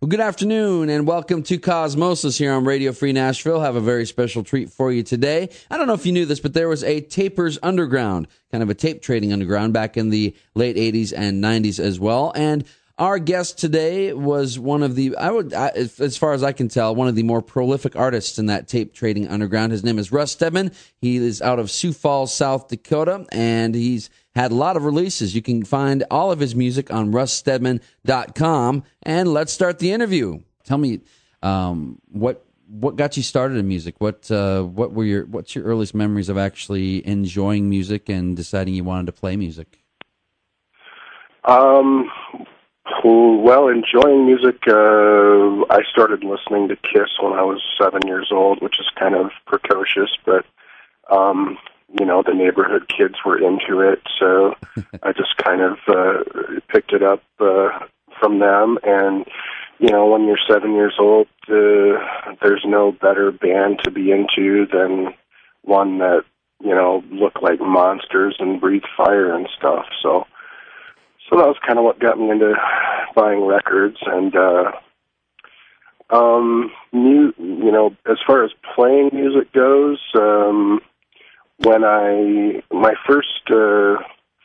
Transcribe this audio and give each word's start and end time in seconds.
Well, 0.00 0.08
good 0.08 0.20
afternoon 0.20 0.90
and 0.90 1.08
welcome 1.08 1.42
to 1.42 1.58
Cosmosis 1.58 2.38
here 2.38 2.52
on 2.52 2.64
Radio 2.64 2.92
Free 2.92 3.12
Nashville. 3.12 3.58
Have 3.58 3.74
a 3.74 3.80
very 3.80 4.06
special 4.06 4.44
treat 4.44 4.70
for 4.70 4.92
you 4.92 5.02
today. 5.02 5.48
I 5.72 5.76
don't 5.76 5.88
know 5.88 5.94
if 5.94 6.06
you 6.06 6.12
knew 6.12 6.24
this, 6.24 6.38
but 6.38 6.54
there 6.54 6.68
was 6.68 6.84
a 6.84 7.00
Tapers 7.00 7.58
Underground, 7.64 8.28
kind 8.52 8.62
of 8.62 8.70
a 8.70 8.74
tape 8.74 9.02
trading 9.02 9.32
underground 9.32 9.72
back 9.72 9.96
in 9.96 10.10
the 10.10 10.36
late 10.54 10.76
80s 10.76 11.12
and 11.16 11.42
90s 11.42 11.80
as 11.80 11.98
well. 11.98 12.30
And 12.36 12.64
our 12.98 13.18
guest 13.20 13.58
today 13.58 14.12
was 14.12 14.58
one 14.58 14.82
of 14.82 14.96
the, 14.96 15.16
I 15.16 15.30
would, 15.30 15.52
as 15.52 16.16
far 16.16 16.32
as 16.32 16.42
I 16.42 16.52
can 16.52 16.68
tell, 16.68 16.94
one 16.94 17.06
of 17.06 17.14
the 17.14 17.22
more 17.22 17.40
prolific 17.40 17.94
artists 17.94 18.38
in 18.38 18.46
that 18.46 18.66
tape 18.66 18.92
trading 18.92 19.28
underground. 19.28 19.70
His 19.70 19.84
name 19.84 19.98
is 19.98 20.10
Russ 20.10 20.32
Stedman. 20.32 20.72
He 21.00 21.16
is 21.16 21.40
out 21.40 21.60
of 21.60 21.70
Sioux 21.70 21.92
Falls, 21.92 22.34
South 22.34 22.68
Dakota, 22.68 23.24
and 23.30 23.74
he's 23.74 24.10
had 24.34 24.50
a 24.50 24.56
lot 24.56 24.76
of 24.76 24.84
releases. 24.84 25.34
You 25.34 25.42
can 25.42 25.64
find 25.64 26.04
all 26.10 26.32
of 26.32 26.40
his 26.40 26.56
music 26.56 26.92
on 26.92 27.12
russstedman.com. 27.12 28.82
And 29.04 29.32
let's 29.32 29.52
start 29.52 29.78
the 29.78 29.92
interview. 29.92 30.40
Tell 30.64 30.78
me, 30.78 31.00
um, 31.42 32.00
what, 32.10 32.44
what 32.66 32.96
got 32.96 33.16
you 33.16 33.22
started 33.22 33.58
in 33.58 33.68
music? 33.68 33.94
What, 33.98 34.28
uh, 34.30 34.62
what 34.62 34.92
were 34.92 35.04
your, 35.04 35.24
what's 35.26 35.54
your 35.54 35.64
earliest 35.64 35.94
memories 35.94 36.28
of 36.28 36.36
actually 36.36 37.06
enjoying 37.06 37.70
music 37.70 38.08
and 38.08 38.36
deciding 38.36 38.74
you 38.74 38.82
wanted 38.82 39.06
to 39.06 39.12
play 39.12 39.36
music? 39.36 39.84
Um, 41.44 42.10
well, 43.04 43.68
enjoying 43.68 44.26
music, 44.26 44.62
uh, 44.66 45.64
I 45.70 45.82
started 45.90 46.24
listening 46.24 46.68
to 46.68 46.76
Kiss 46.76 47.10
when 47.20 47.32
I 47.32 47.42
was 47.42 47.62
seven 47.80 48.06
years 48.06 48.30
old, 48.32 48.62
which 48.62 48.78
is 48.78 48.86
kind 48.98 49.14
of 49.14 49.30
precocious, 49.46 50.10
but, 50.24 50.44
um, 51.10 51.58
you 51.98 52.06
know, 52.06 52.22
the 52.22 52.34
neighborhood 52.34 52.88
kids 52.88 53.14
were 53.24 53.38
into 53.38 53.80
it, 53.80 54.00
so 54.18 54.54
I 55.02 55.12
just 55.12 55.36
kind 55.36 55.60
of 55.60 55.78
uh, 55.88 56.60
picked 56.68 56.92
it 56.92 57.02
up 57.02 57.22
uh, 57.40 57.68
from 58.20 58.38
them. 58.38 58.78
And, 58.82 59.26
you 59.78 59.90
know, 59.90 60.06
when 60.06 60.26
you're 60.26 60.38
seven 60.48 60.74
years 60.74 60.94
old, 60.98 61.28
uh, 61.48 62.34
there's 62.42 62.64
no 62.66 62.92
better 62.92 63.30
band 63.32 63.80
to 63.84 63.90
be 63.90 64.10
into 64.10 64.66
than 64.66 65.14
one 65.62 65.98
that, 65.98 66.24
you 66.60 66.74
know, 66.74 67.02
look 67.10 67.40
like 67.40 67.60
monsters 67.60 68.36
and 68.38 68.60
breathe 68.60 68.82
fire 68.96 69.34
and 69.34 69.48
stuff. 69.56 69.86
So, 70.02 70.26
so 71.28 71.36
that 71.36 71.46
was 71.46 71.56
kind 71.66 71.78
of 71.78 71.84
what 71.84 71.98
got 72.00 72.18
me 72.18 72.30
into 72.30 72.54
buying 73.14 73.44
records 73.44 73.96
and 74.06 74.34
uh 74.36 74.70
um 76.10 76.70
mu- 76.92 77.32
you 77.38 77.70
know 77.72 77.94
as 78.10 78.18
far 78.26 78.44
as 78.44 78.50
playing 78.74 79.10
music 79.12 79.52
goes 79.52 79.98
um 80.18 80.80
when 81.58 81.84
i 81.84 82.62
my 82.72 82.94
first 83.06 83.50
uh 83.50 83.96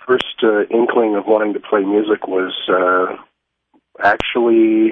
first 0.06 0.44
uh, 0.44 0.64
inkling 0.70 1.16
of 1.16 1.26
wanting 1.26 1.54
to 1.54 1.59
play 1.59 1.81
music 1.81 2.28
was 2.28 2.54
uh 2.70 3.16
actually 4.04 4.92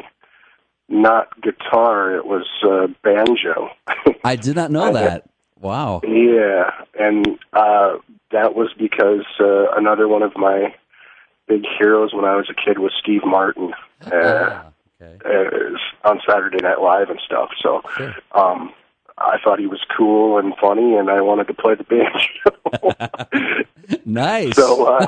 not 0.87 1.29
guitar 1.41 2.15
it 2.15 2.25
was 2.25 2.47
uh 2.63 2.87
banjo 3.03 3.69
I 4.23 4.35
did 4.35 4.55
not 4.55 4.71
know 4.71 4.93
that. 4.93 5.27
Wow. 5.59 6.01
yeah 6.03 6.71
and 6.99 7.27
uh 7.53 7.97
that 8.31 8.55
was 8.55 8.69
because 8.77 9.25
uh 9.39 9.71
another 9.75 10.07
one 10.07 10.23
of 10.23 10.35
my 10.35 10.73
big 11.51 11.65
heroes 11.77 12.13
when 12.13 12.25
I 12.25 12.35
was 12.35 12.47
a 12.49 12.53
kid 12.53 12.79
was 12.79 12.93
Steve 13.01 13.25
Martin 13.25 13.73
uh, 14.05 14.11
Ah, 14.13 14.65
okay. 15.01 15.17
uh, 15.25 16.09
on 16.09 16.21
Saturday 16.27 16.59
Night 16.61 16.79
Live 16.81 17.09
and 17.09 17.19
stuff. 17.25 17.49
So 17.61 17.81
Sure. 17.97 18.15
um, 18.33 18.73
I 19.17 19.37
thought 19.43 19.59
he 19.59 19.67
was 19.67 19.81
cool 19.97 20.37
and 20.39 20.53
funny, 20.59 20.95
and 20.95 21.09
I 21.09 21.19
wanted 21.21 21.47
to 21.47 21.53
play 21.53 21.75
the 21.75 21.83
banjo. 21.83 23.65
Nice. 24.05 24.55
so 24.55 24.85
uh, 24.85 25.05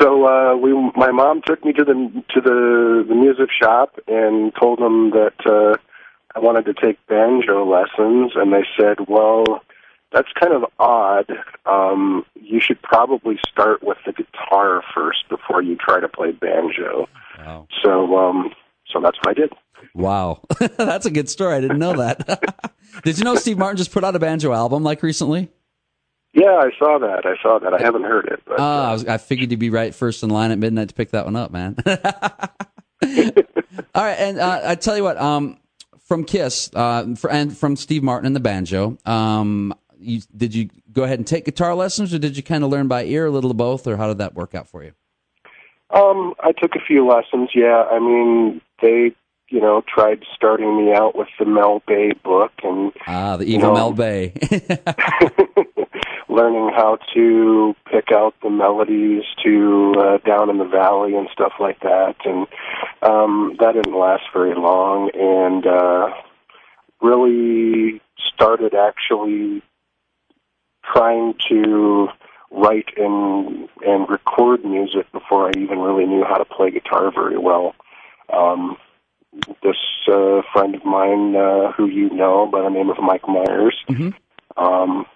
so 0.00 0.26
uh, 0.26 0.56
we 0.56 0.72
my 0.94 1.10
mom 1.10 1.42
took 1.44 1.64
me 1.64 1.72
to 1.72 1.84
the 1.84 1.94
to 2.34 2.40
the 2.40 3.04
the 3.08 3.14
music 3.14 3.50
shop 3.60 3.98
and 4.06 4.52
told 4.60 4.78
them 4.78 5.10
that 5.10 5.34
uh, 5.44 5.76
I 6.34 6.38
wanted 6.38 6.64
to 6.66 6.74
take 6.74 7.04
banjo 7.08 7.64
lessons, 7.64 8.32
and 8.36 8.52
they 8.52 8.64
said, 8.78 8.98
well. 9.08 9.44
That's 10.16 10.32
kind 10.40 10.54
of 10.54 10.64
odd. 10.78 11.30
Um, 11.66 12.24
you 12.40 12.58
should 12.58 12.80
probably 12.80 13.38
start 13.52 13.82
with 13.82 13.98
the 14.06 14.14
guitar 14.14 14.82
first 14.94 15.28
before 15.28 15.60
you 15.60 15.76
try 15.76 16.00
to 16.00 16.08
play 16.08 16.32
banjo. 16.32 17.06
wow. 17.38 17.68
So, 17.84 18.16
um, 18.16 18.48
so 18.90 18.98
that's 19.02 19.18
what 19.18 19.28
I 19.28 19.34
did. 19.34 19.52
Wow. 19.94 20.40
That's 20.78 21.04
a 21.04 21.10
good 21.10 21.28
story. 21.28 21.56
I 21.56 21.60
didn't 21.60 21.78
know 21.78 21.92
that. 21.98 22.72
did 23.04 23.18
you 23.18 23.24
know 23.24 23.34
Steve 23.34 23.58
Martin 23.58 23.76
just 23.76 23.92
put 23.92 24.04
out 24.04 24.16
a 24.16 24.18
banjo 24.18 24.54
album 24.54 24.82
like 24.82 25.02
recently? 25.02 25.50
Yeah, 26.32 26.60
I 26.62 26.70
saw 26.78 26.98
that. 26.98 27.26
I 27.26 27.34
saw 27.42 27.58
that. 27.58 27.74
I 27.74 27.82
haven't 27.82 28.04
heard 28.04 28.26
it. 28.28 28.42
But, 28.46 28.58
Uh, 28.58 28.62
I, 28.62 28.88
uh, 28.88 28.92
was, 28.92 29.04
I 29.04 29.18
figured 29.18 29.50
you'd 29.50 29.60
be 29.60 29.68
right 29.68 29.94
first 29.94 30.22
in 30.22 30.30
line 30.30 30.50
at 30.50 30.58
midnight 30.58 30.88
to 30.88 30.94
pick 30.94 31.10
that 31.10 31.26
one 31.26 31.36
up, 31.36 31.50
man. 31.50 31.76
All 31.86 31.94
right, 34.02 34.16
and 34.18 34.38
uh, 34.38 34.60
I 34.64 34.76
tell 34.76 34.96
you 34.96 35.02
what, 35.02 35.18
um, 35.18 35.58
from 36.06 36.24
Kiss, 36.24 36.70
uh, 36.74 37.14
for, 37.16 37.30
and 37.30 37.56
from 37.56 37.76
Steve 37.76 38.02
Martin 38.02 38.26
and 38.26 38.36
the 38.36 38.40
banjo, 38.40 38.96
um, 39.04 39.74
you, 39.98 40.20
did 40.36 40.54
you 40.54 40.68
go 40.92 41.02
ahead 41.04 41.18
and 41.18 41.26
take 41.26 41.44
guitar 41.44 41.74
lessons, 41.74 42.12
or 42.14 42.18
did 42.18 42.36
you 42.36 42.42
kind 42.42 42.64
of 42.64 42.70
learn 42.70 42.88
by 42.88 43.04
ear, 43.04 43.26
a 43.26 43.30
little 43.30 43.50
of 43.50 43.56
both, 43.56 43.86
or 43.86 43.96
how 43.96 44.08
did 44.08 44.18
that 44.18 44.34
work 44.34 44.54
out 44.54 44.68
for 44.68 44.82
you? 44.84 44.92
um, 45.90 46.34
I 46.40 46.52
took 46.52 46.74
a 46.74 46.80
few 46.86 47.06
lessons. 47.06 47.50
Yeah, 47.54 47.84
I 47.90 47.98
mean, 48.00 48.60
they, 48.82 49.12
you 49.48 49.60
know, 49.60 49.82
tried 49.86 50.24
starting 50.34 50.76
me 50.84 50.92
out 50.92 51.16
with 51.16 51.28
the 51.38 51.44
Mel 51.46 51.82
Bay 51.86 52.10
book 52.24 52.52
and 52.64 52.92
Ah, 53.06 53.36
the 53.36 53.44
evil 53.44 53.68
No. 53.68 53.74
Mel 53.74 53.92
Bay. 53.92 54.32
learning 56.28 56.70
how 56.76 56.98
to 57.14 57.74
pick 57.90 58.06
out 58.12 58.34
the 58.42 58.50
melodies 58.50 59.22
to 59.42 59.94
uh, 59.98 60.18
down 60.26 60.50
in 60.50 60.58
the 60.58 60.64
valley 60.66 61.14
and 61.14 61.28
stuff 61.32 61.52
like 61.60 61.80
that. 61.80 62.14
And 62.24 62.46
um, 63.02 63.56
that 63.60 63.72
didn't 63.74 63.96
last 63.98 64.24
very 64.34 64.54
long, 64.54 65.10
and 65.14 65.66
uh, 65.66 66.10
really 67.00 68.00
started 68.34 68.74
actually 68.74 69.62
trying 70.92 71.34
to 71.48 72.08
write 72.50 72.88
and 72.96 73.68
and 73.84 74.08
record 74.08 74.64
music 74.64 75.10
before 75.12 75.48
I 75.48 75.52
even 75.58 75.78
really 75.80 76.06
knew 76.06 76.24
how 76.24 76.36
to 76.36 76.44
play 76.44 76.70
guitar 76.70 77.10
very 77.12 77.38
well. 77.38 77.74
Um, 78.32 78.76
this 79.62 79.76
uh, 80.08 80.42
friend 80.52 80.74
of 80.74 80.84
mine, 80.84 81.36
uh, 81.36 81.72
who 81.72 81.86
you 81.86 82.10
know 82.10 82.46
by 82.46 82.62
the 82.62 82.70
name 82.70 82.90
of 82.90 82.98
Mike 82.98 83.28
Myers, 83.28 83.76
Mhm. 83.88 84.14
um, 84.56 85.06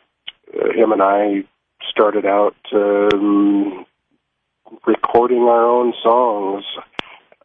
him 0.52 0.92
and 0.92 1.02
I 1.02 1.44
started 1.88 2.26
out 2.26 2.56
um, 2.72 3.86
recording 4.86 5.42
our 5.44 5.64
own 5.64 5.94
songs. 6.02 6.64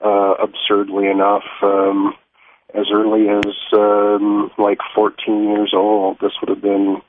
Uh, 0.02 0.36
absurdly 0.44 1.08
enough, 1.08 1.46
um, 1.64 2.14
as 2.76 2.86
early 2.94 3.30
as 3.30 3.56
um, 3.74 4.52
like 4.58 4.80
14 4.94 5.50
years 5.50 5.74
old. 5.74 6.20
This 6.20 6.34
would 6.42 6.50
have 6.50 6.62
been 6.62 7.02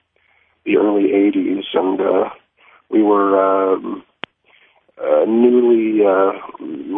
the 0.67 0.77
early 0.77 1.11
80s, 1.11 1.65
and 1.75 2.01
uh, 2.01 2.31
we 2.91 3.03
were 3.03 3.73
um, 3.75 4.03
uh, 4.99 5.25
newly. 5.27 6.05
Uh, 6.05 6.33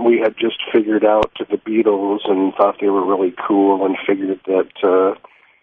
we 0.04 0.18
had 0.18 0.34
just 0.38 0.56
figured 0.72 1.04
out 1.04 1.30
the 1.38 1.56
Beatles 1.58 2.20
and 2.24 2.54
thought 2.54 2.76
they 2.80 2.88
were 2.88 3.06
really 3.06 3.34
cool, 3.46 3.84
and 3.84 3.96
figured 4.06 4.40
that 4.46 4.72
uh, 4.82 5.18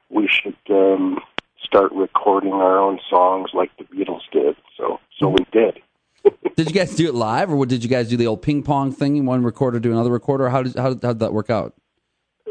we 0.09 0.27
should 0.29 0.55
um, 0.69 1.19
start 1.61 1.91
recording 1.93 2.53
our 2.53 2.77
own 2.77 2.99
songs 3.09 3.49
like 3.53 3.71
the 3.77 3.83
Beatles 3.85 4.21
did. 4.31 4.55
So, 4.77 4.99
so 5.19 5.29
we 5.29 5.45
did. 5.51 5.79
did 6.55 6.67
you 6.67 6.73
guys 6.73 6.95
do 6.95 7.07
it 7.07 7.15
live, 7.15 7.49
or 7.51 7.65
did 7.65 7.83
you 7.83 7.89
guys 7.89 8.09
do 8.09 8.17
the 8.17 8.27
old 8.27 8.41
ping 8.41 8.63
pong 8.63 8.91
thing? 8.91 9.25
One 9.25 9.43
recorder 9.43 9.79
do 9.79 9.91
another 9.91 10.11
recorder. 10.11 10.49
How 10.49 10.63
did 10.63 10.75
how, 10.75 10.93
did- 10.93 11.03
how 11.03 11.09
did 11.13 11.19
that 11.19 11.33
work 11.33 11.49
out? 11.49 11.73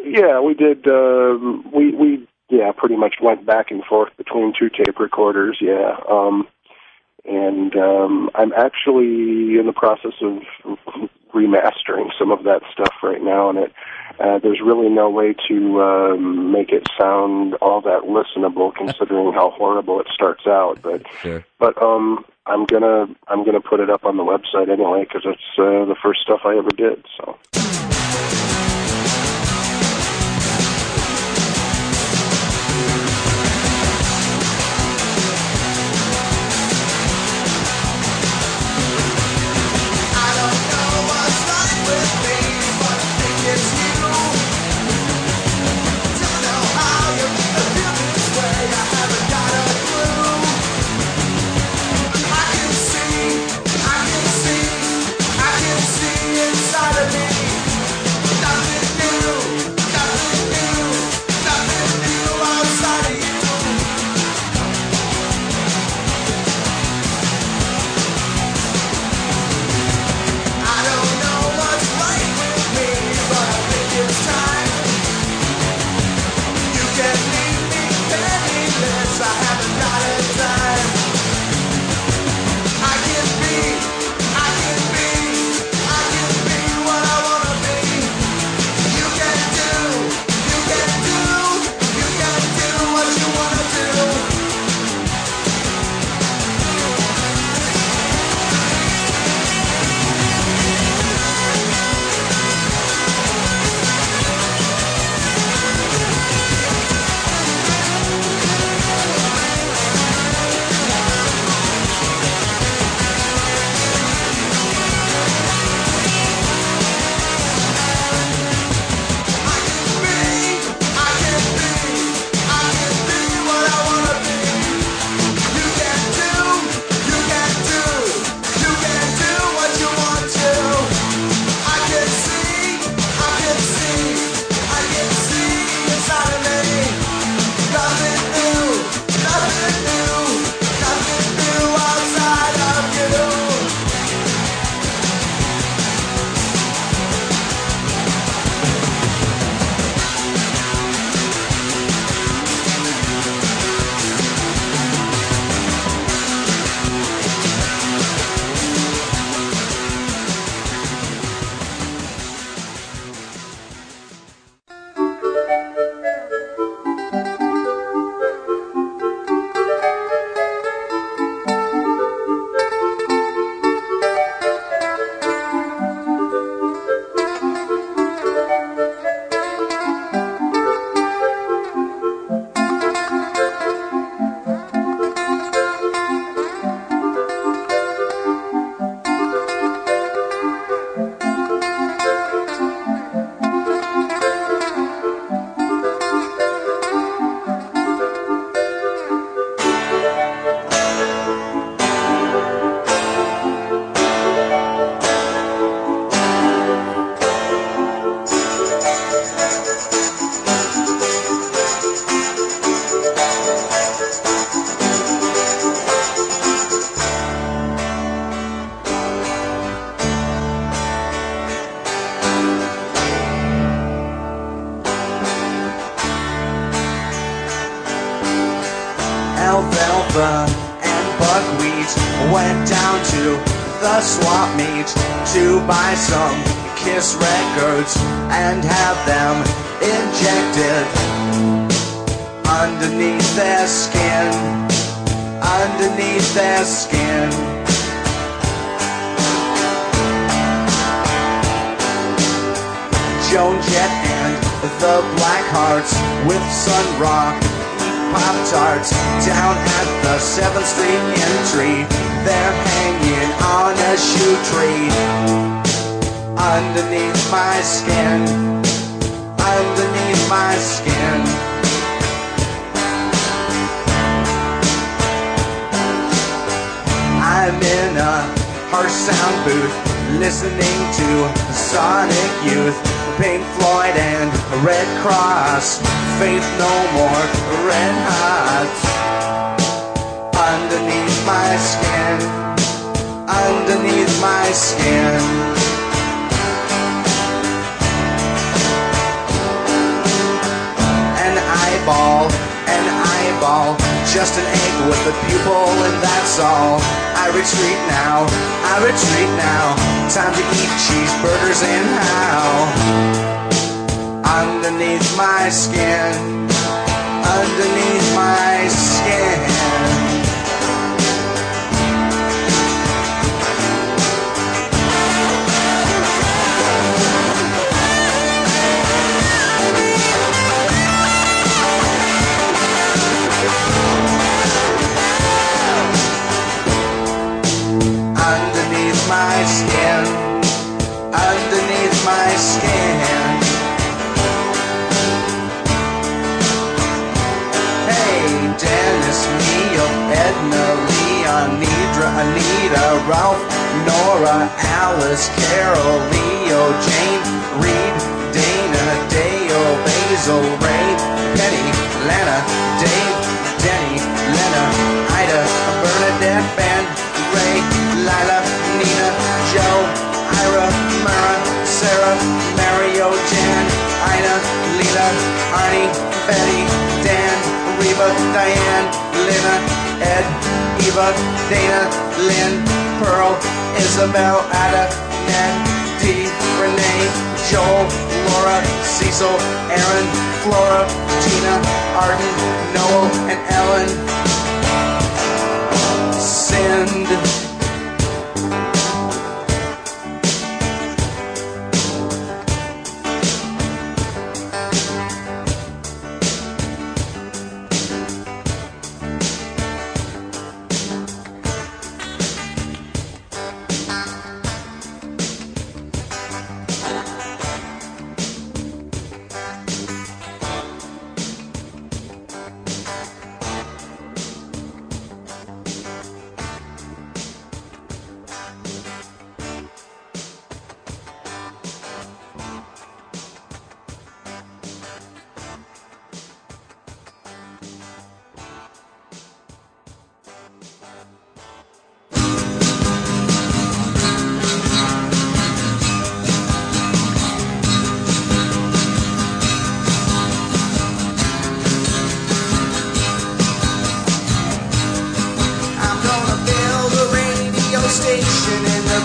Yeah, 0.04 0.40
we 0.40 0.54
did. 0.54 0.86
Um, 0.86 1.64
we 1.74 1.92
we 1.92 2.28
yeah, 2.48 2.72
pretty 2.76 2.96
much 2.96 3.16
went 3.22 3.46
back 3.46 3.70
and 3.70 3.84
forth 3.84 4.16
between 4.16 4.52
two 4.58 4.68
tape 4.68 4.98
recorders. 4.98 5.58
Yeah, 5.60 5.96
um, 6.08 6.46
and 7.24 7.74
um, 7.76 8.30
I'm 8.34 8.52
actually 8.52 9.58
in 9.58 9.64
the 9.66 9.72
process 9.72 10.12
of 10.20 10.42
remastering 11.34 12.10
some 12.18 12.30
of 12.30 12.44
that 12.44 12.62
stuff 12.72 12.94
right 13.02 13.22
now, 13.22 13.50
and 13.50 13.58
it 13.58 13.72
uh, 14.20 14.38
there's 14.38 14.60
really 14.60 14.88
no 14.88 15.10
way 15.10 15.34
to 15.48 15.82
um, 15.82 16.52
make 16.52 16.70
it 16.70 16.86
sound 16.98 17.54
all 17.54 17.80
that 17.80 18.02
listenable, 18.02 18.72
considering 18.72 19.32
how 19.32 19.50
horrible 19.50 20.00
it 20.00 20.06
starts 20.12 20.46
out. 20.46 20.80
But 20.82 21.02
Sure. 21.20 21.44
but 21.58 21.80
um, 21.82 22.24
I'm 22.46 22.64
gonna 22.66 23.06
I'm 23.26 23.44
gonna 23.44 23.60
put 23.60 23.80
it 23.80 23.90
up 23.90 24.04
on 24.04 24.16
the 24.16 24.22
website 24.22 24.68
anyway 24.70 25.04
because 25.04 25.22
it's 25.24 25.58
uh, 25.58 25.84
the 25.86 25.96
first 26.00 26.20
stuff 26.20 26.40
I 26.44 26.56
ever 26.56 26.70
did. 26.70 27.04
So. 27.16 27.36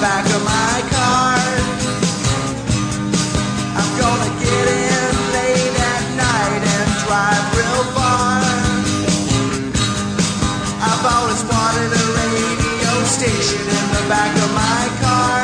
back 0.01 0.25
of 0.27 0.43
my 0.45 0.79
car. 0.95 1.35
I'm 3.75 3.91
gonna 3.99 4.31
get 4.39 4.65
in 4.67 5.11
late 5.35 5.75
at 5.75 6.03
night 6.15 6.61
and 6.75 6.89
drive 7.03 7.45
real 7.59 7.83
far. 7.95 8.39
I've 10.87 11.05
always 11.15 11.43
wanted 11.51 11.91
a 11.91 12.05
radio 12.15 12.93
station 13.03 13.59
in 13.59 13.85
the 13.91 14.03
back 14.07 14.31
of 14.39 14.49
my 14.55 14.83
car. 15.03 15.43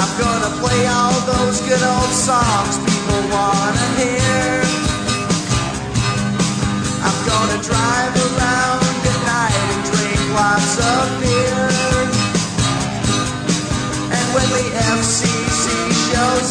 I'm 0.00 0.12
gonna 0.16 0.52
play 0.62 0.86
all 0.86 1.20
those 1.28 1.60
good 1.60 1.82
old 1.82 2.12
songs. 2.12 2.87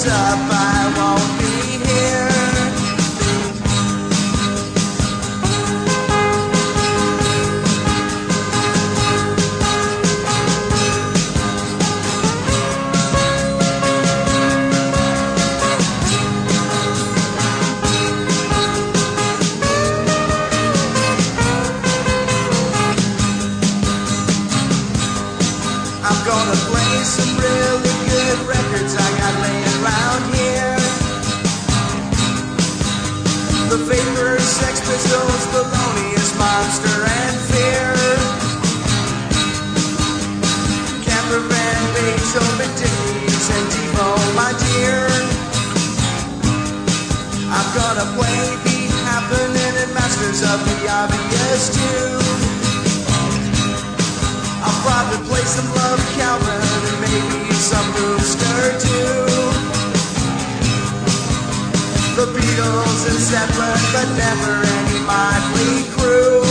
up. 0.10 0.67
And 63.10 63.20
Zeppelin, 63.20 63.80
but 63.94 64.10
never 64.18 64.54
any 64.66 65.00
Mötley 65.08 65.84
Crüe. 65.96 66.47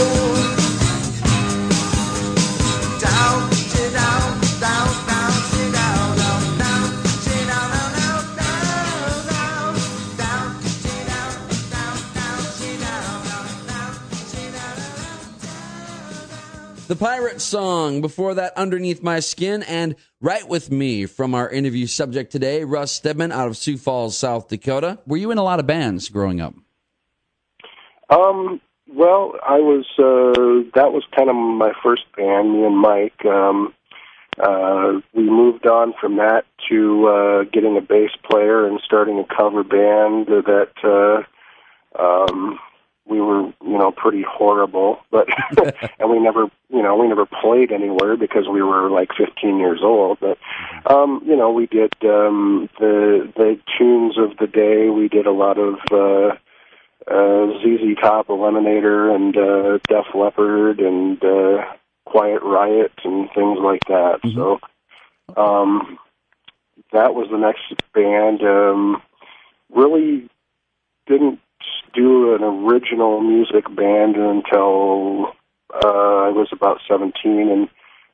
The 16.96 17.04
Pirate 17.04 17.42
Song. 17.42 18.00
Before 18.00 18.32
that, 18.32 18.56
Underneath 18.56 19.02
My 19.02 19.20
Skin 19.20 19.62
and 19.64 19.96
Right 20.22 20.48
With 20.48 20.70
Me 20.70 21.04
from 21.04 21.34
our 21.34 21.46
interview 21.46 21.86
subject 21.86 22.32
today, 22.32 22.64
Russ 22.64 22.90
Stedman 22.90 23.32
out 23.32 23.48
of 23.48 23.58
Sioux 23.58 23.76
Falls, 23.76 24.16
South 24.16 24.48
Dakota. 24.48 24.98
Were 25.06 25.18
you 25.18 25.30
in 25.30 25.36
a 25.36 25.42
lot 25.42 25.60
of 25.60 25.66
bands 25.66 26.08
growing 26.08 26.40
up? 26.40 26.54
Um, 28.08 28.62
well, 28.88 29.34
I 29.46 29.58
was. 29.58 29.84
Uh, 29.98 30.70
that 30.74 30.92
was 30.92 31.04
kind 31.14 31.28
of 31.28 31.36
my 31.36 31.72
first 31.82 32.04
band. 32.16 32.50
Me 32.50 32.64
and 32.64 32.78
Mike. 32.78 33.26
Um, 33.26 33.74
uh, 34.42 35.00
we 35.12 35.24
moved 35.24 35.66
on 35.66 35.92
from 36.00 36.16
that 36.16 36.46
to 36.70 37.08
uh, 37.08 37.44
getting 37.52 37.76
a 37.76 37.82
bass 37.82 38.12
player 38.24 38.66
and 38.66 38.80
starting 38.82 39.18
a 39.18 39.36
cover 39.36 39.64
band 39.64 40.28
that 40.28 40.72
uh, 40.82 42.02
um, 42.02 42.58
we 43.08 43.20
were, 43.20 43.42
you 43.62 43.78
know, 43.78 43.92
pretty 43.92 44.25
horrible. 44.28 44.98
But 45.10 45.28
and 45.98 46.10
we 46.10 46.18
never, 46.18 46.46
you 46.68 46.82
know, 46.82 46.96
we 46.96 47.08
never 47.08 47.26
played 47.26 47.72
anywhere 47.72 48.16
because 48.16 48.48
we 48.48 48.62
were 48.62 48.90
like 48.90 49.10
15 49.16 49.58
years 49.58 49.80
old. 49.82 50.18
But 50.20 50.38
um, 50.92 51.22
you 51.25 51.36
know, 51.36 51.50
we 51.50 51.66
did 51.66 51.92
um, 52.04 52.68
the 52.78 53.32
the 53.36 53.58
tunes 53.78 54.18
of 54.18 54.36
the 54.38 54.46
day. 54.46 54.88
We 54.88 55.08
did 55.08 55.26
a 55.26 55.32
lot 55.32 55.58
of. 55.58 55.76
Uh, 55.90 56.36
uh, 57.08 57.46
ZZ 57.60 57.94
Top, 58.00 58.26
Eliminator, 58.26 59.14
and 59.14 59.36
uh, 59.36 59.78
Def 59.86 60.12
Leppard, 60.12 60.80
and 60.80 61.22
uh, 61.25 61.64
Quiet 62.04 62.42
Riot, 62.42 62.90
and 63.04 63.28
things 63.32 63.60
like 63.62 63.84
that. 63.86 64.18
So 64.34 64.58
um, 65.36 65.98
that 66.92 67.14
was 67.14 67.28
the 67.30 67.38
next 67.38 67.75
band. 67.94 68.42
Um, 68.42 69.02
really 69.72 70.28
didn't 71.06 71.40
do 71.96 72.34
an 72.34 72.42
original 72.42 73.20
music 73.20 73.64
band 73.74 74.16
until 74.16 75.32
uh, 75.72 76.28
I 76.28 76.30
was 76.30 76.48
about 76.52 76.78
17, 76.88 77.12
and 77.24 77.68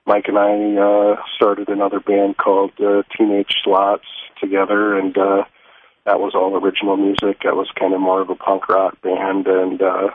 Mike 0.07 0.27
and 0.29 0.39
I 0.39 0.81
uh, 0.81 1.17
started 1.37 1.69
another 1.69 2.01
band 2.01 2.37
called 2.37 2.73
uh, 2.81 3.03
Teenage 3.17 3.55
Slots 3.65 4.07
together, 4.41 4.97
and 4.97 5.17
uh, 5.19 5.45
that 6.07 6.21
was 6.21 6.33
all 6.35 6.57
original 6.57 6.97
music. 6.97 7.41
That 7.45 7.57
was 7.57 7.71
kind 7.79 7.95
of 7.95 8.01
more 8.01 8.21
of 8.21 8.31
a 8.31 8.35
punk 8.35 8.69
rock 8.69 9.01
band, 9.03 9.47
and 9.47 9.83
uh, 9.83 10.09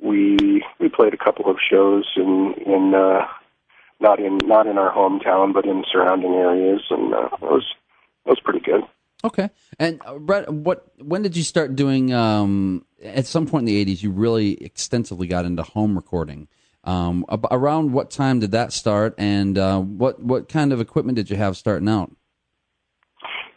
we 0.00 0.62
we 0.78 0.88
played 0.88 1.14
a 1.14 1.22
couple 1.22 1.50
of 1.50 1.56
shows 1.58 2.06
in 2.16 2.54
in 2.64 2.94
uh, 2.94 3.26
not 4.00 4.18
in 4.20 4.38
not 4.44 4.66
in 4.66 4.78
our 4.78 4.92
hometown, 4.92 5.52
but 5.52 5.66
in 5.66 5.84
surrounding 5.90 6.32
areas, 6.32 6.82
and 6.90 7.12
uh, 7.12 7.28
it 7.32 7.42
was 7.42 7.66
it 8.24 8.30
was 8.30 8.40
pretty 8.40 8.60
good. 8.60 8.82
Okay. 9.22 9.50
And 9.78 10.00
uh, 10.04 10.18
Brett, 10.18 10.50
what 10.50 10.86
when 10.98 11.22
did 11.22 11.36
you 11.36 11.42
start 11.42 11.76
doing? 11.76 12.12
Um, 12.12 12.84
at 13.02 13.26
some 13.26 13.46
point 13.46 13.68
in 13.68 13.74
the 13.74 13.84
'80s, 13.84 14.02
you 14.02 14.10
really 14.10 14.62
extensively 14.62 15.26
got 15.26 15.44
into 15.44 15.62
home 15.62 15.94
recording. 15.94 16.48
Um, 16.84 17.26
ab- 17.30 17.46
around 17.50 17.92
what 17.92 18.10
time 18.10 18.40
did 18.40 18.52
that 18.52 18.72
start, 18.72 19.14
and 19.18 19.58
uh, 19.58 19.80
what 19.80 20.22
what 20.22 20.48
kind 20.48 20.72
of 20.72 20.80
equipment 20.80 21.16
did 21.16 21.28
you 21.28 21.36
have 21.36 21.56
starting 21.56 21.88
out? 21.88 22.10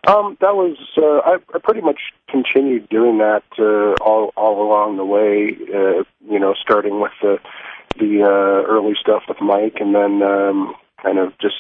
Um, 0.06 0.38
that 0.42 0.54
was 0.54 0.76
uh, 0.98 1.20
I, 1.24 1.38
I 1.56 1.60
pretty 1.64 1.80
much 1.80 2.00
continued 2.30 2.90
doing 2.90 3.20
that 3.20 3.44
uh, 3.58 3.94
all 4.04 4.34
all 4.36 4.62
along 4.62 4.98
the 4.98 5.06
way. 5.06 5.56
Uh, 5.74 6.04
you 6.30 6.40
know, 6.40 6.54
starting 6.62 7.00
with 7.00 7.14
the 7.22 7.38
the 7.98 8.24
uh, 8.24 8.70
early 8.70 8.96
stuff 9.00 9.24
with 9.30 9.40
Mike, 9.40 9.78
and 9.80 9.96
then 9.96 10.22
um, 10.22 10.76
kind 11.02 11.20
of 11.20 11.32
just 11.40 11.56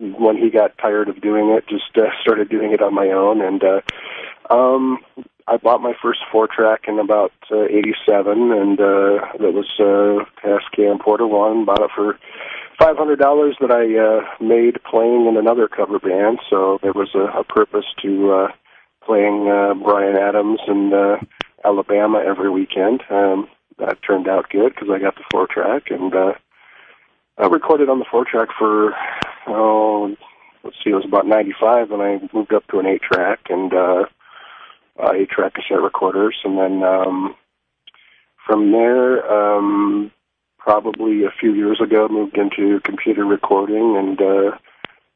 when 0.00 0.36
he 0.36 0.50
got 0.50 0.78
tired 0.78 1.08
of 1.08 1.20
doing 1.20 1.50
it, 1.50 1.68
just 1.68 1.96
uh, 1.96 2.10
started 2.22 2.48
doing 2.48 2.72
it 2.72 2.82
on 2.82 2.94
my 2.94 3.08
own. 3.08 3.40
And 3.42 3.62
uh, 3.62 4.54
um, 4.54 4.98
I 5.46 5.56
bought 5.56 5.80
my 5.80 5.94
first 6.00 6.20
four 6.30 6.46
track 6.46 6.82
in 6.88 6.98
about 6.98 7.32
uh, 7.50 7.64
'87, 7.64 8.52
and 8.52 8.80
uh, 8.80 9.26
that 9.40 9.52
was 9.54 9.68
uh, 9.78 10.24
Tascam 10.44 11.00
Porta 11.00 11.26
One. 11.26 11.64
Bought 11.64 11.82
it 11.82 11.90
for 11.94 12.18
five 12.78 12.96
hundred 12.96 13.18
dollars 13.18 13.56
that 13.60 13.70
I 13.70 13.96
uh, 13.98 14.44
made 14.44 14.82
playing 14.84 15.26
in 15.26 15.36
another 15.36 15.68
cover 15.68 15.98
band. 15.98 16.38
So 16.48 16.78
there 16.82 16.92
was 16.92 17.10
a, 17.14 17.38
a 17.38 17.44
purpose 17.44 17.86
to 18.02 18.32
uh, 18.32 18.48
playing 19.04 19.48
uh, 19.48 19.74
Bryan 19.74 20.16
Adams 20.16 20.60
and 20.66 20.92
uh, 20.92 21.16
Alabama 21.64 22.22
every 22.24 22.50
weekend. 22.50 23.02
Um, 23.10 23.48
that 23.78 23.98
turned 24.06 24.28
out 24.28 24.50
good 24.50 24.74
because 24.74 24.88
I 24.92 24.98
got 24.98 25.14
the 25.14 25.24
four 25.30 25.46
track 25.46 25.84
and 25.90 26.14
uh, 26.14 26.32
I 27.38 27.46
recorded 27.46 27.88
on 27.88 28.00
the 28.00 28.04
four 28.10 28.24
track 28.24 28.48
for 28.58 28.94
oh 29.46 30.16
let's 30.64 30.76
see 30.82 30.90
it 30.90 30.94
was 30.94 31.04
about 31.04 31.26
ninety 31.26 31.54
five 31.58 31.92
and 31.92 32.02
I 32.02 32.20
moved 32.32 32.52
up 32.52 32.66
to 32.68 32.80
an 32.80 32.86
eight 32.86 33.02
track 33.02 33.40
and 33.48 33.72
uh, 33.72 34.04
uh, 34.98 35.12
eight 35.14 35.30
track 35.30 35.54
cassette 35.54 35.80
recorders 35.80 36.36
and 36.44 36.58
then 36.58 36.82
um, 36.82 37.36
from 38.44 38.72
there 38.72 39.24
um, 39.32 40.10
probably 40.58 41.24
a 41.24 41.30
few 41.38 41.54
years 41.54 41.80
ago 41.80 42.08
moved 42.08 42.36
into 42.36 42.80
computer 42.80 43.24
recording 43.24 43.96
and 43.96 44.20
uh, 44.20 44.58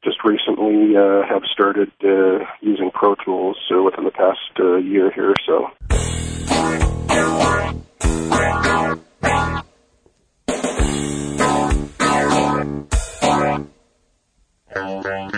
just 0.05 0.19
recently 0.25 0.97
uh, 0.97 1.23
have 1.29 1.43
started 1.53 1.91
uh, 2.05 2.45
using 2.61 2.91
Pro 2.93 3.17
Tools 3.17 3.59
uh, 3.75 3.83
within 3.83 4.05
the 4.05 4.11
past 4.11 4.39
uh, 4.61 4.77
year 4.77 5.11
here 5.11 5.31
or 5.31 5.37
so. 5.45 5.71
Oh, 14.75 15.32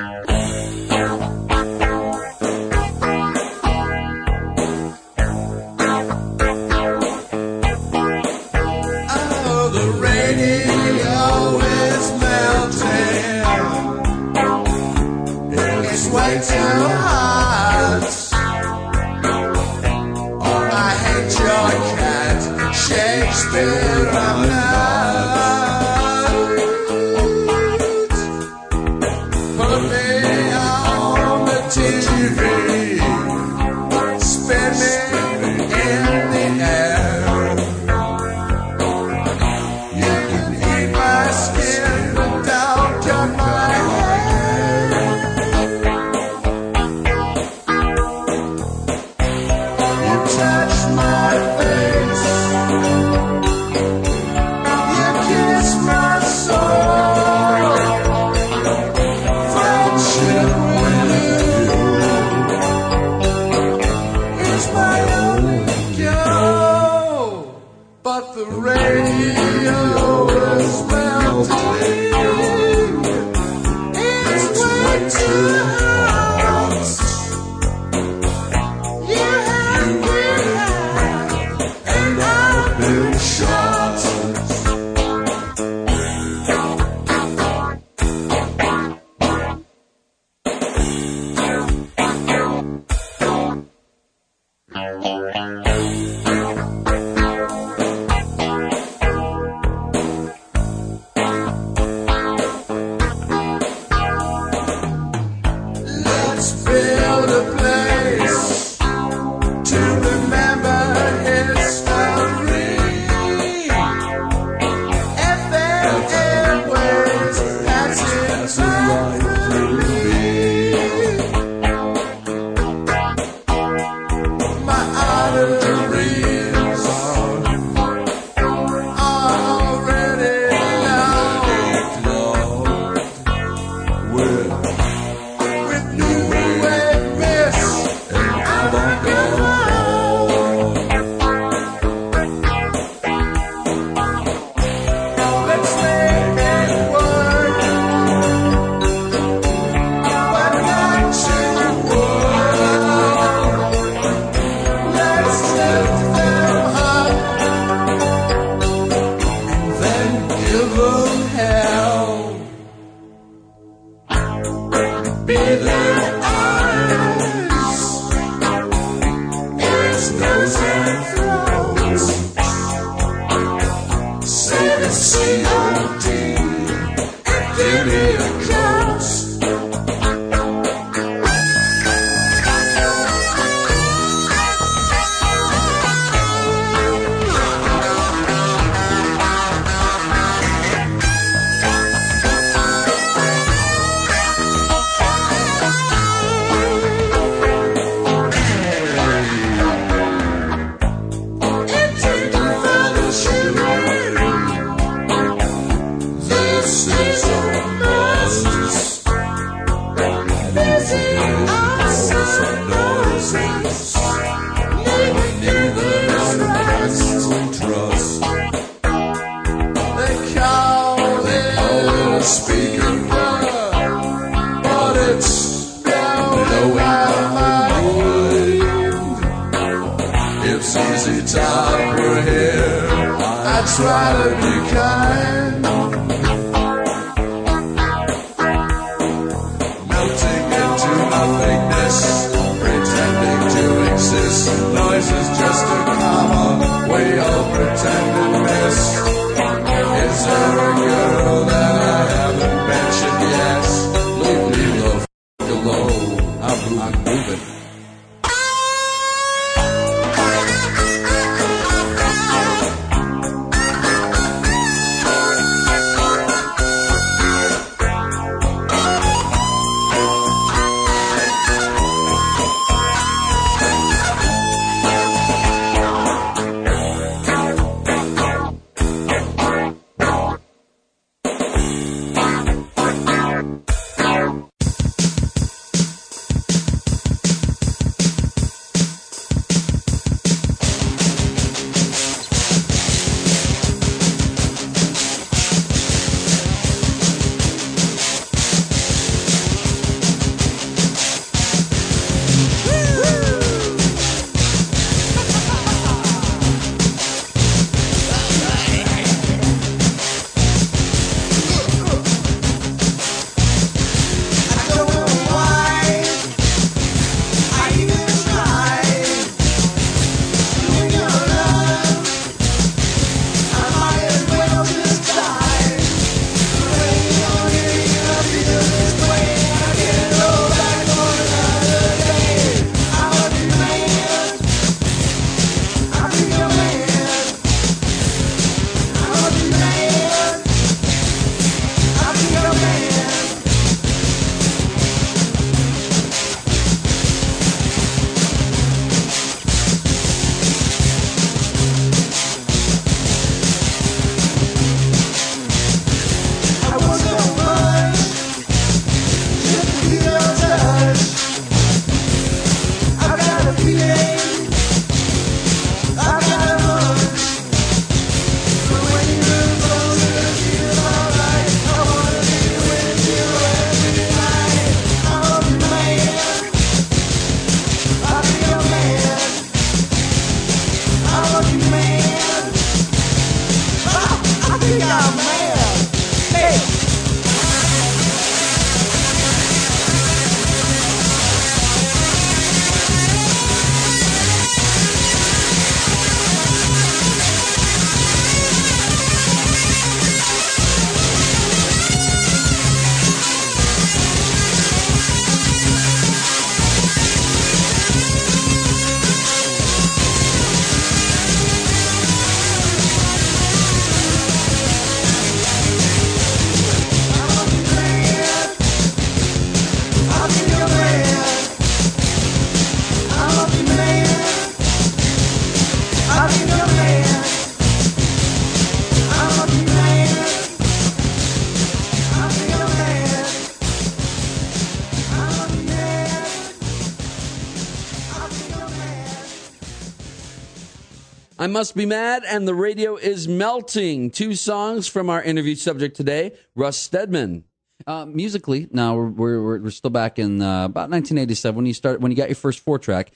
Must 441.54 441.76
Be 441.76 441.86
Mad 441.86 442.24
and 442.26 442.48
The 442.48 442.54
Radio 442.54 442.96
is 442.96 443.28
Melting. 443.28 444.10
Two 444.10 444.34
songs 444.34 444.88
from 444.88 445.08
our 445.08 445.22
interview 445.22 445.54
subject 445.54 445.96
today, 445.96 446.32
Russ 446.56 446.76
Stedman. 446.76 447.44
Uh, 447.86 448.06
musically, 448.06 448.66
now 448.72 448.96
we're, 448.96 449.08
we're, 449.40 449.60
we're 449.60 449.70
still 449.70 449.92
back 449.92 450.18
in 450.18 450.42
uh, 450.42 450.64
about 450.64 450.90
1987 450.90 451.54
when 451.54 451.64
you 451.64 451.72
start 451.72 452.00
when 452.00 452.10
you 452.10 452.16
got 452.16 452.28
your 452.28 452.34
first 452.34 452.58
four 452.58 452.80
track. 452.80 453.12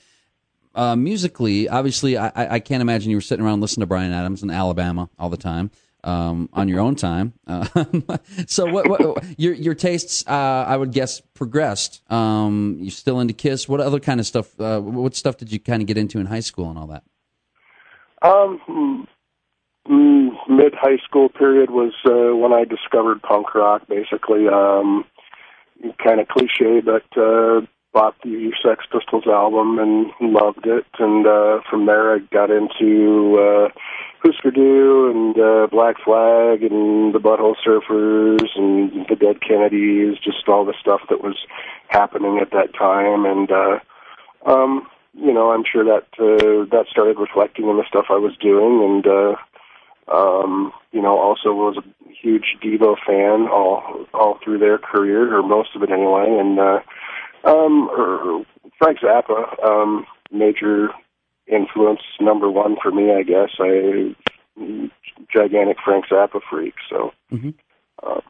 Uh, 0.73 0.95
musically, 0.95 1.67
obviously, 1.67 2.17
I, 2.17 2.31
I 2.33 2.59
can't 2.61 2.81
imagine 2.81 3.09
you 3.09 3.17
were 3.17 3.21
sitting 3.21 3.43
around 3.43 3.59
listening 3.59 3.81
to 3.81 3.87
Bryan 3.87 4.13
Adams 4.13 4.41
in 4.41 4.49
Alabama 4.49 5.09
all 5.19 5.29
the 5.29 5.35
time 5.35 5.69
um, 6.05 6.47
on 6.53 6.69
your 6.69 6.79
own 6.79 6.95
time. 6.95 7.33
So, 8.47 8.71
what, 8.71 8.87
what 8.87 9.21
your 9.37 9.53
your 9.53 9.75
tastes? 9.75 10.25
Uh, 10.25 10.63
I 10.65 10.77
would 10.77 10.93
guess 10.93 11.19
progressed. 11.33 12.09
Um, 12.09 12.77
you're 12.79 12.91
still 12.91 13.19
into 13.19 13.33
Kiss. 13.33 13.67
What 13.67 13.81
other 13.81 13.99
kind 13.99 14.21
of 14.21 14.25
stuff? 14.25 14.57
Uh, 14.57 14.79
what 14.79 15.13
stuff 15.13 15.35
did 15.35 15.51
you 15.51 15.59
kind 15.59 15.81
of 15.81 15.89
get 15.89 15.97
into 15.97 16.21
in 16.21 16.25
high 16.27 16.39
school 16.39 16.69
and 16.69 16.79
all 16.79 16.87
that? 16.87 17.03
Um, 18.21 19.07
mm, 19.87 20.31
mid 20.49 20.73
high 20.75 20.97
school 21.05 21.29
period 21.29 21.69
was 21.69 21.93
uh, 22.05 22.35
when 22.35 22.53
I 22.53 22.65
discovered 22.65 23.21
punk 23.21 23.53
rock. 23.55 23.87
Basically, 23.87 24.47
um, 24.47 25.05
kind 26.03 26.19
of 26.19 26.27
cliche, 26.27 26.81
but 26.81 27.05
uh, 27.17 27.61
bought 27.93 28.15
the 28.23 28.51
Sex 28.63 28.85
Pistols 28.91 29.25
album 29.27 29.79
and 29.79 30.11
loved 30.21 30.65
it. 30.65 30.85
And 30.99 31.25
uh, 31.25 31.59
from 31.69 31.85
there, 31.85 32.15
I 32.15 32.19
got 32.31 32.51
into 32.51 33.37
uh, 33.39 33.69
Husker 34.21 34.51
Du 34.51 35.09
and 35.09 35.39
uh, 35.39 35.67
Black 35.71 35.95
Flag 36.03 36.63
and 36.63 37.13
the 37.13 37.19
Butthole 37.19 37.55
Surfers 37.65 38.47
and 38.55 39.07
the 39.07 39.15
Dead 39.15 39.41
Kennedys, 39.41 40.17
just 40.23 40.47
all 40.47 40.65
the 40.65 40.73
stuff 40.79 41.01
that 41.09 41.23
was 41.23 41.37
happening 41.87 42.39
at 42.39 42.51
that 42.51 42.73
time. 42.77 43.25
And 43.25 43.51
uh, 43.51 43.79
um, 44.45 44.87
you 45.13 45.33
know, 45.33 45.51
I'm 45.51 45.63
sure 45.69 45.83
that 45.83 46.07
uh, 46.19 46.65
that 46.71 46.85
started 46.89 47.17
reflecting 47.19 47.67
in 47.67 47.77
the 47.77 47.85
stuff 47.87 48.05
I 48.09 48.17
was 48.17 48.35
doing, 48.37 48.83
and 48.83 49.07
uh, 49.07 49.35
um, 50.15 50.71
you 50.91 51.01
know, 51.01 51.17
also 51.17 51.53
was 51.53 51.77
a 51.77 52.11
huge 52.11 52.57
Devo 52.63 52.95
fan 53.05 53.47
all 53.47 54.05
all 54.13 54.39
through 54.43 54.59
their 54.59 54.77
career, 54.77 55.35
or 55.35 55.43
most 55.43 55.75
of 55.75 55.83
it 55.83 55.91
anyway. 55.91 56.37
And 56.39 56.59
uh, 56.59 56.79
um, 57.43 57.89
or 57.89 58.45
Frank 58.77 58.99
Zappa, 58.99 59.63
um, 59.63 60.05
major 60.31 60.89
influence, 61.47 62.01
number 62.19 62.49
one 62.49 62.77
for 62.81 62.91
me, 62.91 63.11
I 63.11 63.23
guess. 63.23 63.49
I 63.59 64.15
gigantic 65.33 65.77
Frank 65.83 66.05
Zappa 66.07 66.41
freak, 66.49 66.75
so. 66.89 67.13
Mhm. 67.31 67.53
Uh, 68.01 68.21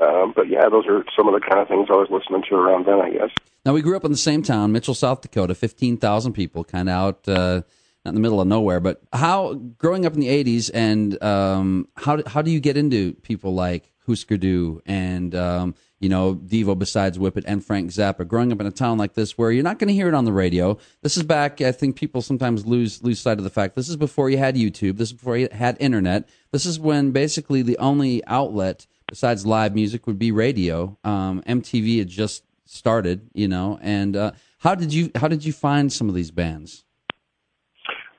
um, 0.00 0.32
but 0.34 0.48
yeah, 0.48 0.68
those 0.68 0.86
are 0.86 1.04
some 1.16 1.28
of 1.28 1.34
the 1.34 1.40
kind 1.40 1.60
of 1.60 1.68
things 1.68 1.88
I 1.90 1.94
was 1.94 2.08
listening 2.10 2.42
to 2.48 2.54
around 2.54 2.86
then, 2.86 3.00
I 3.00 3.10
guess. 3.10 3.30
Now 3.64 3.72
we 3.72 3.82
grew 3.82 3.96
up 3.96 4.04
in 4.04 4.12
the 4.12 4.16
same 4.16 4.42
town, 4.42 4.72
Mitchell, 4.72 4.94
South 4.94 5.20
Dakota, 5.20 5.54
fifteen 5.54 5.96
thousand 5.96 6.32
people, 6.32 6.64
kind 6.64 6.88
of 6.88 6.94
out 6.94 7.28
uh, 7.28 7.62
not 8.04 8.10
in 8.10 8.14
the 8.14 8.20
middle 8.20 8.40
of 8.40 8.46
nowhere. 8.46 8.80
But 8.80 9.02
how 9.12 9.54
growing 9.54 10.06
up 10.06 10.14
in 10.14 10.20
the 10.20 10.28
'80s, 10.28 10.70
and 10.72 11.22
um, 11.22 11.88
how 11.96 12.22
how 12.26 12.42
do 12.42 12.50
you 12.50 12.60
get 12.60 12.76
into 12.76 13.14
people 13.14 13.54
like 13.54 13.90
Husker 14.06 14.36
Du 14.36 14.80
and 14.86 15.34
um, 15.34 15.74
you 15.98 16.08
know 16.08 16.36
Devo, 16.36 16.78
besides 16.78 17.18
Whip 17.18 17.36
It 17.36 17.44
and 17.46 17.64
Frank 17.64 17.90
Zappa? 17.90 18.26
Growing 18.26 18.52
up 18.52 18.60
in 18.60 18.66
a 18.66 18.70
town 18.70 18.98
like 18.98 19.14
this, 19.14 19.36
where 19.36 19.50
you're 19.50 19.64
not 19.64 19.78
going 19.78 19.88
to 19.88 19.94
hear 19.94 20.08
it 20.08 20.14
on 20.14 20.24
the 20.24 20.32
radio. 20.32 20.78
This 21.02 21.16
is 21.16 21.24
back. 21.24 21.60
I 21.60 21.72
think 21.72 21.96
people 21.96 22.22
sometimes 22.22 22.66
lose 22.66 23.02
lose 23.02 23.18
sight 23.20 23.38
of 23.38 23.44
the 23.44 23.50
fact. 23.50 23.74
This 23.74 23.88
is 23.88 23.96
before 23.96 24.30
you 24.30 24.38
had 24.38 24.54
YouTube. 24.54 24.96
This 24.96 25.08
is 25.08 25.14
before 25.14 25.36
you 25.36 25.48
had 25.50 25.76
internet. 25.80 26.28
This 26.52 26.64
is 26.64 26.78
when 26.78 27.10
basically 27.10 27.62
the 27.62 27.78
only 27.78 28.24
outlet 28.26 28.86
besides 29.08 29.46
live 29.46 29.74
music 29.74 30.06
would 30.06 30.18
be 30.18 30.30
radio. 30.30 30.96
Um, 31.04 31.42
MTV 31.46 31.98
had 31.98 32.08
just 32.08 32.44
started, 32.64 33.28
you 33.32 33.48
know. 33.48 33.78
And 33.82 34.16
uh, 34.16 34.32
how 34.58 34.74
did 34.74 34.92
you 34.92 35.10
how 35.14 35.28
did 35.28 35.44
you 35.44 35.52
find 35.52 35.92
some 35.92 36.08
of 36.08 36.14
these 36.14 36.30
bands? 36.30 36.84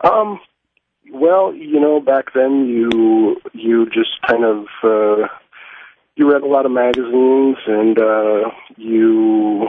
Um, 0.04 0.40
well, 1.12 1.54
you 1.54 1.80
know, 1.80 2.00
back 2.00 2.34
then 2.34 2.68
you 2.68 3.38
you 3.54 3.86
just 3.86 4.22
kind 4.28 4.44
of 4.44 4.66
uh, 4.84 5.28
you 6.16 6.32
read 6.32 6.42
a 6.42 6.48
lot 6.48 6.66
of 6.66 6.72
magazines 6.72 7.58
and 7.68 8.00
uh, 8.00 8.50
you 8.76 9.68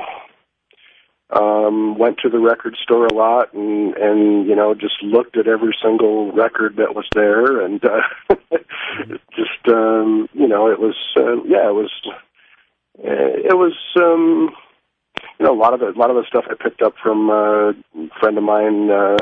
um, 1.31 1.97
went 1.97 2.19
to 2.19 2.29
the 2.29 2.39
record 2.39 2.77
store 2.83 3.07
a 3.07 3.15
lot 3.15 3.53
and 3.55 3.97
and 3.97 4.47
you 4.47 4.57
know 4.57 4.75
just 4.75 5.03
looked 5.03 5.37
at 5.37 5.47
every 5.47 5.77
single 5.83 6.33
record 6.33 6.77
that 6.77 6.95
was 6.95 7.07
there 7.15 7.65
and 7.65 7.85
uh, 7.85 8.01
just 9.09 9.23
um, 9.69 10.29
you 10.33 10.49
know 10.49 10.71
it 10.71 10.79
was 10.81 10.97
uh, 11.17 11.43
yeah 11.45 11.69
it 11.69 11.75
was 11.75 11.91
uh, 12.99 13.05
it 13.05 13.57
was 13.57 13.77
um, 13.97 14.51
you 15.39 15.47
know 15.47 15.53
a 15.53 15.61
lot 15.61 15.75
of 15.75 15.83
it 15.83 15.97
a 15.97 15.99
lot 15.99 16.11
of 16.11 16.17
the 16.17 16.25
stuff 16.27 16.45
I 16.49 16.55
picked 16.55 16.83
up 16.83 16.95
from 17.03 17.31
uh, 17.31 17.71
a 17.71 17.75
friend 18.21 18.39
of 18.39 18.45
mine. 18.45 18.91
Uh, 18.91 19.17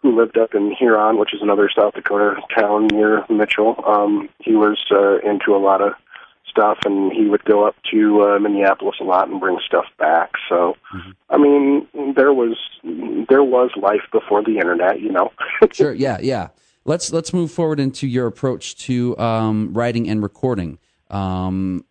who 0.00 0.16
lived 0.16 0.38
up 0.38 0.54
in 0.54 0.70
Huron, 0.70 1.18
which 1.18 1.34
is 1.34 1.42
another 1.42 1.68
South 1.68 1.94
Dakota 1.94 2.40
town 2.56 2.86
near 2.86 3.24
Mitchell. 3.28 3.82
Um, 3.84 4.28
he 4.38 4.54
was 4.54 4.78
uh, 4.92 5.18
into 5.28 5.56
a 5.56 5.58
lot 5.58 5.80
of 5.80 5.94
stuff, 6.48 6.78
and 6.84 7.12
he 7.12 7.26
would 7.26 7.44
go 7.44 7.66
up 7.66 7.76
to 7.90 8.22
uh, 8.22 8.38
Minneapolis 8.38 8.96
a 9.00 9.04
lot 9.04 9.28
and 9.28 9.40
bring 9.40 9.58
stuff 9.64 9.86
back. 9.98 10.32
So, 10.48 10.76
I 11.30 11.36
mean, 11.36 11.86
there 12.14 12.32
was 12.32 12.56
there 13.28 13.44
was 13.44 13.70
life 13.76 14.02
before 14.12 14.42
the 14.42 14.56
internet, 14.56 15.00
you 15.00 15.10
know. 15.10 15.32
Sure, 15.72 15.92
yeah, 15.92 16.18
yeah. 16.22 16.48
Let's 16.88 17.12
let's 17.12 17.34
move 17.34 17.50
forward 17.50 17.80
into 17.80 18.06
your 18.06 18.26
approach 18.26 18.74
to 18.86 19.16
um, 19.18 19.74
writing 19.74 20.08
and 20.08 20.22
recording. 20.22 20.78
Um, 21.10 21.84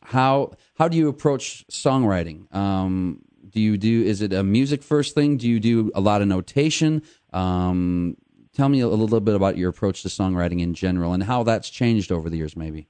how 0.00 0.52
how 0.76 0.86
do 0.86 0.96
you 0.96 1.08
approach 1.08 1.66
songwriting? 1.72 2.54
Um, 2.54 3.20
do 3.50 3.60
you 3.60 3.76
do 3.76 4.04
is 4.04 4.22
it 4.22 4.32
a 4.32 4.44
music 4.44 4.84
first 4.84 5.12
thing? 5.16 5.38
Do 5.38 5.48
you 5.48 5.58
do 5.58 5.90
a 5.96 6.00
lot 6.00 6.22
of 6.22 6.28
notation? 6.28 7.02
Um, 7.32 8.16
tell 8.54 8.68
me 8.68 8.78
a 8.78 8.86
little 8.86 9.18
bit 9.18 9.34
about 9.34 9.58
your 9.58 9.70
approach 9.70 10.02
to 10.02 10.08
songwriting 10.08 10.60
in 10.60 10.72
general 10.72 11.14
and 11.14 11.24
how 11.24 11.42
that's 11.42 11.68
changed 11.68 12.12
over 12.12 12.30
the 12.30 12.36
years, 12.36 12.56
maybe. 12.56 12.86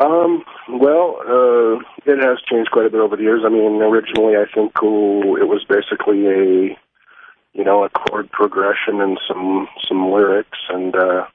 Um, 0.00 0.42
well, 0.70 1.18
uh, 1.20 1.80
it 2.10 2.18
has 2.24 2.38
changed 2.50 2.70
quite 2.70 2.86
a 2.86 2.90
bit 2.90 3.00
over 3.00 3.14
the 3.14 3.24
years. 3.24 3.42
I 3.44 3.50
mean, 3.50 3.82
originally 3.82 4.36
I 4.36 4.46
think 4.54 4.72
it 4.74 5.48
was 5.48 5.66
basically 5.68 6.26
a, 6.26 6.78
you 7.58 7.64
know, 7.64 7.84
a 7.84 7.90
chord 7.90 8.30
progression 8.30 9.00
and 9.00 9.18
some 9.26 9.66
some 9.88 10.12
lyrics, 10.12 10.58
and 10.68 10.94
uh, 10.94 11.26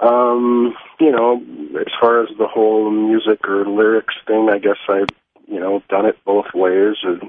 um, 0.00 0.74
you 0.98 1.12
know, 1.12 1.42
as 1.78 1.92
far 2.00 2.22
as 2.22 2.30
the 2.38 2.48
whole 2.48 2.90
music 2.90 3.46
or 3.46 3.66
lyrics 3.66 4.14
thing, 4.26 4.48
I 4.50 4.58
guess 4.58 4.78
I've 4.88 5.14
you 5.46 5.60
know 5.60 5.82
done 5.90 6.06
it 6.06 6.16
both 6.24 6.46
ways. 6.54 6.96
And 7.02 7.24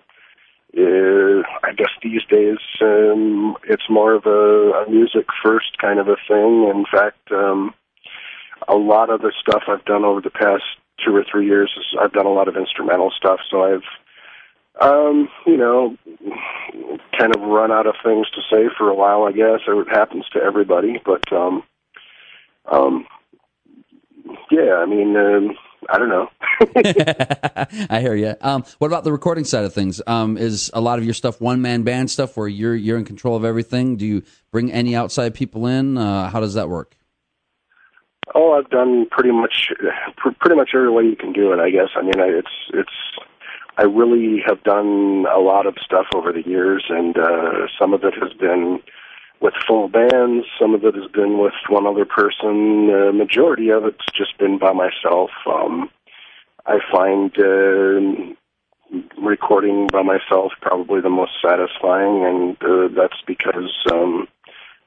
uh, 0.78 1.44
I 1.64 1.74
guess 1.76 1.92
these 2.02 2.24
days 2.30 2.60
um, 2.82 3.58
it's 3.66 3.90
more 3.90 4.14
of 4.14 4.26
a, 4.26 4.86
a 4.86 4.90
music 4.90 5.26
first 5.44 5.78
kind 5.78 6.00
of 6.00 6.08
a 6.08 6.16
thing. 6.28 6.72
In 6.74 6.86
fact. 6.90 7.32
Um, 7.32 7.74
a 8.68 8.76
lot 8.76 9.10
of 9.12 9.22
the 9.22 9.32
stuff 9.40 9.64
I've 9.68 9.86
done 9.86 10.04
over 10.04 10.20
the 10.20 10.32
past 10.32 10.64
two 11.06 11.16
or 11.16 11.24
three 11.30 11.46
years 11.46 11.72
is 11.78 11.86
I've 12.02 12.12
done 12.12 12.26
a 12.26 12.34
lot 12.34 12.48
of 12.48 12.58
instrumental 12.58 13.12
stuff, 13.16 13.40
so 13.50 13.64
I've 13.64 13.84
um, 14.82 15.30
you 15.46 15.58
know, 15.58 15.96
kind 17.18 17.36
of 17.36 17.42
run 17.42 17.72
out 17.72 17.88
of 17.88 17.96
things 18.04 18.30
to 18.32 18.42
say 18.52 18.70
for 18.78 18.90
a 18.90 18.96
while, 18.96 19.24
I 19.24 19.32
guess. 19.32 19.62
It 19.68 19.88
happens 19.90 20.26
to 20.34 20.40
everybody, 20.40 21.02
but 21.04 21.32
um 21.34 21.64
um 22.72 23.06
yeah, 24.52 24.76
I 24.76 24.86
mean, 24.86 25.16
um, 25.16 25.58
I 25.90 25.98
don't 25.98 26.10
know. 26.10 26.30
I 27.90 28.02
hear 28.02 28.16
you. 28.16 28.36
Um, 28.42 28.64
what 28.80 28.88
about 28.88 29.04
the 29.04 29.12
recording 29.12 29.46
side 29.46 29.64
of 29.64 29.74
things? 29.74 30.02
Um, 30.06 30.38
is 30.38 30.72
a 30.74 30.82
lot 30.82 31.00
of 31.00 31.06
your 31.06 31.14
stuff 31.14 31.40
one 31.40 31.62
man 31.62 31.84
band 31.84 32.12
stuff 32.12 32.36
where 32.36 32.48
you're 32.48 32.76
you're 32.76 32.98
in 32.98 33.06
control 33.06 33.36
of 33.36 33.46
everything? 33.46 33.96
Do 33.96 34.06
you 34.06 34.24
bring 34.52 34.72
any 34.72 34.96
outside 34.96 35.34
people 35.34 35.68
in? 35.68 35.98
Uh, 35.98 36.30
how 36.30 36.40
does 36.40 36.56
that 36.56 36.70
work? 36.70 36.98
Oh, 38.36 38.54
I've 38.54 38.70
done 38.70 39.08
pretty 39.10 39.32
much 39.32 39.72
pr- 40.18 40.30
pretty 40.40 40.56
much 40.56 40.72
every 40.74 40.92
way 40.92 41.04
you 41.04 41.16
can 41.16 41.32
do 41.32 41.54
it. 41.54 41.60
I 41.60 41.70
guess. 41.70 41.90
I 41.96 42.02
mean, 42.02 42.20
I, 42.20 42.28
it's 42.28 42.48
it's. 42.74 43.27
I 43.78 43.84
really 43.84 44.42
have 44.46 44.64
done 44.64 45.26
a 45.32 45.40
lot 45.40 45.68
of 45.68 45.76
stuff 45.84 46.08
over 46.16 46.34
the 46.34 46.46
years, 46.48 46.86
and 46.90 47.18
uh, 47.18 47.68
some 47.80 47.94
of 47.94 48.04
it 48.04 48.16
has 48.16 48.34
been 48.34 48.80
with 49.40 49.54
full 49.68 49.88
bands. 49.88 50.48
Some 50.60 50.74
of 50.74 50.84
it 50.84 50.96
has 50.96 51.10
been 51.12 51.38
with 51.38 51.54
one 51.70 51.86
other 51.86 52.06
person. 52.06 52.88
The 52.88 53.12
majority 53.14 53.70
of 53.70 53.86
it's 53.86 54.06
just 54.16 54.38
been 54.40 54.58
by 54.58 54.74
myself. 54.74 55.30
Um, 55.46 55.92
I 56.66 56.80
find 56.92 57.32
uh, 57.38 58.34
recording 59.22 59.88
by 59.92 60.02
myself 60.02 60.54
probably 60.62 61.02
the 61.02 61.10
most 61.10 61.34
satisfying, 61.42 62.26
and 62.26 62.58
uh, 62.64 62.88
that's 62.96 63.22
because 63.26 63.72
um, 63.92 64.28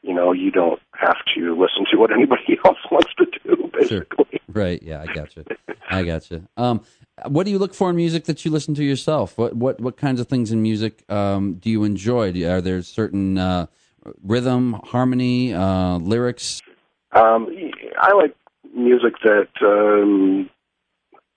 you 0.02 0.14
know 0.14 0.32
you 0.32 0.50
don't 0.50 0.80
have 0.94 1.16
to 1.34 1.52
listen 1.52 1.84
to 1.90 1.98
what 1.98 2.12
anybody 2.12 2.58
else 2.64 2.78
wants 2.90 3.12
to 3.18 3.26
do. 3.44 3.70
Basically, 3.78 4.40
Right. 4.52 4.82
Yeah, 4.82 5.04
I 5.06 5.12
got 5.12 5.36
you. 5.36 5.44
I 5.88 6.02
got 6.02 6.30
you. 6.30 6.46
Um, 6.56 6.82
what 7.26 7.44
do 7.44 7.50
you 7.50 7.58
look 7.58 7.74
for 7.74 7.90
in 7.90 7.96
music 7.96 8.24
that 8.24 8.44
you 8.44 8.50
listen 8.50 8.74
to 8.74 8.84
yourself? 8.84 9.36
What 9.38 9.54
what 9.54 9.80
what 9.80 9.96
kinds 9.96 10.20
of 10.20 10.28
things 10.28 10.50
in 10.50 10.62
music 10.62 11.04
um, 11.10 11.54
do 11.54 11.70
you 11.70 11.84
enjoy? 11.84 12.32
Do 12.32 12.48
are 12.48 12.60
there 12.60 12.82
certain 12.82 13.38
uh, 13.38 13.66
rhythm, 14.22 14.80
harmony, 14.84 15.54
uh, 15.54 15.98
lyrics? 15.98 16.62
um, 17.12 17.48
I 17.98 18.12
like 18.14 18.34
music 18.74 19.14
that. 19.24 19.48
Um, 19.62 20.50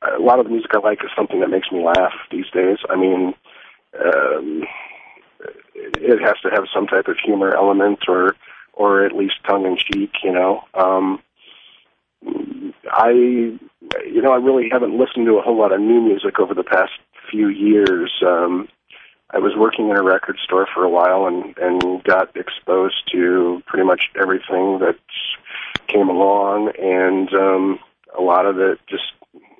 a 0.03 0.21
lot 0.21 0.37
of 0.37 0.45
the 0.45 0.51
music 0.51 0.71
I 0.75 0.79
like 0.79 1.01
is 1.01 1.11
something 1.15 1.39
that 1.39 1.49
makes 1.49 1.71
me 1.71 1.81
laugh 1.81 2.11
these 2.29 2.49
days. 2.53 2.77
I 2.89 2.97
mean, 2.97 3.33
um, 4.03 4.63
it 5.75 6.21
has 6.21 6.35
to 6.43 6.49
have 6.49 6.65
some 6.73 6.87
type 6.87 7.07
of 7.07 7.15
humor 7.23 7.55
element, 7.55 7.99
or 8.09 8.35
or 8.73 9.05
at 9.05 9.15
least 9.15 9.35
tongue 9.47 9.65
in 9.65 9.77
cheek. 9.77 10.11
You 10.23 10.33
know, 10.33 10.63
um, 10.73 11.21
I 12.91 13.09
you 13.11 14.21
know 14.21 14.31
I 14.31 14.37
really 14.37 14.69
haven't 14.71 14.97
listened 14.97 15.27
to 15.27 15.37
a 15.37 15.41
whole 15.41 15.57
lot 15.57 15.71
of 15.71 15.81
new 15.81 16.01
music 16.01 16.39
over 16.39 16.53
the 16.53 16.63
past 16.63 16.91
few 17.29 17.47
years. 17.47 18.11
Um, 18.25 18.67
I 19.31 19.39
was 19.39 19.53
working 19.57 19.89
in 19.89 19.97
a 19.97 20.03
record 20.03 20.37
store 20.43 20.67
for 20.73 20.83
a 20.83 20.89
while 20.89 21.25
and 21.25 21.57
and 21.57 22.03
got 22.03 22.35
exposed 22.35 23.09
to 23.11 23.63
pretty 23.65 23.85
much 23.85 24.09
everything 24.19 24.79
that 24.79 24.97
came 25.87 26.09
along, 26.09 26.71
and 26.79 27.33
um, 27.33 27.79
a 28.17 28.21
lot 28.21 28.45
of 28.45 28.59
it 28.59 28.79
just 28.87 29.03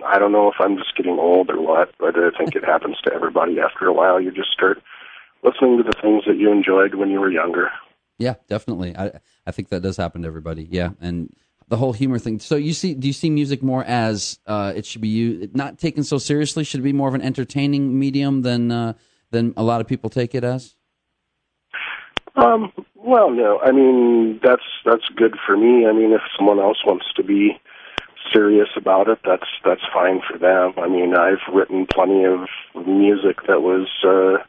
I 0.06 0.20
don't 0.20 0.32
know 0.32 0.50
if 0.50 0.56
I'm 0.60 0.78
just 0.78 0.96
getting 0.96 1.18
old 1.18 1.50
or 1.50 1.62
what, 1.62 1.94
but 1.98 2.16
I 2.18 2.30
think 2.38 2.56
it 2.56 2.66
happens 2.66 2.98
to 3.04 3.14
everybody 3.14 3.60
after 3.60 3.88
a 3.88 3.94
while. 3.94 4.20
You 4.20 4.32
just 4.32 4.52
start 4.52 4.82
listening 5.44 5.78
to 5.78 5.84
the 5.84 5.98
things 6.02 6.24
that 6.28 6.38
you 6.38 6.52
enjoyed 6.52 6.96
when 6.96 7.10
you 7.10 7.20
were 7.20 7.32
younger. 7.32 7.72
Yeah, 8.24 8.36
definitely. 8.48 8.96
I 8.96 9.20
I 9.46 9.52
think 9.52 9.68
that 9.70 9.82
does 9.82 9.98
happen 9.98 10.22
to 10.22 10.28
everybody. 10.28 10.66
Yeah, 10.72 10.92
and 11.02 11.30
the 11.68 11.76
whole 11.76 11.92
humor 11.92 12.20
thing. 12.20 12.40
So 12.40 12.56
you 12.56 12.74
see, 12.74 12.94
do 12.94 13.08
you 13.08 13.14
see 13.14 13.30
music 13.30 13.62
more 13.62 13.84
as 13.84 14.40
uh, 14.48 14.72
it 14.76 14.86
should 14.86 15.02
be 15.02 15.10
used, 15.10 15.56
not 15.56 15.78
taken 15.78 16.04
so 16.06 16.18
seriously? 16.18 16.64
Should 16.64 16.80
it 16.80 16.84
be 16.84 16.94
more 16.94 17.10
of 17.10 17.16
an 17.16 17.22
entertaining 17.22 18.00
medium 18.00 18.44
than 18.44 18.72
uh, 18.72 18.94
than 19.32 19.54
a 19.58 19.64
lot 19.64 19.82
of 19.82 19.88
people 19.88 20.10
take 20.10 20.34
it 20.34 20.46
as? 20.46 20.76
Um, 22.36 22.72
well, 22.96 23.30
no. 23.30 23.60
I 23.60 23.72
mean, 23.72 24.40
that's 24.42 24.64
that's 24.86 25.08
good 25.18 25.36
for 25.46 25.58
me. 25.58 25.86
I 25.86 25.92
mean, 25.92 26.14
if 26.14 26.22
someone 26.38 26.60
else 26.60 26.78
wants 26.86 27.06
to 27.18 27.24
be 27.24 27.60
serious 28.32 28.70
about 28.78 29.10
it, 29.10 29.20
that's 29.26 29.50
that's 29.66 29.84
fine 29.94 30.22
for 30.26 30.38
them. 30.38 30.74
I 30.78 30.88
mean, 30.88 31.14
I've 31.18 31.54
written 31.54 31.88
plenty 31.94 32.24
of 32.24 32.48
music 32.88 33.46
that 33.48 33.62
was 33.62 33.90
uh, 34.08 34.44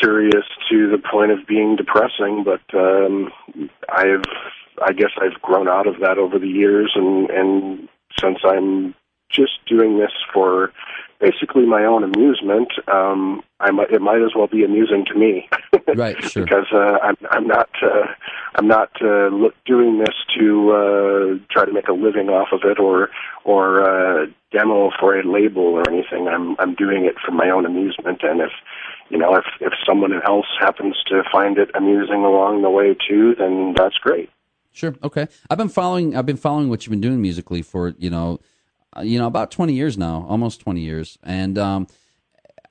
serious 0.00 0.44
to 0.70 0.90
the 0.90 0.98
point 0.98 1.32
of 1.32 1.46
being 1.46 1.76
depressing, 1.76 2.44
but 2.44 2.62
um, 2.78 3.30
I've 3.88 4.24
I 4.82 4.92
guess 4.92 5.10
I've 5.20 5.40
grown 5.42 5.68
out 5.68 5.86
of 5.86 6.00
that 6.00 6.18
over 6.18 6.38
the 6.38 6.48
years, 6.48 6.92
and 6.94 7.30
and 7.30 7.88
since 8.18 8.38
I'm 8.44 8.94
just 9.30 9.64
doing 9.66 9.98
this 9.98 10.12
for 10.32 10.72
basically 11.22 11.64
my 11.64 11.84
own 11.84 12.02
amusement, 12.02 12.72
um, 12.92 13.42
I 13.60 13.70
might, 13.70 13.92
it 13.92 14.02
might 14.02 14.20
as 14.22 14.32
well 14.36 14.48
be 14.48 14.64
amusing 14.64 15.04
to 15.06 15.14
me. 15.14 15.48
right, 15.96 16.20
sure. 16.22 16.42
because 16.42 16.66
uh, 16.74 16.98
I'm, 17.00 17.16
I'm 17.30 17.46
not, 17.46 17.70
uh, 17.80 18.06
I'm 18.56 18.66
not 18.66 18.90
uh, 19.00 19.28
look, 19.28 19.54
doing 19.64 20.00
this 20.00 20.16
to 20.36 20.72
uh, 20.72 21.54
try 21.54 21.64
to 21.64 21.72
make 21.72 21.86
a 21.88 21.92
living 21.92 22.28
off 22.28 22.48
of 22.52 22.60
it 22.64 22.78
or 22.78 23.08
or 23.44 23.82
uh, 23.82 24.26
demo 24.52 24.90
for 24.98 25.18
a 25.18 25.26
label 25.26 25.62
or 25.62 25.88
anything. 25.88 26.28
I'm 26.28 26.56
I'm 26.58 26.74
doing 26.74 27.04
it 27.04 27.14
for 27.24 27.30
my 27.30 27.48
own 27.48 27.64
amusement, 27.64 28.20
and 28.22 28.40
if 28.40 28.50
you 29.08 29.18
know 29.18 29.34
if 29.36 29.44
if 29.60 29.72
someone 29.86 30.12
else 30.26 30.46
happens 30.58 30.96
to 31.06 31.22
find 31.30 31.56
it 31.56 31.70
amusing 31.74 32.24
along 32.24 32.62
the 32.62 32.70
way 32.70 32.96
too, 33.08 33.36
then 33.38 33.74
that's 33.76 33.96
great. 33.96 34.28
Sure. 34.72 34.94
Okay. 35.02 35.28
I've 35.50 35.58
been 35.58 35.68
following. 35.68 36.16
I've 36.16 36.26
been 36.26 36.36
following 36.36 36.68
what 36.68 36.84
you've 36.84 36.90
been 36.90 37.00
doing 37.00 37.20
musically 37.20 37.62
for 37.62 37.94
you 37.98 38.10
know 38.10 38.40
you 39.00 39.18
know, 39.18 39.26
about 39.26 39.50
20 39.50 39.72
years 39.72 39.96
now, 39.96 40.26
almost 40.28 40.60
20 40.60 40.80
years. 40.80 41.18
And 41.22 41.56
um, 41.58 41.86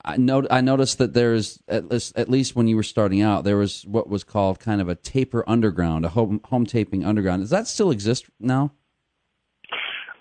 I, 0.04 0.16
not, 0.16 0.46
I 0.50 0.60
noticed 0.60 0.98
that 0.98 1.14
there's, 1.14 1.60
at 1.68 1.90
least, 1.90 2.16
at 2.16 2.28
least 2.28 2.54
when 2.56 2.68
you 2.68 2.76
were 2.76 2.82
starting 2.82 3.22
out, 3.22 3.44
there 3.44 3.56
was 3.56 3.84
what 3.86 4.08
was 4.08 4.24
called 4.24 4.60
kind 4.60 4.80
of 4.80 4.88
a 4.88 4.94
taper 4.94 5.44
underground, 5.48 6.04
a 6.04 6.10
home, 6.10 6.40
home 6.44 6.66
taping 6.66 7.04
underground. 7.04 7.42
Does 7.42 7.50
that 7.50 7.66
still 7.66 7.90
exist 7.90 8.26
now? 8.38 8.72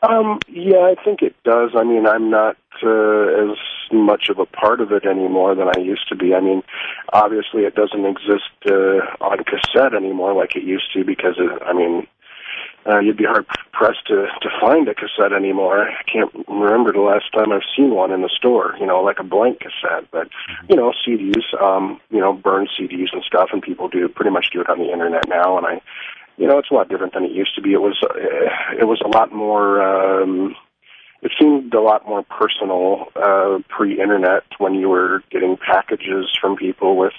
Um, 0.04 0.40
yeah, 0.48 0.80
I 0.80 0.96
think 1.04 1.22
it 1.22 1.36
does. 1.44 1.72
I 1.78 1.84
mean, 1.84 2.08
I'm 2.08 2.32
not 2.32 2.58
uh, 2.84 3.52
as 3.52 3.58
much 3.92 4.30
of 4.30 4.40
a 4.40 4.46
part 4.46 4.82
of 4.82 4.92
it 4.92 5.06
anymore 5.06 5.54
than 5.54 5.68
I 5.68 5.80
used 5.80 6.08
to 6.10 6.16
be. 6.16 6.34
I 6.34 6.40
mean, 6.40 6.64
obviously, 7.14 7.64
it 7.64 7.76
doesn't 7.76 8.06
exist 8.06 8.50
uh, 8.66 9.06
on 9.24 9.44
cassette 9.44 9.94
anymore 9.94 10.34
like 10.34 10.56
it 10.56 10.64
used 10.64 10.92
to 10.94 11.04
because, 11.04 11.36
it, 11.38 11.62
I 11.64 11.74
mean, 11.74 12.08
uh, 12.88 13.00
you'd 13.00 13.18
be 13.18 13.26
hard 13.26 13.46
pressed 13.74 14.06
to 14.08 14.28
to 14.42 14.50
find 14.60 14.88
a 14.88 14.96
cassette 14.96 15.34
anymore. 15.34 15.90
I 15.90 16.04
can't 16.12 16.32
remember 16.48 16.92
the 16.92 17.02
last 17.02 17.32
time 17.34 17.52
I've 17.52 17.68
seen 17.76 17.92
one 17.92 18.12
in 18.12 18.22
the 18.22 18.30
store. 18.30 18.76
You 18.80 18.86
know, 18.86 19.02
like 19.02 19.20
a 19.20 19.24
blank 19.24 19.60
cassette. 19.60 20.10
But 20.12 20.30
you 20.70 20.76
know, 20.76 20.94
CDs, 21.06 21.44
um, 21.62 22.00
you 22.10 22.20
know, 22.20 22.34
burn 22.34 22.68
CDs 22.68 23.14
and 23.14 23.24
stuff, 23.24 23.50
and 23.54 23.62
people 23.62 23.88
do 23.88 24.08
pretty 24.08 24.32
much 24.32 24.48
do 24.52 24.62
it 24.62 24.70
on 24.70 24.80
the 24.80 24.92
internet 24.92 25.28
now. 25.28 25.58
And 25.58 25.66
I, 25.66 25.82
you 26.38 26.48
know, 26.48 26.58
it's 26.58 26.72
a 26.72 26.74
lot 26.74 26.90
different 26.90 27.14
than 27.14 27.26
it 27.26 27.32
used 27.32 27.56
to 27.56 27.62
be. 27.62 27.74
It 27.74 27.82
was 27.82 28.00
uh, 28.04 28.18
it 28.80 28.86
was 28.86 29.02
a 29.04 29.08
lot 29.08 29.34
more. 29.34 29.82
Um, 29.82 30.56
it 31.22 31.32
seemed 31.40 31.72
a 31.76 31.82
lot 31.82 32.08
more 32.08 32.24
personal 32.24 33.06
uh, 33.16 33.60
pre-internet 33.70 34.44
when 34.58 34.74
you 34.74 34.90
were 34.90 35.22
getting 35.30 35.56
packages 35.56 36.26
from 36.42 36.56
people 36.56 36.98
with 36.98 37.14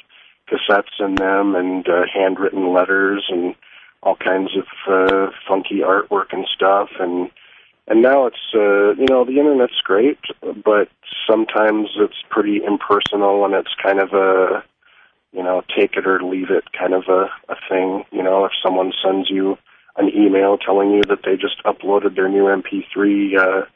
cassettes 0.51 0.98
in 0.98 1.14
them 1.14 1.55
and 1.55 1.88
uh, 1.88 2.03
handwritten 2.12 2.72
letters 2.72 3.25
and 3.29 3.55
all 4.03 4.17
kinds 4.17 4.51
of 4.57 4.67
uh, 4.88 5.31
funky 5.49 5.81
artwork 5.81 6.33
and 6.33 6.47
stuff. 6.55 6.88
And 6.99 7.31
and 7.88 8.03
now 8.03 8.27
it's 8.27 8.55
uh 8.55 8.95
you 8.95 9.07
know 9.11 9.25
the 9.25 9.38
internet's 9.38 9.81
great 9.83 10.19
but 10.65 10.88
sometimes 11.29 11.88
it's 11.97 12.23
pretty 12.31 12.61
impersonal 12.65 13.45
and 13.45 13.55
it's 13.55 13.75
kind 13.83 14.01
of 14.01 14.12
a 14.12 14.62
you 15.33 15.43
know 15.43 15.62
take 15.77 15.97
it 15.97 16.07
or 16.07 16.23
leave 16.23 16.51
it 16.51 16.65
kind 16.79 16.95
of 16.95 17.05
a 17.09 17.27
a 17.49 17.57
thing. 17.69 18.05
You 18.12 18.23
know 18.23 18.45
if 18.45 18.53
someone 18.62 18.93
sends 19.05 19.31
you 19.31 19.59
an 19.97 20.11
email 20.15 20.57
telling 20.59 20.91
you 20.93 21.03
that 21.09 21.21
they 21.25 21.37
just 21.37 21.62
uploaded 21.65 22.15
their 22.17 22.29
new 22.29 22.45
mp3 22.45 23.38
uh 23.38 23.67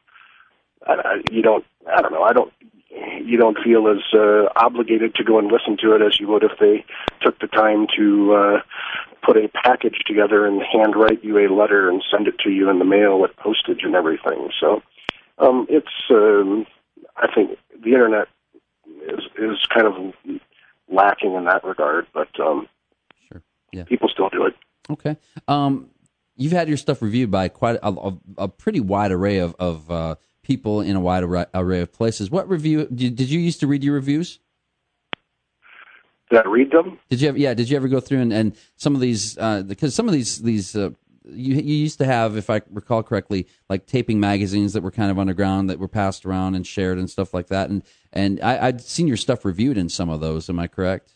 I, 0.87 1.23
you 1.33 1.43
don't 1.43 1.65
i 1.93 2.01
don't 2.01 2.13
know. 2.13 2.23
I 2.23 2.33
don't 2.33 2.53
you 3.25 3.37
don't 3.37 3.59
feel 3.63 3.89
as 3.89 4.03
uh, 4.15 4.49
obligated 4.57 5.15
to 5.15 5.25
go 5.25 5.39
and 5.39 5.51
listen 5.51 5.77
to 5.83 5.95
it 5.95 6.03
as 6.03 6.19
you 6.21 6.29
would 6.29 6.43
if 6.43 6.53
they 6.59 6.85
took 7.21 7.39
the 7.41 7.47
time 7.47 7.87
to 7.97 8.35
uh, 8.35 8.61
put 9.25 9.37
a 9.37 9.49
package 9.49 9.99
together 10.07 10.47
and 10.47 10.63
handwrite 10.63 11.23
you 11.25 11.39
a 11.39 11.53
letter 11.53 11.91
and 11.91 12.03
send 12.11 12.29
it 12.29 12.39
to 12.39 12.51
you 12.51 12.71
in 12.71 12.79
the 12.79 12.85
mail 12.85 13.19
with 13.19 13.35
postage 13.37 13.81
and 13.83 13.95
everything. 13.95 14.51
So 14.61 14.83
um, 15.39 15.67
it's, 15.69 15.87
um, 16.11 16.67
I 17.17 17.33
think, 17.35 17.59
the 17.83 17.93
internet 17.93 18.29
is 19.07 19.21
is 19.39 19.59
kind 19.73 19.87
of 19.87 20.15
lacking 20.91 21.35
in 21.35 21.45
that 21.45 21.63
regard, 21.65 22.07
but 22.15 22.29
um, 22.41 22.69
sure, 23.29 23.43
yeah, 23.73 23.85
people 23.85 24.09
still 24.09 24.29
do 24.31 24.47
it. 24.47 24.55
Okay. 24.89 25.17
Um, 25.47 25.91
you've 26.37 26.53
had 26.53 26.69
your 26.69 26.77
stuff 26.77 27.03
reviewed 27.03 27.31
by 27.31 27.49
quite 27.49 27.77
a, 27.83 27.89
a, 27.89 28.19
a 28.39 28.49
pretty 28.49 28.81
wide 28.81 29.13
array 29.13 29.39
of, 29.39 29.55
of 29.59 29.91
uh, 29.91 30.15
people 30.47 30.81
in 30.81 30.95
a 30.95 31.01
wide 31.01 31.25
array 31.25 31.81
of 31.81 31.93
places. 31.93 32.31
What 32.31 32.49
review 32.49 32.87
did, 32.87 33.17
did 33.17 33.29
you 33.29 33.41
used 33.41 33.61
to 33.61 33.67
read 33.67 33.83
your 33.83 33.95
reviews? 33.95 34.39
Did 36.31 36.41
I 36.45 36.49
read 36.49 36.71
them? 36.71 36.99
Did 37.11 37.21
you 37.21 37.29
ever? 37.29 37.39
Yeah. 37.39 37.55
Did 37.55 37.69
you 37.69 37.77
ever 37.77 37.89
go 37.89 38.01
through 38.01 38.21
and, 38.21 38.33
and 38.33 38.57
some 38.77 38.95
of 38.95 39.01
these 39.01 39.37
uh, 39.39 39.63
because 39.63 39.95
some 39.95 40.09
of 40.09 40.15
these 40.15 40.41
these 40.43 40.75
uh, 40.75 40.91
you 41.25 41.55
you 41.55 41.75
used 41.75 41.99
to 41.99 42.05
have, 42.05 42.37
if 42.37 42.49
I 42.49 42.63
recall 42.71 43.03
correctly, 43.03 43.49
like 43.69 43.87
taping 43.87 44.21
magazines 44.21 44.73
that 44.73 44.83
were 44.83 44.91
kind 44.91 45.11
of 45.11 45.19
underground 45.19 45.69
that 45.71 45.79
were 45.79 45.89
passed 45.89 46.25
around 46.25 46.55
and 46.55 46.67
shared 46.67 46.99
and 46.99 47.11
stuff 47.11 47.35
like 47.35 47.49
that. 47.49 47.71
And 47.71 47.83
and 48.13 48.41
I, 48.41 48.69
I'd 48.69 48.81
seen 48.81 49.07
your 49.09 49.17
stuff 49.17 49.45
reviewed 49.45 49.79
in 49.79 49.89
some 49.89 50.09
of 50.09 50.21
those. 50.21 50.49
Am 50.49 50.59
I 50.59 50.69
correct? 50.69 51.16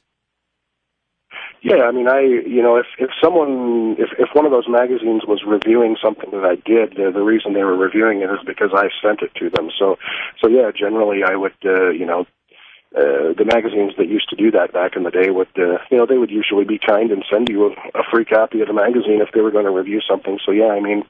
Yeah, 1.62 1.84
I 1.84 1.92
mean, 1.92 2.08
I 2.08 2.20
you 2.20 2.62
know, 2.62 2.76
if 2.76 2.86
if 2.98 3.10
someone 3.22 3.96
if 3.98 4.08
if 4.18 4.30
one 4.32 4.46
of 4.46 4.50
those 4.50 4.68
magazines 4.68 5.22
was 5.26 5.42
reviewing 5.46 5.96
something 6.02 6.30
that 6.30 6.44
I 6.44 6.56
did, 6.56 6.98
uh, 6.98 7.10
the 7.10 7.22
reason 7.22 7.52
they 7.52 7.64
were 7.64 7.76
reviewing 7.76 8.22
it 8.22 8.30
is 8.30 8.40
because 8.46 8.70
I 8.74 8.88
sent 9.02 9.20
it 9.20 9.34
to 9.36 9.50
them. 9.50 9.70
So 9.78 9.98
so 10.40 10.48
yeah, 10.48 10.70
generally 10.74 11.22
I 11.22 11.36
would 11.36 11.56
uh, 11.64 11.90
you 11.90 12.06
know 12.06 12.26
uh, 12.96 13.30
the 13.38 13.44
magazines 13.44 13.92
that 13.98 14.08
used 14.08 14.28
to 14.30 14.36
do 14.36 14.50
that 14.50 14.72
back 14.72 14.96
in 14.96 15.04
the 15.04 15.12
day 15.12 15.30
would, 15.30 15.52
uh, 15.56 15.78
you 15.92 15.96
know, 15.96 16.06
they 16.06 16.18
would 16.18 16.30
usually 16.30 16.64
be 16.64 16.76
kind 16.76 17.12
and 17.12 17.24
send 17.30 17.48
you 17.48 17.66
a, 17.66 17.70
a 18.00 18.02
free 18.10 18.24
copy 18.24 18.60
of 18.60 18.66
the 18.66 18.74
magazine 18.74 19.20
if 19.20 19.32
they 19.32 19.40
were 19.40 19.52
going 19.52 19.64
to 19.64 19.70
review 19.70 20.00
something. 20.00 20.40
So 20.44 20.50
yeah, 20.50 20.74
I 20.74 20.80
mean, 20.80 21.04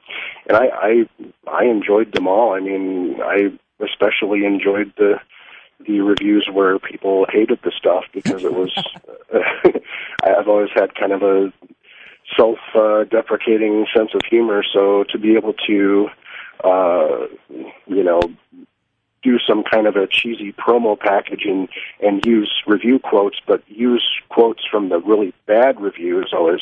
and 0.47 0.59
I, 0.59 0.67
I, 0.67 1.09
I 1.51 1.65
enjoyed 1.65 2.13
them 2.13 2.29
all. 2.29 2.53
I 2.53 2.61
mean, 2.61 3.17
I 3.23 3.49
especially 3.83 4.45
enjoyed 4.45 4.93
the, 4.99 5.15
the 5.87 6.01
reviews 6.01 6.49
where 6.53 6.79
people 6.79 7.27
hated 7.31 7.59
the 7.63 7.73
stuff 7.77 8.05
because 8.13 8.45
it 8.45 8.53
was, 8.53 8.73
I've 10.23 10.49
always 10.49 10.71
had 10.75 10.95
kind 10.95 11.13
of 11.13 11.23
a 11.23 11.53
self, 12.37 12.59
uh, 12.75 13.05
deprecating 13.05 13.87
sense 13.97 14.11
of 14.15 14.21
humor. 14.29 14.63
So 14.73 15.05
to 15.11 15.19
be 15.19 15.37
able 15.37 15.55
to, 15.67 16.09
uh, 16.65 17.27
you 17.87 18.05
know, 18.05 18.21
do 19.23 19.39
some 19.39 19.63
kind 19.71 19.87
of 19.87 19.97
a 19.97 20.07
cheesy 20.07 20.53
promo 20.53 20.99
package 20.99 21.43
and, 21.45 21.69
and 22.01 22.25
use 22.25 22.51
review 22.67 22.99
quotes, 22.99 23.39
but 23.47 23.63
use 23.69 24.05
quotes 24.31 24.63
from 24.71 24.89
the 24.89 24.99
really 24.99 25.35
bad 25.47 25.81
reviews. 25.81 26.33
Always 26.33 26.61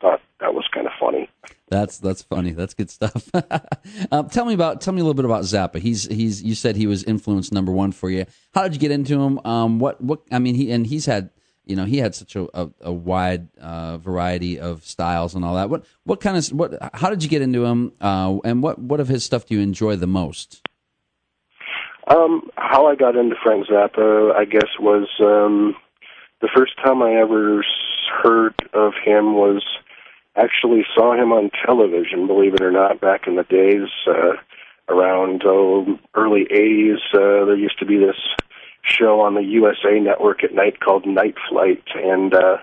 thought 0.00 0.20
that 0.40 0.54
was 0.54 0.64
kind 0.72 0.86
of 0.86 0.92
funny. 0.98 1.28
That's 1.68 1.98
that's 1.98 2.22
funny. 2.22 2.52
That's 2.52 2.74
good 2.74 2.90
stuff. 2.90 3.28
um, 4.12 4.28
tell 4.28 4.44
me 4.44 4.54
about 4.54 4.80
tell 4.80 4.94
me 4.94 5.00
a 5.00 5.04
little 5.04 5.14
bit 5.14 5.24
about 5.24 5.42
Zappa. 5.42 5.78
He's 5.78 6.04
he's 6.06 6.42
you 6.42 6.54
said 6.54 6.76
he 6.76 6.86
was 6.86 7.02
influence 7.04 7.50
number 7.50 7.72
one 7.72 7.92
for 7.92 8.08
you. 8.08 8.24
How 8.54 8.62
did 8.62 8.74
you 8.74 8.78
get 8.78 8.90
into 8.90 9.20
him? 9.20 9.40
Um, 9.44 9.78
what 9.78 10.00
what 10.00 10.20
I 10.30 10.38
mean 10.38 10.54
he 10.54 10.70
and 10.70 10.86
he's 10.86 11.06
had 11.06 11.30
you 11.64 11.74
know 11.74 11.84
he 11.84 11.98
had 11.98 12.14
such 12.14 12.36
a, 12.36 12.46
a, 12.54 12.70
a 12.82 12.92
wide 12.92 13.48
uh, 13.58 13.98
variety 13.98 14.60
of 14.60 14.84
styles 14.84 15.34
and 15.34 15.44
all 15.44 15.56
that. 15.56 15.68
What 15.68 15.84
what 16.04 16.20
kind 16.20 16.36
of 16.36 16.46
what? 16.48 16.78
How 16.94 17.10
did 17.10 17.22
you 17.22 17.28
get 17.28 17.42
into 17.42 17.64
him? 17.64 17.92
Uh, 18.00 18.38
and 18.44 18.62
what 18.62 18.78
what 18.78 19.00
of 19.00 19.08
his 19.08 19.24
stuff 19.24 19.46
do 19.46 19.54
you 19.54 19.60
enjoy 19.60 19.96
the 19.96 20.06
most? 20.06 20.62
Um, 22.08 22.42
how 22.54 22.86
I 22.86 22.94
got 22.94 23.16
into 23.16 23.34
Frank 23.42 23.66
Zappa, 23.66 24.32
I 24.36 24.44
guess, 24.44 24.68
was 24.78 25.08
um, 25.20 25.74
the 26.40 26.48
first 26.54 26.76
time 26.76 27.02
I 27.02 27.14
ever 27.14 27.64
heard 28.22 28.54
of 28.72 28.92
him 29.04 29.34
was 29.34 29.64
actually 30.36 30.84
saw 30.94 31.14
him 31.14 31.32
on 31.32 31.50
television, 31.64 32.26
believe 32.26 32.54
it 32.54 32.62
or 32.62 32.70
not, 32.70 33.00
back 33.00 33.26
in 33.26 33.36
the 33.36 33.44
days 33.44 33.88
uh, 34.06 34.34
around 34.88 35.42
oh, 35.44 35.98
early 36.14 36.46
80s. 36.50 36.98
Uh, 37.14 37.46
there 37.46 37.56
used 37.56 37.78
to 37.78 37.86
be 37.86 37.98
this 37.98 38.16
show 38.82 39.20
on 39.20 39.34
the 39.34 39.42
USA 39.42 39.98
Network 39.98 40.44
at 40.44 40.54
night 40.54 40.80
called 40.80 41.06
Night 41.06 41.34
Flight, 41.48 41.82
and 41.94 42.34
uh, 42.34 42.58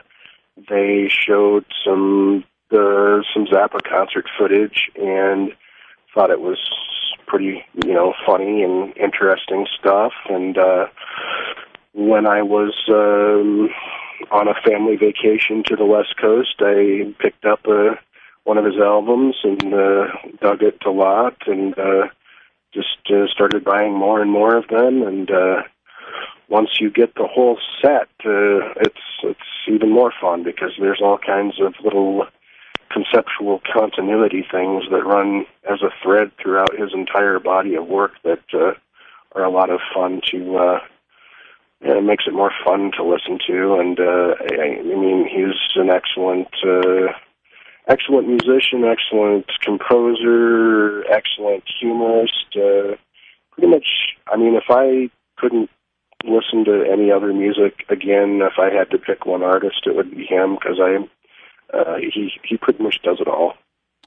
they 0.69 1.09
showed 1.09 1.65
some 1.85 2.43
the 2.69 3.23
some 3.33 3.45
Zappa 3.45 3.83
concert 3.87 4.25
footage 4.37 4.89
and 4.95 5.51
thought 6.13 6.31
it 6.31 6.41
was 6.41 6.57
pretty 7.27 7.63
you 7.85 7.93
know 7.93 8.13
funny 8.25 8.63
and 8.63 8.95
interesting 8.97 9.67
stuff. 9.79 10.13
And 10.29 10.57
uh, 10.57 10.87
when 11.93 12.25
I 12.25 12.41
was 12.41 12.73
um, 12.89 13.69
on 14.31 14.47
a 14.47 14.53
family 14.65 14.95
vacation 14.95 15.63
to 15.67 15.75
the 15.75 15.85
West 15.85 16.15
Coast, 16.19 16.55
I 16.59 17.13
picked 17.19 17.45
up 17.45 17.61
uh, 17.67 17.95
one 18.43 18.57
of 18.57 18.65
his 18.65 18.77
albums 18.77 19.35
and 19.43 19.73
uh, 19.73 20.07
dug 20.41 20.61
it 20.61 20.83
a 20.85 20.91
lot, 20.91 21.35
and 21.47 21.77
uh, 21.77 22.07
just 22.73 22.97
uh, 23.09 23.27
started 23.27 23.63
buying 23.63 23.93
more 23.93 24.21
and 24.21 24.31
more 24.31 24.55
of 24.55 24.67
them. 24.67 25.03
And 25.03 25.29
uh, 25.29 25.63
once 26.49 26.69
you 26.79 26.89
get 26.89 27.15
the 27.15 27.27
whole 27.27 27.57
set, 27.81 28.09
uh, 28.25 28.73
it's 28.81 29.01
it's 29.23 29.39
even 29.67 29.89
more 29.89 30.13
fun 30.19 30.43
because 30.43 30.71
there's 30.79 31.01
all 31.01 31.17
kinds 31.17 31.59
of 31.61 31.73
little 31.83 32.25
conceptual 32.91 33.61
continuity 33.73 34.45
things 34.51 34.83
that 34.91 35.05
run 35.05 35.45
as 35.69 35.81
a 35.81 35.89
thread 36.03 36.31
throughout 36.41 36.77
his 36.77 36.93
entire 36.93 37.39
body 37.39 37.75
of 37.75 37.87
work 37.87 38.11
that 38.23 38.43
uh, 38.53 38.73
are 39.33 39.43
a 39.43 39.49
lot 39.49 39.69
of 39.69 39.79
fun 39.93 40.21
to 40.29 40.57
uh, 40.57 40.79
and 41.83 41.97
it 41.97 42.03
makes 42.03 42.25
it 42.27 42.33
more 42.33 42.51
fun 42.65 42.91
to 42.97 43.03
listen 43.03 43.39
to. 43.47 43.75
And 43.75 43.99
uh, 43.99 44.35
I, 44.59 44.79
I 44.79 44.83
mean, 44.83 45.27
he's 45.27 45.59
an 45.75 45.89
excellent, 45.89 46.47
uh, 46.65 47.11
excellent 47.87 48.27
musician, 48.27 48.85
excellent 48.85 49.45
composer, 49.61 51.03
excellent 51.11 51.63
humorist. 51.79 52.55
Uh, 52.55 52.95
pretty 53.51 53.67
much, 53.69 53.85
I 54.31 54.37
mean, 54.37 54.55
if 54.55 54.65
I 54.69 55.09
couldn't 55.37 55.69
listen 56.23 56.63
to 56.65 56.85
any 56.89 57.11
other 57.11 57.33
music 57.33 57.83
again, 57.89 58.39
if 58.41 58.53
I 58.57 58.73
had 58.73 58.89
to 58.91 58.97
pick 58.97 59.25
one 59.25 59.43
artist, 59.43 59.81
it 59.85 59.95
would 59.95 60.11
be 60.11 60.25
him 60.25 60.55
because 60.55 60.79
I, 60.81 61.77
uh, 61.77 61.97
he 61.97 62.31
he 62.47 62.57
pretty 62.57 62.81
much 62.81 63.01
does 63.03 63.17
it 63.19 63.27
all. 63.27 63.53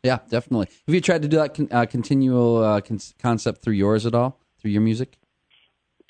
Yeah, 0.03 0.21
definitely. 0.29 0.69
Have 0.87 0.95
you 0.95 1.01
tried 1.01 1.23
to 1.23 1.29
do 1.29 1.37
that 1.39 1.55
con- 1.55 1.69
uh, 1.71 1.85
continual 1.87 2.63
uh, 2.63 2.81
con- 2.81 3.01
concept 3.21 3.63
through 3.63 3.75
yours 3.75 4.07
at 4.07 4.15
all, 4.15 4.41
through 4.61 4.71
your 4.71 4.83
music? 4.83 5.19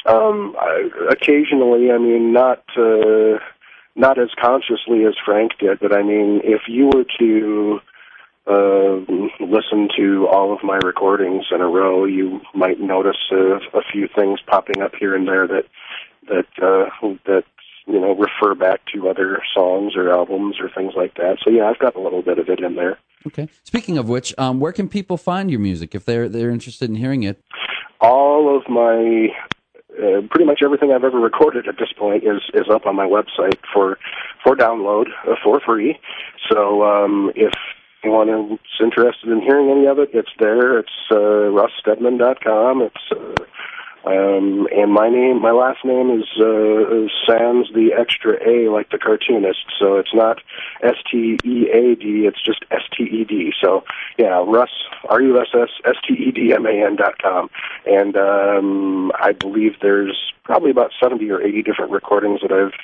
Um, 0.06 0.54
occasionally, 1.10 1.90
I 1.90 1.98
mean, 1.98 2.32
not 2.32 2.62
uh, 2.76 3.38
not 3.96 4.18
as 4.18 4.28
consciously 4.40 5.04
as 5.04 5.14
Frank 5.24 5.52
did, 5.58 5.80
but 5.80 5.92
I 5.92 6.02
mean, 6.02 6.40
if 6.44 6.62
you 6.68 6.86
were 6.86 7.04
to 7.18 7.80
uh, 8.46 9.00
listen 9.40 9.88
to 9.96 10.28
all 10.28 10.52
of 10.52 10.62
my 10.62 10.76
recordings 10.76 11.46
in 11.50 11.60
a 11.60 11.66
row, 11.66 12.04
you 12.04 12.40
might 12.54 12.78
notice 12.78 13.16
a, 13.32 13.58
a 13.76 13.82
few 13.90 14.08
things 14.14 14.40
popping 14.46 14.80
up 14.82 14.94
here 14.94 15.16
and 15.16 15.26
there 15.26 15.48
that 15.48 15.64
that 16.28 16.46
uh, 16.62 16.88
that 17.26 17.44
you 17.86 17.98
know 17.98 18.14
refer 18.14 18.54
back 18.54 18.82
to 18.94 19.08
other 19.08 19.42
songs 19.52 19.96
or 19.96 20.12
albums 20.12 20.56
or 20.60 20.70
things 20.70 20.92
like 20.96 21.14
that. 21.14 21.38
So 21.42 21.50
yeah, 21.50 21.64
I've 21.64 21.78
got 21.78 21.96
a 21.96 22.00
little 22.00 22.22
bit 22.22 22.38
of 22.38 22.48
it 22.48 22.60
in 22.60 22.76
there. 22.76 22.98
Okay. 23.26 23.48
Speaking 23.64 23.98
of 23.98 24.08
which, 24.08 24.32
um, 24.38 24.60
where 24.60 24.72
can 24.72 24.88
people 24.88 25.16
find 25.16 25.50
your 25.50 25.58
music 25.58 25.94
if 25.94 26.04
they're 26.04 26.28
they're 26.28 26.50
interested 26.50 26.88
in 26.88 26.94
hearing 26.94 27.24
it? 27.24 27.42
All 28.00 28.56
of 28.56 28.68
my 28.68 29.28
uh, 29.98 30.20
pretty 30.30 30.44
much 30.44 30.60
everything 30.64 30.92
I've 30.92 31.04
ever 31.04 31.18
recorded 31.18 31.68
at 31.68 31.76
this 31.78 31.92
point 31.96 32.24
is 32.24 32.42
is 32.54 32.68
up 32.70 32.86
on 32.86 32.96
my 32.96 33.06
website 33.06 33.58
for 33.72 33.98
for 34.42 34.54
download 34.56 35.06
uh, 35.26 35.34
for 35.42 35.60
free. 35.60 35.98
So 36.50 36.82
um, 36.84 37.32
if 37.34 37.52
anyone 38.02 38.28
is 38.28 38.58
interested 38.80 39.30
in 39.30 39.40
hearing 39.40 39.70
any 39.70 39.86
of 39.86 39.98
it, 39.98 40.10
it's 40.12 40.30
there. 40.38 40.78
It's 40.78 40.90
uh, 41.10 41.50
russstedman.com. 41.50 42.82
It's 42.82 43.12
uh, 43.12 43.44
um, 44.06 44.68
and 44.70 44.92
my 44.92 45.08
name, 45.08 45.42
my 45.42 45.50
last 45.50 45.84
name 45.84 46.10
is 46.10 46.28
uh, 46.38 47.10
sans 47.26 47.66
the 47.74 47.90
extra 47.98 48.34
A, 48.48 48.70
like 48.70 48.90
the 48.90 48.98
cartoonist. 48.98 49.66
So 49.80 49.96
it's 49.96 50.14
not 50.14 50.38
S 50.80 50.94
T 51.10 51.36
E 51.44 51.68
A 51.70 51.96
D. 51.96 52.26
It's 52.26 52.40
just 52.40 52.64
S 52.70 52.82
T 52.96 53.02
E 53.02 53.24
D. 53.24 53.52
So 53.60 53.82
yeah, 54.16 54.44
Russ 54.46 54.70
R 55.08 55.20
U 55.20 55.40
S 55.40 55.48
S 55.52 55.70
S 55.84 55.96
T 56.06 56.14
E 56.14 56.30
D 56.30 56.52
M 56.54 56.66
A 56.66 56.86
N 56.86 56.94
dot 56.94 57.18
com. 57.20 57.50
And 57.84 58.16
um, 58.16 59.10
I 59.18 59.32
believe 59.32 59.72
there's 59.82 60.16
probably 60.44 60.70
about 60.70 60.92
seventy 61.02 61.28
or 61.28 61.42
eighty 61.42 61.62
different 61.62 61.90
recordings 61.90 62.42
that 62.42 62.52
I've 62.52 62.78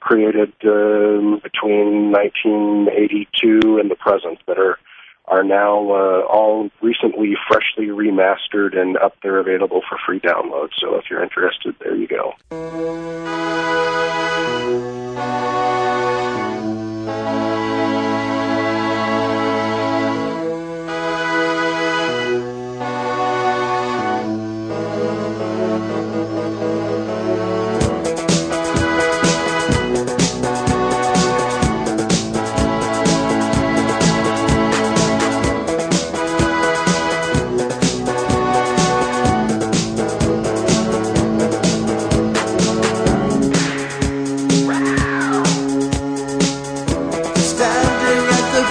created 0.00 0.52
um, 0.64 1.40
between 1.42 2.12
1982 2.12 3.78
and 3.78 3.90
the 3.90 3.96
present 3.96 4.38
that 4.46 4.58
are 4.58 4.78
are 5.30 5.44
now 5.44 5.90
uh, 5.90 6.26
all 6.28 6.70
recently 6.80 7.34
freshly 7.48 7.86
remastered 7.86 8.76
and 8.76 8.96
up 8.96 9.14
there 9.22 9.38
available 9.38 9.82
for 9.88 9.98
free 10.06 10.20
download. 10.20 10.70
So 10.78 10.96
if 10.96 11.04
you're 11.10 11.22
interested, 11.22 11.74
there 11.80 11.94
you 11.94 12.08
go. 12.08 12.34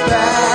At 0.10 0.47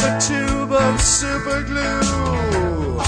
another 0.00 0.20
tube 0.20 0.72
of 0.72 1.00
super 1.00 1.62
glue, 1.62 2.98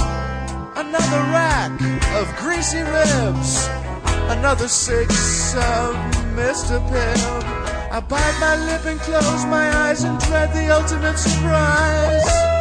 another 0.76 1.22
rack 1.32 1.72
of 2.16 2.36
greasy 2.36 2.80
ribs, 2.80 3.66
another 4.28 4.68
six 4.68 5.54
of 5.54 5.94
Mr. 6.36 6.80
Pibb. 6.90 7.44
I 7.90 8.00
bite 8.00 8.38
my 8.40 8.56
lip 8.66 8.84
and 8.84 9.00
close 9.00 9.44
my 9.46 9.74
eyes 9.88 10.04
and 10.04 10.18
dread 10.20 10.52
the 10.52 10.68
ultimate 10.74 11.18
surprise. 11.18 12.51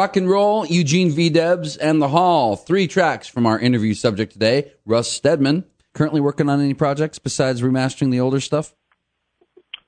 Rock 0.00 0.16
and 0.16 0.30
roll, 0.30 0.64
Eugene 0.64 1.10
V. 1.10 1.28
Debs, 1.28 1.76
and 1.76 2.00
The 2.00 2.08
Hall. 2.08 2.56
Three 2.56 2.86
tracks 2.86 3.28
from 3.28 3.44
our 3.44 3.58
interview 3.58 3.92
subject 3.92 4.32
today. 4.32 4.72
Russ 4.86 5.12
Stedman. 5.12 5.66
Currently 5.92 6.22
working 6.22 6.48
on 6.48 6.58
any 6.58 6.72
projects 6.72 7.18
besides 7.18 7.60
remastering 7.60 8.10
the 8.10 8.18
older 8.18 8.40
stuff? 8.40 8.74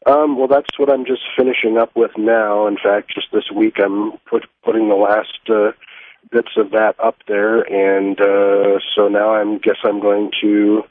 Um, 0.04 0.36
well, 0.36 0.48
that's 0.48 0.78
what 0.78 0.92
I'm 0.92 1.06
just 1.06 1.22
finishing 1.34 1.78
up 1.78 1.96
with 1.96 2.10
now. 2.18 2.66
In 2.66 2.76
fact, 2.76 3.14
just 3.14 3.28
this 3.32 3.50
week 3.56 3.76
I'm 3.82 4.12
put, 4.28 4.44
putting 4.62 4.90
the 4.90 4.96
last 4.96 5.48
uh, 5.48 5.72
bits 6.30 6.58
of 6.58 6.72
that 6.72 6.94
up 7.02 7.16
there, 7.26 7.62
and 7.62 8.20
uh, 8.20 8.80
so 8.94 9.08
now 9.08 9.32
I 9.32 9.58
guess 9.62 9.78
I'm 9.82 9.98
going 9.98 10.30
to 10.42 10.82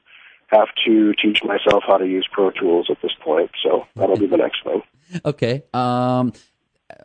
have 0.47 0.69
to 0.87 1.13
teach 1.21 1.43
myself 1.43 1.83
how 1.85 1.97
to 1.97 2.07
use 2.07 2.27
Pro 2.31 2.49
Tools 2.49 2.87
at 2.89 2.97
this 3.03 3.13
point. 3.23 3.51
So 3.61 3.85
that'll 3.95 4.17
be 4.17 4.25
the 4.25 4.37
next 4.37 4.63
thing. 4.63 4.81
Okay. 5.25 5.63
Um, 5.73 6.31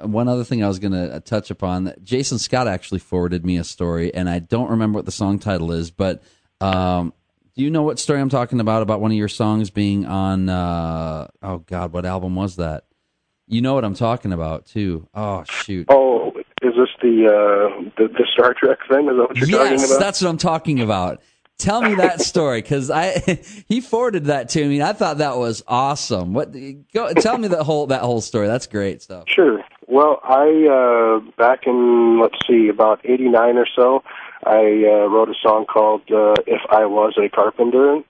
one 0.03 0.29
other 0.29 0.45
thing 0.45 0.63
I 0.63 0.69
was 0.69 0.79
going 0.79 0.93
to 0.93 1.21
touch 1.21 1.51
upon 1.51 1.95
Jason 2.03 2.39
Scott 2.39 2.69
actually 2.69 3.01
forwarded 3.01 3.45
me 3.45 3.57
a 3.57 3.65
story, 3.65 4.13
and 4.15 4.29
I 4.29 4.39
don't 4.39 4.71
remember 4.71 4.97
what 4.99 5.05
the 5.05 5.13
song 5.13 5.39
title 5.39 5.73
is, 5.73 5.91
but 5.91 6.23
um, 6.61 7.13
do 7.57 7.63
you 7.63 7.71
know 7.71 7.83
what 7.83 7.99
story 7.99 8.21
I'm 8.21 8.29
talking 8.29 8.61
about? 8.61 8.83
About 8.83 9.01
one 9.01 9.11
of 9.11 9.17
your 9.17 9.29
songs 9.29 9.71
being 9.71 10.07
on, 10.07 10.49
uh, 10.49 11.29
oh 11.43 11.59
God, 11.59 11.93
what 11.93 12.05
album 12.05 12.35
was 12.35 12.57
that? 12.57 12.85
You 13.49 13.63
know 13.63 13.75
what 13.75 13.85
I'm 13.85 13.95
talking 13.95 14.33
about, 14.33 14.67
too. 14.67 15.09
Oh, 15.15 15.45
shoot. 15.45 15.87
Oh, 15.89 16.33
is 16.63 16.75
this 16.75 16.89
the 17.01 17.27
uh, 17.27 17.91
the, 17.97 18.09
the 18.09 18.27
Star 18.33 18.55
Trek 18.55 18.79
thing? 18.89 19.09
Is 19.09 19.17
that 19.17 19.29
what 19.29 19.37
you're 19.37 19.47
talking 19.47 19.73
yes, 19.73 19.91
about? 19.91 20.01
that's 20.01 20.21
what 20.21 20.29
I'm 20.29 20.39
talking 20.39 20.81
about. 20.81 21.23
Tell 21.59 21.81
me 21.81 21.95
that 21.95 22.21
story 22.21 22.61
because 22.61 22.91
I 22.91 23.41
he 23.69 23.81
forwarded 23.81 24.27
that 24.27 24.51
to 24.51 24.69
me. 24.69 24.83
I 24.83 24.93
thought 24.93 25.19
that 25.19 25.37
was 25.37 25.63
awesome. 25.67 26.35
What? 26.35 26.53
Go 26.93 27.13
tell 27.15 27.39
me 27.39 27.49
that 27.49 27.63
whole 27.63 27.87
that 27.87 28.03
whole 28.03 28.21
story. 28.21 28.47
That's 28.47 28.67
great 28.67 29.01
stuff. 29.01 29.25
Sure. 29.29 29.63
Well, 29.89 30.21
I 30.25 30.67
uh, 30.67 31.31
back 31.39 31.61
in 31.67 32.21
let's 32.21 32.39
see, 32.49 32.69
about 32.69 33.01
'89 33.05 33.57
or 33.57 33.67
so, 33.75 34.03
I 34.45 34.59
uh, 34.85 35.07
wrote 35.09 35.29
a 35.29 35.35
song 35.41 35.65
called 35.67 36.03
uh, 36.11 36.35
"If 36.47 36.61
I 36.71 36.87
Was 36.87 37.17
a 37.19 37.29
Carpenter," 37.29 38.03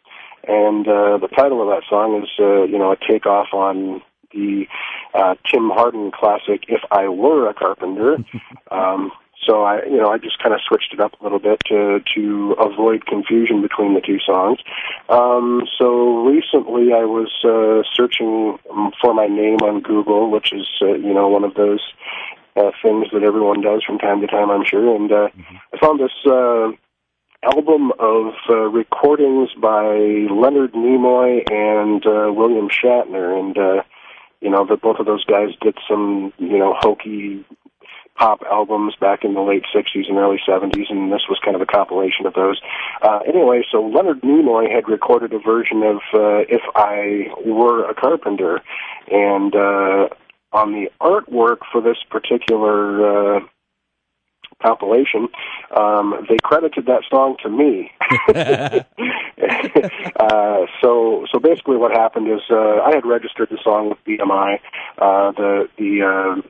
and 0.48 0.88
uh, 0.88 1.18
the 1.18 1.28
title 1.36 1.60
of 1.60 1.68
that 1.68 1.82
song 1.88 2.22
is, 2.22 2.30
uh, 2.38 2.64
you 2.64 2.78
know, 2.78 2.92
a 2.92 2.96
takeoff 2.96 3.48
on 3.52 4.00
the 4.32 4.66
uh, 5.12 5.34
Tim 5.52 5.68
Hardin 5.68 6.12
classic 6.12 6.64
"If 6.68 6.80
I 6.90 7.08
Were 7.08 7.48
a 7.48 7.54
Carpenter." 7.54 8.18
um, 8.70 9.12
so 9.46 9.62
I, 9.62 9.84
you 9.84 9.96
know, 9.96 10.08
I 10.08 10.18
just 10.18 10.38
kind 10.42 10.54
of 10.54 10.60
switched 10.66 10.92
it 10.92 11.00
up 11.00 11.18
a 11.20 11.22
little 11.22 11.38
bit 11.38 11.60
to 11.66 12.00
to 12.14 12.56
avoid 12.58 13.06
confusion 13.06 13.62
between 13.62 13.94
the 13.94 14.00
two 14.00 14.18
songs. 14.18 14.58
Um, 15.08 15.62
so 15.78 16.24
recently, 16.26 16.92
I 16.92 17.04
was 17.04 17.32
uh, 17.44 17.82
searching 17.94 18.58
for 19.00 19.14
my 19.14 19.26
name 19.26 19.58
on 19.62 19.80
Google, 19.80 20.30
which 20.30 20.52
is, 20.52 20.66
uh, 20.82 20.94
you 20.94 21.14
know, 21.14 21.28
one 21.28 21.44
of 21.44 21.54
those 21.54 21.82
uh, 22.56 22.70
things 22.82 23.06
that 23.12 23.22
everyone 23.22 23.60
does 23.60 23.84
from 23.84 23.98
time 23.98 24.20
to 24.20 24.26
time, 24.26 24.50
I'm 24.50 24.64
sure. 24.64 24.94
And 24.94 25.12
uh, 25.12 25.28
I 25.72 25.78
found 25.78 26.00
this 26.00 26.12
uh, 26.26 26.72
album 27.42 27.92
of 27.98 28.32
uh, 28.48 28.54
recordings 28.54 29.50
by 29.60 29.94
Leonard 30.30 30.72
Nimoy 30.72 31.42
and 31.50 32.04
uh, 32.06 32.32
William 32.32 32.68
Shatner, 32.68 33.38
and 33.38 33.56
uh, 33.56 33.82
you 34.40 34.50
know, 34.50 34.66
that 34.66 34.82
both 34.82 34.98
of 34.98 35.06
those 35.06 35.24
guys 35.24 35.50
did 35.60 35.76
some, 35.88 36.32
you 36.38 36.58
know, 36.58 36.74
hokey 36.78 37.44
pop 38.16 38.42
albums 38.50 38.94
back 38.96 39.24
in 39.24 39.34
the 39.34 39.40
late 39.40 39.64
60s 39.74 40.08
and 40.08 40.18
early 40.18 40.40
70s, 40.46 40.90
and 40.90 41.12
this 41.12 41.22
was 41.28 41.38
kind 41.44 41.54
of 41.54 41.62
a 41.62 41.66
compilation 41.66 42.26
of 42.26 42.34
those. 42.34 42.60
Uh, 43.02 43.20
anyway, 43.26 43.62
so 43.70 43.82
Leonard 43.82 44.22
Nimoy 44.22 44.70
had 44.70 44.88
recorded 44.88 45.32
a 45.32 45.38
version 45.38 45.82
of 45.82 45.96
uh, 46.14 46.44
If 46.48 46.62
I 46.74 47.28
Were 47.44 47.88
a 47.88 47.94
Carpenter, 47.94 48.62
and 49.10 49.54
uh, 49.54 50.08
on 50.52 50.72
the 50.72 50.90
artwork 51.00 51.58
for 51.70 51.80
this 51.80 51.98
particular 52.10 53.36
uh, 53.36 53.40
compilation, 54.62 55.28
um, 55.76 56.26
they 56.28 56.36
credited 56.42 56.86
that 56.86 57.02
song 57.10 57.36
to 57.42 57.50
me. 57.50 57.92
uh, 60.18 60.66
so, 60.80 61.26
so 61.30 61.38
basically, 61.38 61.76
what 61.76 61.92
happened 61.92 62.28
is 62.28 62.40
uh, 62.50 62.80
I 62.80 62.94
had 62.94 63.04
registered 63.04 63.50
the 63.50 63.58
song 63.62 63.90
with 63.90 63.98
BMI. 64.06 64.58
Uh, 64.98 65.32
the 65.32 65.68
the 65.76 66.02
uh, 66.02 66.40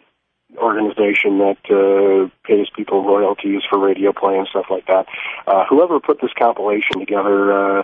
organization 0.58 1.38
that 1.38 1.58
uh, 1.70 2.28
pays 2.44 2.68
people 2.74 3.04
royalties 3.04 3.62
for 3.68 3.78
radio 3.78 4.12
play 4.12 4.36
and 4.36 4.46
stuff 4.48 4.66
like 4.70 4.86
that. 4.86 5.06
Uh, 5.46 5.64
whoever 5.68 6.00
put 6.00 6.20
this 6.20 6.32
compilation 6.38 6.98
together 6.98 7.78
uh, 7.78 7.82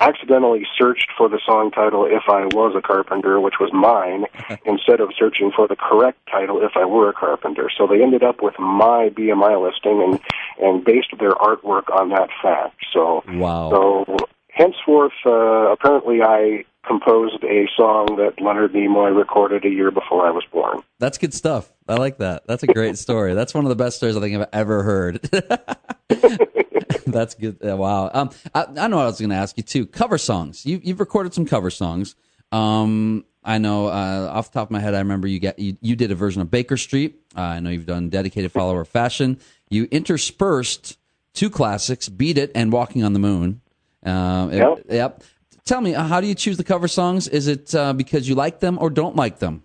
accidentally 0.00 0.66
searched 0.78 1.08
for 1.16 1.28
the 1.28 1.40
song 1.46 1.70
title 1.70 2.04
"If 2.04 2.24
I 2.28 2.46
Was 2.46 2.74
a 2.76 2.82
Carpenter," 2.82 3.40
which 3.40 3.54
was 3.60 3.72
mine, 3.72 4.26
instead 4.66 5.00
of 5.00 5.10
searching 5.18 5.50
for 5.54 5.68
the 5.68 5.76
correct 5.76 6.18
title 6.30 6.62
"If 6.62 6.72
I 6.76 6.84
Were 6.84 7.08
a 7.08 7.12
Carpenter." 7.12 7.70
So 7.76 7.86
they 7.86 8.02
ended 8.02 8.22
up 8.22 8.42
with 8.42 8.58
my 8.58 9.10
BMI 9.10 9.62
listing 9.62 10.02
and 10.02 10.20
and 10.58 10.84
based 10.84 11.10
their 11.18 11.32
artwork 11.32 11.90
on 11.94 12.10
that 12.10 12.28
fact. 12.42 12.76
So 12.92 13.22
Wow. 13.28 13.70
so 13.70 14.16
henceforth, 14.54 15.12
uh, 15.26 15.72
apparently, 15.72 16.22
I 16.22 16.64
composed 16.86 17.42
a 17.44 17.66
song 17.76 18.16
that 18.16 18.40
Leonard 18.42 18.72
Nimoy 18.72 19.16
recorded 19.16 19.64
a 19.64 19.70
year 19.70 19.90
before 19.90 20.26
I 20.26 20.30
was 20.30 20.44
born. 20.52 20.82
That's 20.98 21.18
good 21.18 21.34
stuff. 21.34 21.72
I 21.88 21.96
like 21.96 22.18
that. 22.18 22.46
That's 22.46 22.62
a 22.62 22.66
great 22.66 22.98
story. 23.06 23.34
That's 23.34 23.54
one 23.54 23.64
of 23.64 23.68
the 23.70 23.76
best 23.76 23.96
stories 23.96 24.16
I 24.16 24.20
think 24.20 24.36
I've 24.36 24.48
ever 24.52 24.82
heard. 24.82 25.22
That's 27.06 27.34
good. 27.34 27.58
Wow. 27.62 28.10
Um, 28.12 28.30
I, 28.54 28.66
I 28.76 28.88
know 28.88 28.96
what 28.96 29.04
I 29.04 29.06
was 29.06 29.18
going 29.18 29.30
to 29.30 29.36
ask 29.36 29.56
you 29.56 29.62
too. 29.62 29.86
Cover 29.86 30.18
songs. 30.18 30.64
You, 30.66 30.80
you've 30.82 31.00
recorded 31.00 31.34
some 31.34 31.46
cover 31.46 31.70
songs. 31.70 32.14
Um, 32.52 33.24
I 33.42 33.58
know 33.58 33.88
uh, 33.88 34.30
off 34.32 34.50
the 34.50 34.58
top 34.60 34.68
of 34.68 34.70
my 34.70 34.80
head, 34.80 34.94
I 34.94 34.98
remember 34.98 35.28
you 35.28 35.38
get 35.38 35.58
you, 35.58 35.76
you 35.80 35.96
did 35.96 36.10
a 36.10 36.14
version 36.14 36.40
of 36.40 36.50
Baker 36.50 36.76
Street. 36.76 37.20
Uh, 37.36 37.40
I 37.40 37.60
know 37.60 37.70
you've 37.70 37.86
done 37.86 38.08
Dedicated 38.08 38.52
Follower 38.52 38.84
Fashion. 38.84 39.38
You 39.68 39.86
interspersed 39.90 40.98
two 41.34 41.50
classics, 41.50 42.08
Beat 42.08 42.38
It 42.38 42.52
and 42.54 42.72
Walking 42.72 43.04
on 43.04 43.12
the 43.12 43.18
Moon. 43.18 43.60
Um, 44.04 44.52
it- 44.52 44.58
Yep. 44.58 44.78
yep. 44.90 45.22
Tell 45.64 45.80
me, 45.80 45.94
uh, 45.94 46.02
how 46.04 46.20
do 46.20 46.26
you 46.26 46.34
choose 46.34 46.58
the 46.58 46.64
cover 46.64 46.86
songs? 46.88 47.26
Is 47.26 47.48
it 47.48 47.74
uh, 47.74 47.94
because 47.94 48.28
you 48.28 48.34
like 48.34 48.60
them 48.60 48.76
or 48.80 48.90
don't 48.90 49.16
like 49.16 49.38
them? 49.38 49.62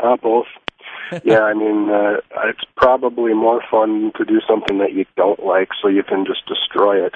Uh, 0.00 0.16
both. 0.16 0.46
yeah, 1.22 1.40
I 1.40 1.52
mean, 1.52 1.90
uh, 1.90 2.16
it's 2.44 2.64
probably 2.76 3.34
more 3.34 3.62
fun 3.70 4.10
to 4.16 4.24
do 4.24 4.40
something 4.48 4.78
that 4.78 4.94
you 4.94 5.04
don't 5.16 5.44
like 5.44 5.68
so 5.80 5.88
you 5.88 6.02
can 6.02 6.24
just 6.24 6.46
destroy 6.46 7.04
it. 7.04 7.14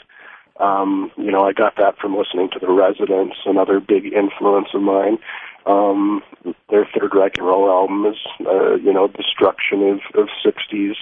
Um, 0.61 1.11
you 1.17 1.31
know, 1.31 1.43
I 1.45 1.53
got 1.53 1.77
that 1.79 1.97
from 1.99 2.17
listening 2.17 2.51
to 2.53 2.59
The 2.59 2.71
Residents, 2.71 3.37
another 3.47 3.81
big 3.81 4.13
influence 4.13 4.69
of 4.75 4.83
mine. 4.83 5.19
Um, 5.67 6.23
their 6.69 6.87
third 6.99 7.15
rock 7.15 7.33
and 7.39 7.47
roll 7.47 7.69
album 7.71 8.05
is, 8.07 8.19
uh, 8.47 8.75
you 8.75 8.93
know, 8.93 9.09
destruction 9.09 9.83
of, 9.89 10.01
of 10.21 10.29
60s 10.45 10.95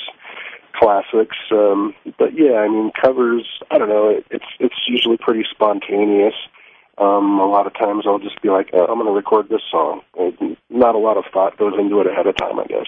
classics. 0.78 1.36
Um, 1.50 1.94
but 2.18 2.34
yeah, 2.34 2.56
I 2.56 2.68
mean, 2.68 2.90
covers, 3.00 3.46
I 3.70 3.78
don't 3.78 3.88
know, 3.88 4.08
it, 4.08 4.26
it's, 4.30 4.44
it's 4.60 4.74
usually 4.88 5.16
pretty 5.16 5.44
spontaneous. 5.50 6.34
Um, 6.98 7.38
a 7.38 7.46
lot 7.46 7.66
of 7.66 7.74
times 7.74 8.04
I'll 8.06 8.18
just 8.18 8.40
be 8.40 8.48
like, 8.48 8.70
oh, 8.72 8.86
I'm 8.86 8.98
going 8.98 9.06
to 9.06 9.12
record 9.12 9.48
this 9.48 9.62
song. 9.70 10.00
And 10.18 10.56
not 10.70 10.94
a 10.94 10.98
lot 10.98 11.18
of 11.18 11.24
thought 11.32 11.58
goes 11.58 11.74
into 11.78 12.00
it 12.00 12.06
ahead 12.06 12.26
of 12.26 12.36
time, 12.36 12.58
I 12.58 12.64
guess. 12.64 12.86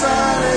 The 0.00 0.47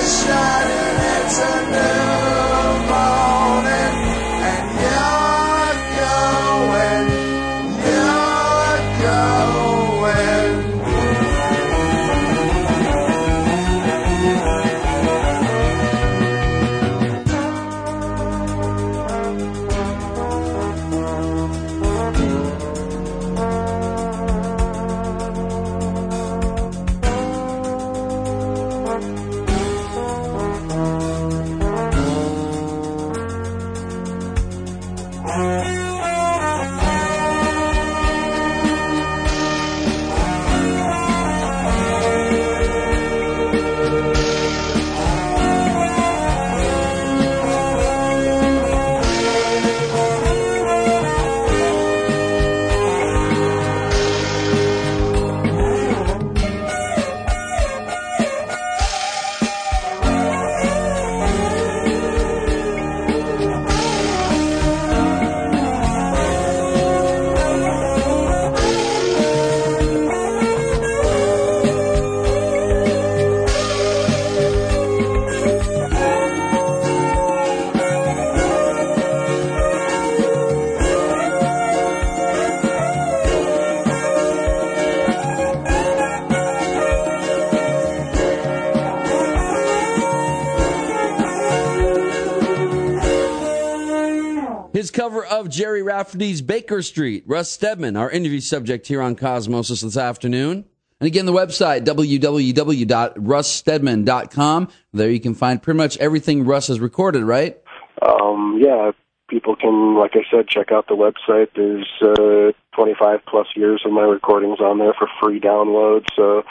of 95.42 95.50
Gerry 95.50 95.82
Rafferty's 95.82 96.40
Baker 96.40 96.80
Street. 96.82 97.24
Russ 97.26 97.50
Stedman, 97.50 97.96
our 97.96 98.08
interview 98.08 98.38
subject 98.38 98.86
here 98.86 99.02
on 99.02 99.16
Cosmosis 99.16 99.82
this 99.82 99.96
afternoon. 99.96 100.64
And 101.00 101.08
again, 101.08 101.26
the 101.26 101.32
website, 101.32 101.84
www.russstedman.com. 101.84 104.68
There 104.92 105.10
you 105.10 105.18
can 105.18 105.34
find 105.34 105.60
pretty 105.60 105.78
much 105.78 105.98
everything 105.98 106.44
Russ 106.44 106.68
has 106.68 106.78
recorded, 106.78 107.24
right? 107.24 107.60
Um, 108.00 108.60
yeah, 108.62 108.92
people 109.26 109.56
can, 109.56 109.96
like 109.96 110.12
I 110.14 110.22
said, 110.30 110.46
check 110.46 110.70
out 110.70 110.86
the 110.86 110.94
website. 110.94 111.48
There's 111.56 111.90
uh, 112.00 112.52
25 112.76 113.18
plus 113.26 113.48
years 113.56 113.82
of 113.84 113.90
my 113.90 114.02
recordings 114.02 114.60
on 114.60 114.78
there 114.78 114.94
for 114.96 115.08
free 115.20 115.40
download. 115.40 116.06
So 116.14 116.44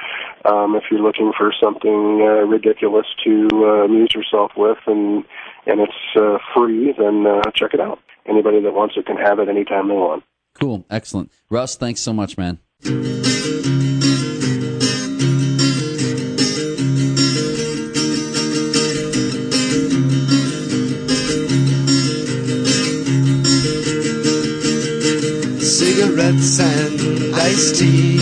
um, 0.44 0.76
if 0.76 0.84
you're 0.92 1.00
looking 1.00 1.32
for 1.38 1.54
something 1.64 2.20
uh, 2.22 2.44
ridiculous 2.46 3.06
to 3.24 3.48
uh, 3.54 3.86
amuse 3.86 4.14
yourself 4.14 4.52
with 4.58 4.80
and 4.86 5.24
and 5.66 5.80
it's 5.80 5.94
uh, 6.18 6.40
free, 6.54 6.94
then 6.98 7.26
uh, 7.26 7.50
check 7.52 7.74
it 7.74 7.80
out. 7.80 8.00
Anybody 8.26 8.62
that 8.62 8.74
wants 8.74 8.96
it 8.98 9.06
can 9.06 9.18
have 9.18 9.40
it 9.40 9.50
anytime 9.50 9.88
they 9.88 9.96
want. 9.96 10.24
Cool. 10.60 10.86
Excellent. 10.90 11.32
Russ, 11.50 11.76
thanks 11.76 12.02
so 12.02 12.14
much, 12.14 12.38
man. 12.38 12.60
Cigarettes 25.62 26.60
and 26.60 27.36
iced 27.36 27.76
tea 27.80 28.18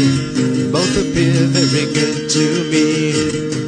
both 0.72 0.98
appear 0.98 1.34
very 1.48 1.94
good 1.94 2.30
to 2.30 2.70
me. 2.72 3.59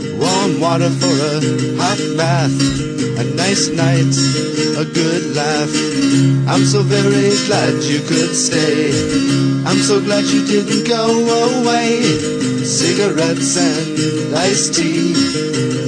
Water 0.62 0.91
for 0.91 1.07
a 1.07 1.41
hot 1.82 1.97
bath, 2.18 2.53
a 3.18 3.24
nice 3.34 3.70
night, 3.70 4.14
a 4.78 4.86
good 4.86 5.36
laugh. 5.36 5.74
I'm 6.47 6.66
so 6.66 6.84
very 6.84 7.34
glad 7.47 7.82
you 7.82 7.99
could 8.01 8.36
stay. 8.36 8.91
I'm 9.66 9.80
so 9.80 9.99
glad 9.99 10.26
you 10.26 10.45
didn't 10.45 10.88
go 10.88 11.03
away. 11.62 12.03
Cigarettes 12.64 13.57
and 13.57 14.36
iced 14.36 14.76
tea 14.76 15.14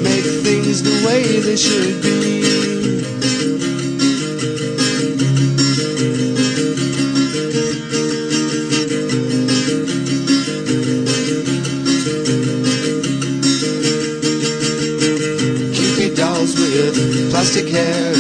make 0.02 0.26
things 0.42 0.82
the 0.82 1.06
way 1.06 1.40
they 1.40 1.56
should 1.56 2.02
be. 2.02 2.63
Plastic 17.44 17.74
hair. 17.74 18.14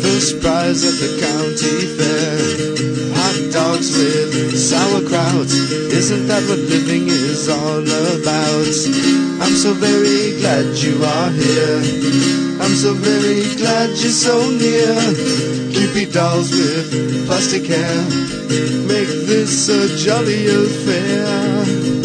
First 0.00 0.40
prize 0.40 0.80
at 0.88 0.96
the 0.96 1.12
county 1.20 1.76
fair. 1.96 2.40
Hot 3.12 3.52
dogs 3.52 3.92
with 3.92 4.56
sauerkraut. 4.56 5.50
Isn't 5.92 6.26
that 6.26 6.42
what 6.48 6.60
living 6.60 7.06
is 7.08 7.50
all 7.50 7.84
about? 7.84 8.76
I'm 9.44 9.54
so 9.54 9.74
very 9.74 10.40
glad 10.40 10.74
you 10.80 11.04
are 11.04 11.30
here. 11.36 11.80
I'm 12.64 12.74
so 12.74 12.94
very 12.94 13.44
glad 13.60 13.90
you're 13.90 14.20
so 14.24 14.36
near. 14.48 14.96
Cupid 15.76 16.14
dolls 16.14 16.50
with 16.50 17.26
plastic 17.26 17.66
hair. 17.66 17.96
Make 18.88 19.12
this 19.28 19.68
a 19.68 19.98
jolly 19.98 20.46
affair. 20.48 21.95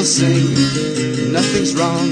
People 0.00 0.06
sing. 0.06 1.32
Nothing's 1.32 1.74
wrong, 1.74 2.08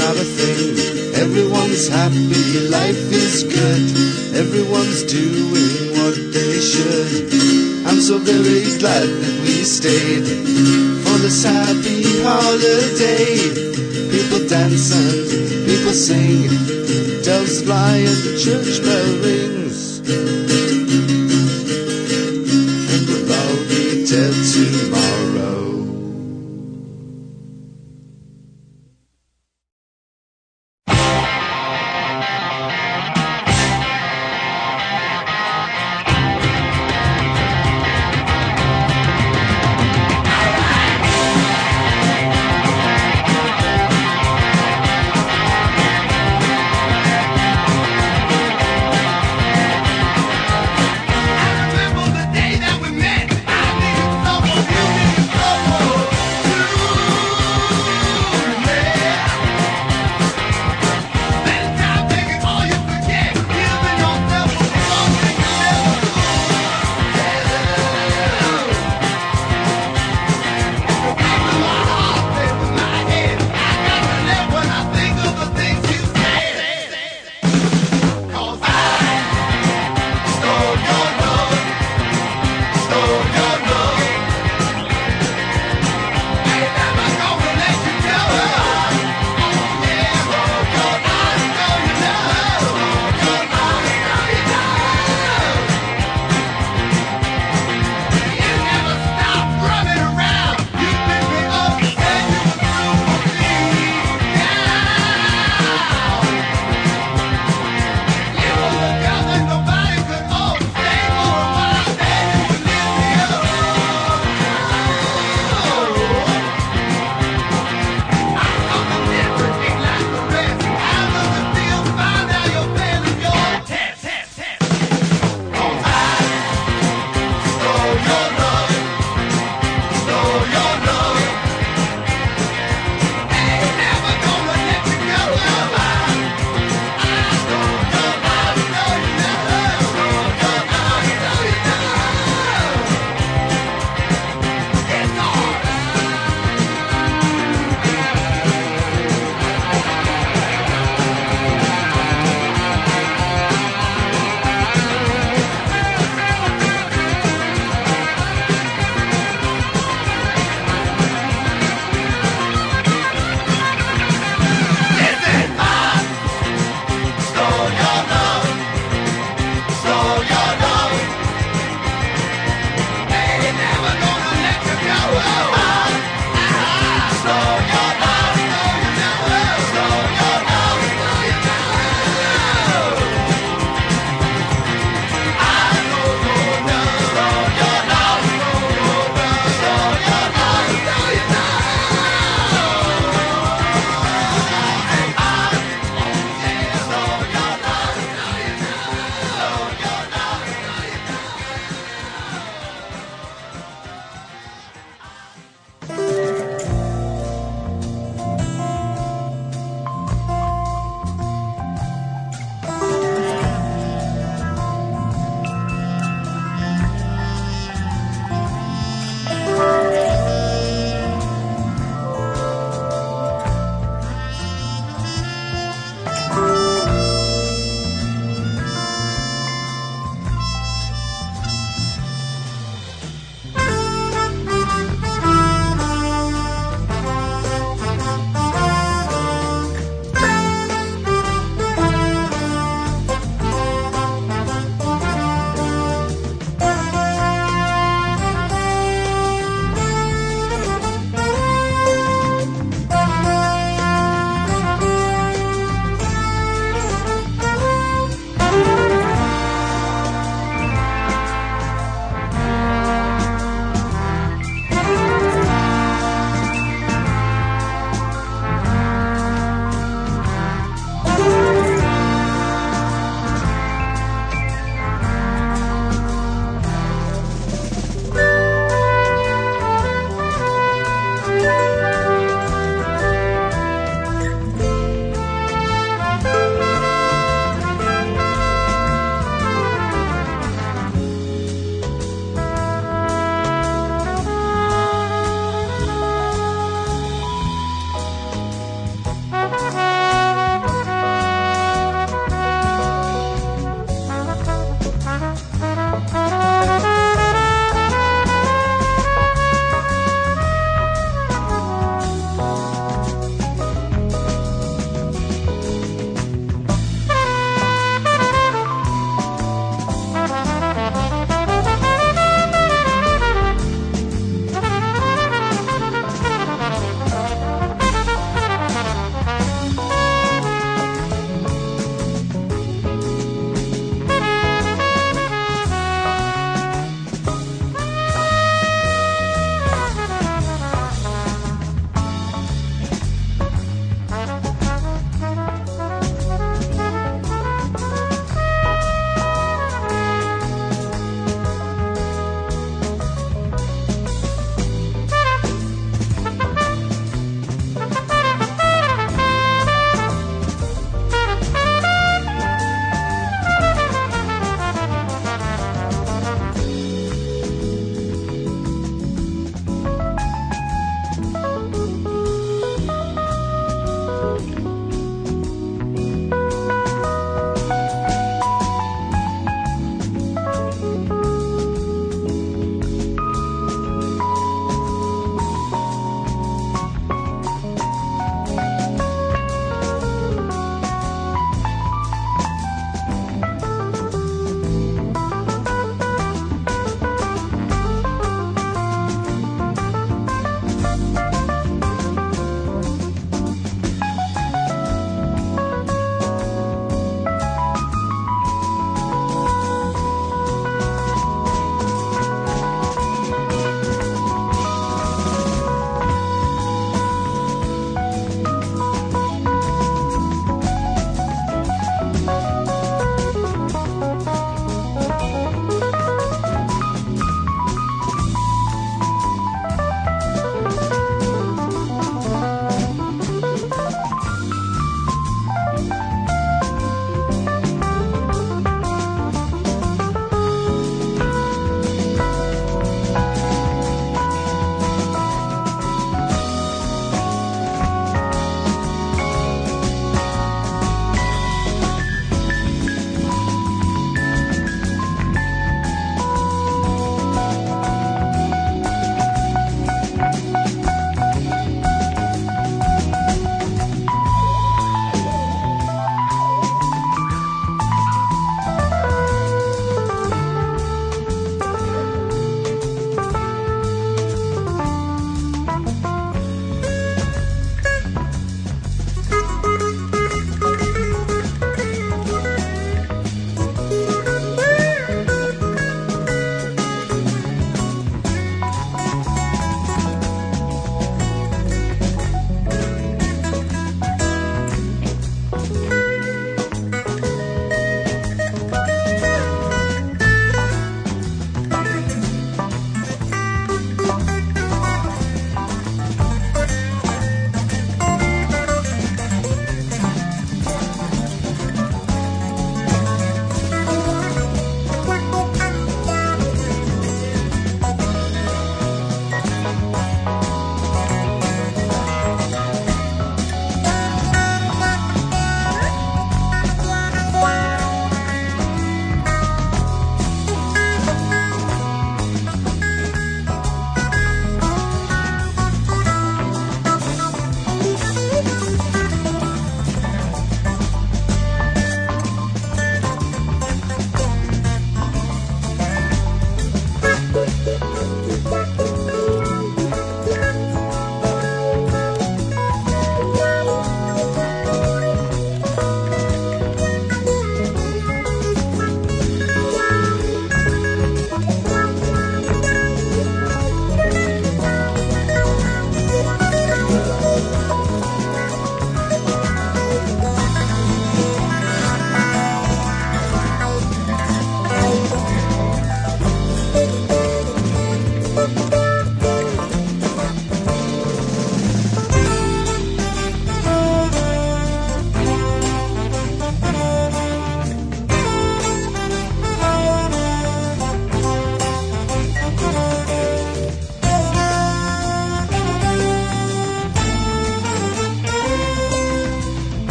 not 0.00 0.16
a 0.16 0.24
thing. 0.24 0.72
Everyone's 1.14 1.88
happy, 1.88 2.68
life 2.70 3.12
is 3.12 3.44
good. 3.44 3.84
Everyone's 4.34 5.02
doing 5.04 5.92
what 5.98 6.16
they 6.32 6.60
should. 6.60 7.28
I'm 7.86 8.00
so 8.00 8.16
very 8.18 8.78
glad 8.78 9.04
that 9.04 9.36
we 9.42 9.64
stayed 9.64 10.24
for 11.04 11.18
this 11.20 11.44
happy 11.44 12.04
holiday. 12.24 13.52
People 14.10 14.48
dance 14.48 14.90
and 14.96 15.66
people 15.68 15.92
sing. 15.92 16.48
Doves 17.22 17.62
fly 17.64 17.96
and 17.96 18.20
the 18.24 18.32
church 18.40 18.82
bell 18.82 19.10
rings. 19.20 20.43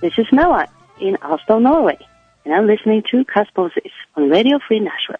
This 0.00 0.12
is 0.16 0.26
Noah 0.30 0.68
in 1.00 1.16
Oslo, 1.22 1.58
Norway, 1.58 1.98
and 2.44 2.54
I'm 2.54 2.68
listening 2.68 3.02
to 3.10 3.24
Cosmosis 3.24 3.90
on 4.14 4.30
Radio 4.30 4.60
Free 4.60 4.78
Nashville. 4.78 5.16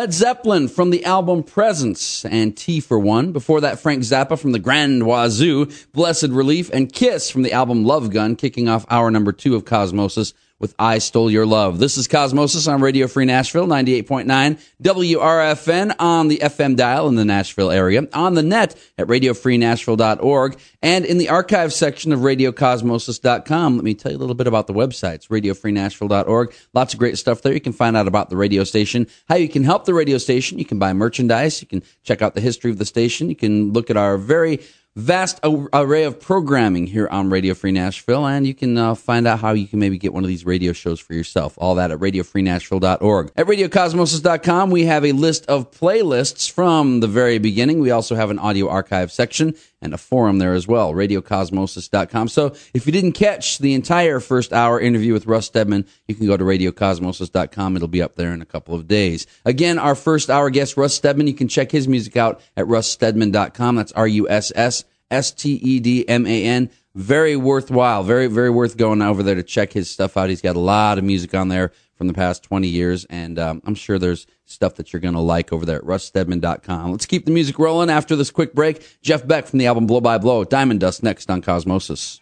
Led 0.00 0.14
Zeppelin 0.14 0.68
from 0.68 0.88
the 0.88 1.04
album 1.04 1.42
Presence 1.42 2.24
and 2.24 2.56
Tea 2.56 2.80
for 2.80 2.98
One. 2.98 3.32
Before 3.32 3.60
that, 3.60 3.80
Frank 3.80 4.02
Zappa 4.02 4.38
from 4.38 4.52
the 4.52 4.58
Grand 4.58 5.02
Wazoo, 5.02 5.70
Blessed 5.92 6.28
Relief, 6.28 6.70
and 6.72 6.90
Kiss 6.90 7.30
from 7.30 7.42
the 7.42 7.52
album 7.52 7.84
Love 7.84 8.08
Gun, 8.08 8.34
kicking 8.34 8.66
off 8.66 8.86
hour 8.88 9.10
number 9.10 9.30
two 9.30 9.54
of 9.54 9.66
Cosmosis 9.66 10.32
with 10.60 10.74
I 10.78 10.98
Stole 10.98 11.30
Your 11.30 11.46
Love. 11.46 11.78
This 11.78 11.96
is 11.96 12.06
Cosmosis 12.06 12.72
on 12.72 12.82
Radio 12.82 13.08
Free 13.08 13.24
Nashville, 13.24 13.66
98.9 13.66 14.60
WRFN 14.82 15.94
on 15.98 16.28
the 16.28 16.36
FM 16.38 16.76
dial 16.76 17.08
in 17.08 17.14
the 17.14 17.24
Nashville 17.24 17.70
area, 17.70 18.06
on 18.12 18.34
the 18.34 18.42
net 18.42 18.78
at 18.98 19.06
radiofreenashville.org, 19.06 20.58
and 20.82 21.04
in 21.06 21.16
the 21.16 21.30
archive 21.30 21.72
section 21.72 22.12
of 22.12 22.20
radiocosmosis.com. 22.20 23.76
Let 23.76 23.84
me 23.84 23.94
tell 23.94 24.12
you 24.12 24.18
a 24.18 24.20
little 24.20 24.34
bit 24.34 24.46
about 24.46 24.66
the 24.66 24.74
websites, 24.74 25.28
radiofreenashville.org. 25.28 26.54
Lots 26.74 26.92
of 26.92 26.98
great 26.98 27.16
stuff 27.16 27.40
there. 27.40 27.54
You 27.54 27.60
can 27.60 27.72
find 27.72 27.96
out 27.96 28.06
about 28.06 28.28
the 28.28 28.36
radio 28.36 28.64
station, 28.64 29.06
how 29.28 29.36
you 29.36 29.48
can 29.48 29.64
help 29.64 29.86
the 29.86 29.94
radio 29.94 30.18
station. 30.18 30.58
You 30.58 30.66
can 30.66 30.78
buy 30.78 30.92
merchandise. 30.92 31.62
You 31.62 31.68
can 31.68 31.82
check 32.02 32.20
out 32.20 32.34
the 32.34 32.40
history 32.42 32.70
of 32.70 32.76
the 32.76 32.84
station. 32.84 33.30
You 33.30 33.36
can 33.36 33.72
look 33.72 33.88
at 33.88 33.96
our 33.96 34.18
very 34.18 34.60
vast 34.96 35.40
array 35.44 36.04
of 36.04 36.20
programming 36.20 36.86
here 36.86 37.08
on 37.08 37.30
Radio 37.30 37.54
Free 37.54 37.72
Nashville, 37.72 38.26
and 38.26 38.46
you 38.46 38.54
can 38.54 38.76
uh, 38.76 38.94
find 38.94 39.26
out 39.26 39.38
how 39.38 39.52
you 39.52 39.66
can 39.66 39.78
maybe 39.78 39.98
get 39.98 40.12
one 40.12 40.24
of 40.24 40.28
these 40.28 40.44
radio 40.44 40.72
shows 40.72 40.98
for 40.98 41.14
yourself. 41.14 41.54
All 41.58 41.76
that 41.76 41.90
at 41.90 41.98
radiofreenashville.org. 41.98 43.32
At 43.36 43.46
radiocosmosis.com, 43.46 44.70
we 44.70 44.84
have 44.84 45.04
a 45.04 45.12
list 45.12 45.46
of 45.46 45.70
playlists 45.70 46.50
from 46.50 47.00
the 47.00 47.06
very 47.06 47.38
beginning. 47.38 47.80
We 47.80 47.90
also 47.90 48.16
have 48.16 48.30
an 48.30 48.38
audio 48.38 48.68
archive 48.68 49.12
section 49.12 49.54
and 49.82 49.94
a 49.94 49.98
forum 49.98 50.38
there 50.38 50.54
as 50.54 50.66
well, 50.66 50.92
radiocosmosis.com. 50.92 52.28
So 52.28 52.54
if 52.74 52.86
you 52.86 52.92
didn't 52.92 53.12
catch 53.12 53.58
the 53.58 53.74
entire 53.74 54.20
first 54.20 54.52
hour 54.52 54.78
interview 54.78 55.12
with 55.12 55.26
Russ 55.26 55.46
Stedman, 55.46 55.86
you 56.06 56.14
can 56.14 56.26
go 56.26 56.36
to 56.36 56.44
radiocosmosis.com. 56.44 57.76
It'll 57.76 57.88
be 57.88 58.02
up 58.02 58.16
there 58.16 58.32
in 58.32 58.42
a 58.42 58.46
couple 58.46 58.74
of 58.74 58.86
days. 58.86 59.26
Again, 59.44 59.78
our 59.78 59.94
first 59.94 60.30
hour 60.30 60.50
guest, 60.50 60.76
Russ 60.76 60.94
Stedman, 60.94 61.26
you 61.26 61.34
can 61.34 61.48
check 61.48 61.70
his 61.70 61.88
music 61.88 62.16
out 62.16 62.40
at 62.56 62.66
russstedman.com. 62.66 63.76
That's 63.76 63.92
R-U-S-S 63.92 64.84
S 65.10 65.32
T 65.32 65.54
E 65.54 65.80
D 65.80 66.08
M 66.08 66.26
A 66.26 66.44
N. 66.44 66.70
Very 66.94 67.36
worthwhile. 67.36 68.02
Very, 68.02 68.26
very 68.26 68.50
worth 68.50 68.76
going 68.76 69.02
over 69.02 69.22
there 69.22 69.34
to 69.36 69.42
check 69.42 69.72
his 69.72 69.90
stuff 69.90 70.16
out. 70.16 70.28
He's 70.28 70.42
got 70.42 70.56
a 70.56 70.60
lot 70.60 70.98
of 70.98 71.04
music 71.04 71.34
on 71.34 71.48
there 71.48 71.72
from 72.00 72.06
the 72.06 72.14
past 72.14 72.42
20 72.44 72.66
years, 72.66 73.04
and 73.10 73.38
um, 73.38 73.60
I'm 73.66 73.74
sure 73.74 73.98
there's 73.98 74.26
stuff 74.46 74.76
that 74.76 74.90
you're 74.90 75.00
going 75.00 75.12
to 75.12 75.20
like 75.20 75.52
over 75.52 75.66
there 75.66 75.76
at 75.76 75.84
russstedman.com. 75.84 76.90
Let's 76.92 77.04
keep 77.04 77.26
the 77.26 77.30
music 77.30 77.58
rolling 77.58 77.90
after 77.90 78.16
this 78.16 78.30
quick 78.30 78.54
break. 78.54 78.82
Jeff 79.02 79.26
Beck 79.26 79.44
from 79.44 79.58
the 79.58 79.66
album 79.66 79.86
Blow 79.86 80.00
by 80.00 80.16
Blow, 80.16 80.42
Diamond 80.44 80.80
Dust 80.80 81.02
next 81.02 81.30
on 81.30 81.42
Cosmosis. 81.42 82.18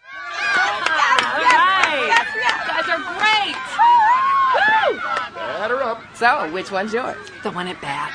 So, 6.15 6.51
which 6.51 6.69
one's 6.69 6.91
yours? 6.91 7.15
The 7.43 7.51
one 7.51 7.69
at 7.69 7.79
bat. 7.79 8.11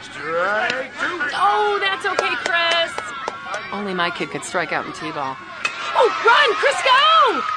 Strike 0.00 0.70
two. 0.70 1.20
Oh, 1.36 1.78
that's 1.82 2.06
okay, 2.06 2.34
Chris. 2.36 3.70
Only 3.70 3.92
my 3.92 4.08
kid 4.08 4.30
could 4.30 4.44
strike 4.44 4.72
out 4.72 4.86
in 4.86 4.92
T-ball. 4.94 5.36
Oh, 5.94 6.22
run, 6.24 6.56
Chris, 6.56 6.82
go! 6.82 7.11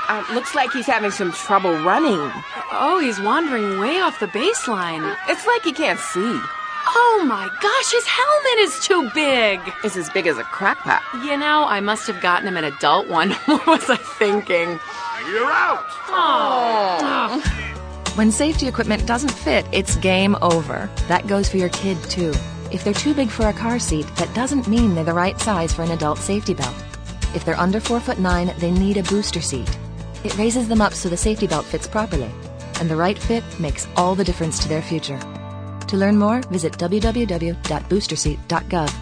Uh, 0.08 0.24
looks 0.34 0.56
like 0.56 0.72
he's 0.72 0.86
having 0.86 1.12
some 1.12 1.32
trouble 1.32 1.74
running. 1.84 2.32
Oh, 2.72 3.00
he's 3.02 3.20
wandering 3.20 3.80
way 3.80 4.00
off 4.00 4.20
the 4.20 4.28
baseline. 4.28 5.16
It's 5.28 5.46
like 5.46 5.64
he 5.64 5.74
can't 5.74 6.00
see. 6.00 6.40
Oh 6.88 7.26
my 7.28 7.50
gosh, 7.62 7.92
his 7.92 8.06
helmet 8.06 8.60
is 8.60 8.80
too 8.86 9.10
big. 9.14 9.60
It's 9.84 9.98
as 9.98 10.10
big 10.12 10.28
as 10.28 10.38
a 10.38 10.44
crock 10.44 10.78
pot. 10.80 11.02
You 11.24 11.36
know, 11.36 11.66
I 11.66 11.80
must 11.80 12.08
have 12.08 12.22
gotten 12.22 12.48
him 12.48 12.58
an 12.58 12.64
adult 12.64 13.08
one. 13.08 13.32
what 13.46 13.66
was 13.66 13.90
I 13.90 13.98
thinking? 13.98 14.80
You're 15.28 15.52
out. 15.52 15.86
Oh. 16.10 17.42
When 18.16 18.32
safety 18.32 18.68
equipment 18.68 19.06
doesn't 19.06 19.32
fit, 19.32 19.66
it's 19.72 19.96
game 19.98 20.38
over. 20.42 20.90
That 21.08 21.28
goes 21.28 21.50
for 21.50 21.58
your 21.58 21.70
kid, 21.70 22.02
too. 22.04 22.34
If 22.72 22.84
they're 22.84 22.94
too 22.94 23.14
big 23.14 23.30
for 23.30 23.48
a 23.48 23.54
car 23.54 23.80
seat, 23.80 24.08
that 24.16 24.34
doesn't 24.34 24.68
mean 24.68 24.96
they're 24.96 25.04
the 25.04 25.14
right 25.14 25.40
size 25.42 25.74
for 25.74 25.84
an 25.84 25.92
adult 25.92 26.20
safety 26.20 26.54
belt. 26.54 26.76
If 27.34 27.46
they're 27.46 27.60
under 27.60 27.80
4 27.80 28.00
foot 28.00 28.20
9, 28.20 28.54
they 28.60 28.72
need 28.72 28.98
a 28.98 29.04
booster 29.04 29.42
seat. 29.42 29.70
It 30.24 30.38
raises 30.38 30.68
them 30.68 30.82
up 30.82 30.94
so 30.94 31.10
the 31.10 31.18
safety 31.18 31.48
belt 31.48 31.66
fits 31.66 31.88
properly. 31.88 32.30
And 32.80 32.90
the 32.90 32.96
right 32.96 33.18
fit 33.18 33.44
makes 33.60 33.88
all 33.96 34.16
the 34.16 34.24
difference 34.24 34.60
to 34.60 34.68
their 34.68 34.82
future. 34.82 35.20
To 35.88 35.98
learn 35.98 36.18
more, 36.18 36.42
visit 36.44 36.74
www.boosterseat.gov. 36.74 38.94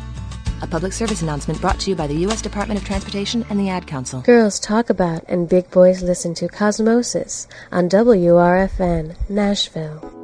A 0.62 0.68
public 0.68 0.94
service 0.94 1.22
announcement 1.22 1.60
brought 1.60 1.80
to 1.82 1.90
you 1.90 1.96
by 1.96 2.08
the 2.08 2.16
U.S. 2.28 2.42
Department 2.42 2.80
of 2.80 2.86
Transportation 2.86 3.46
and 3.50 3.60
the 3.60 3.70
Ad 3.70 3.86
Council. 3.86 4.22
Girls 4.22 4.60
talk 4.60 4.90
about 4.90 5.26
and 5.28 5.50
big 5.50 5.70
boys 5.72 6.02
listen 6.02 6.34
to 6.36 6.48
Cosmosis 6.48 7.48
on 7.72 7.90
WRFN, 7.90 9.30
Nashville. 9.30 10.23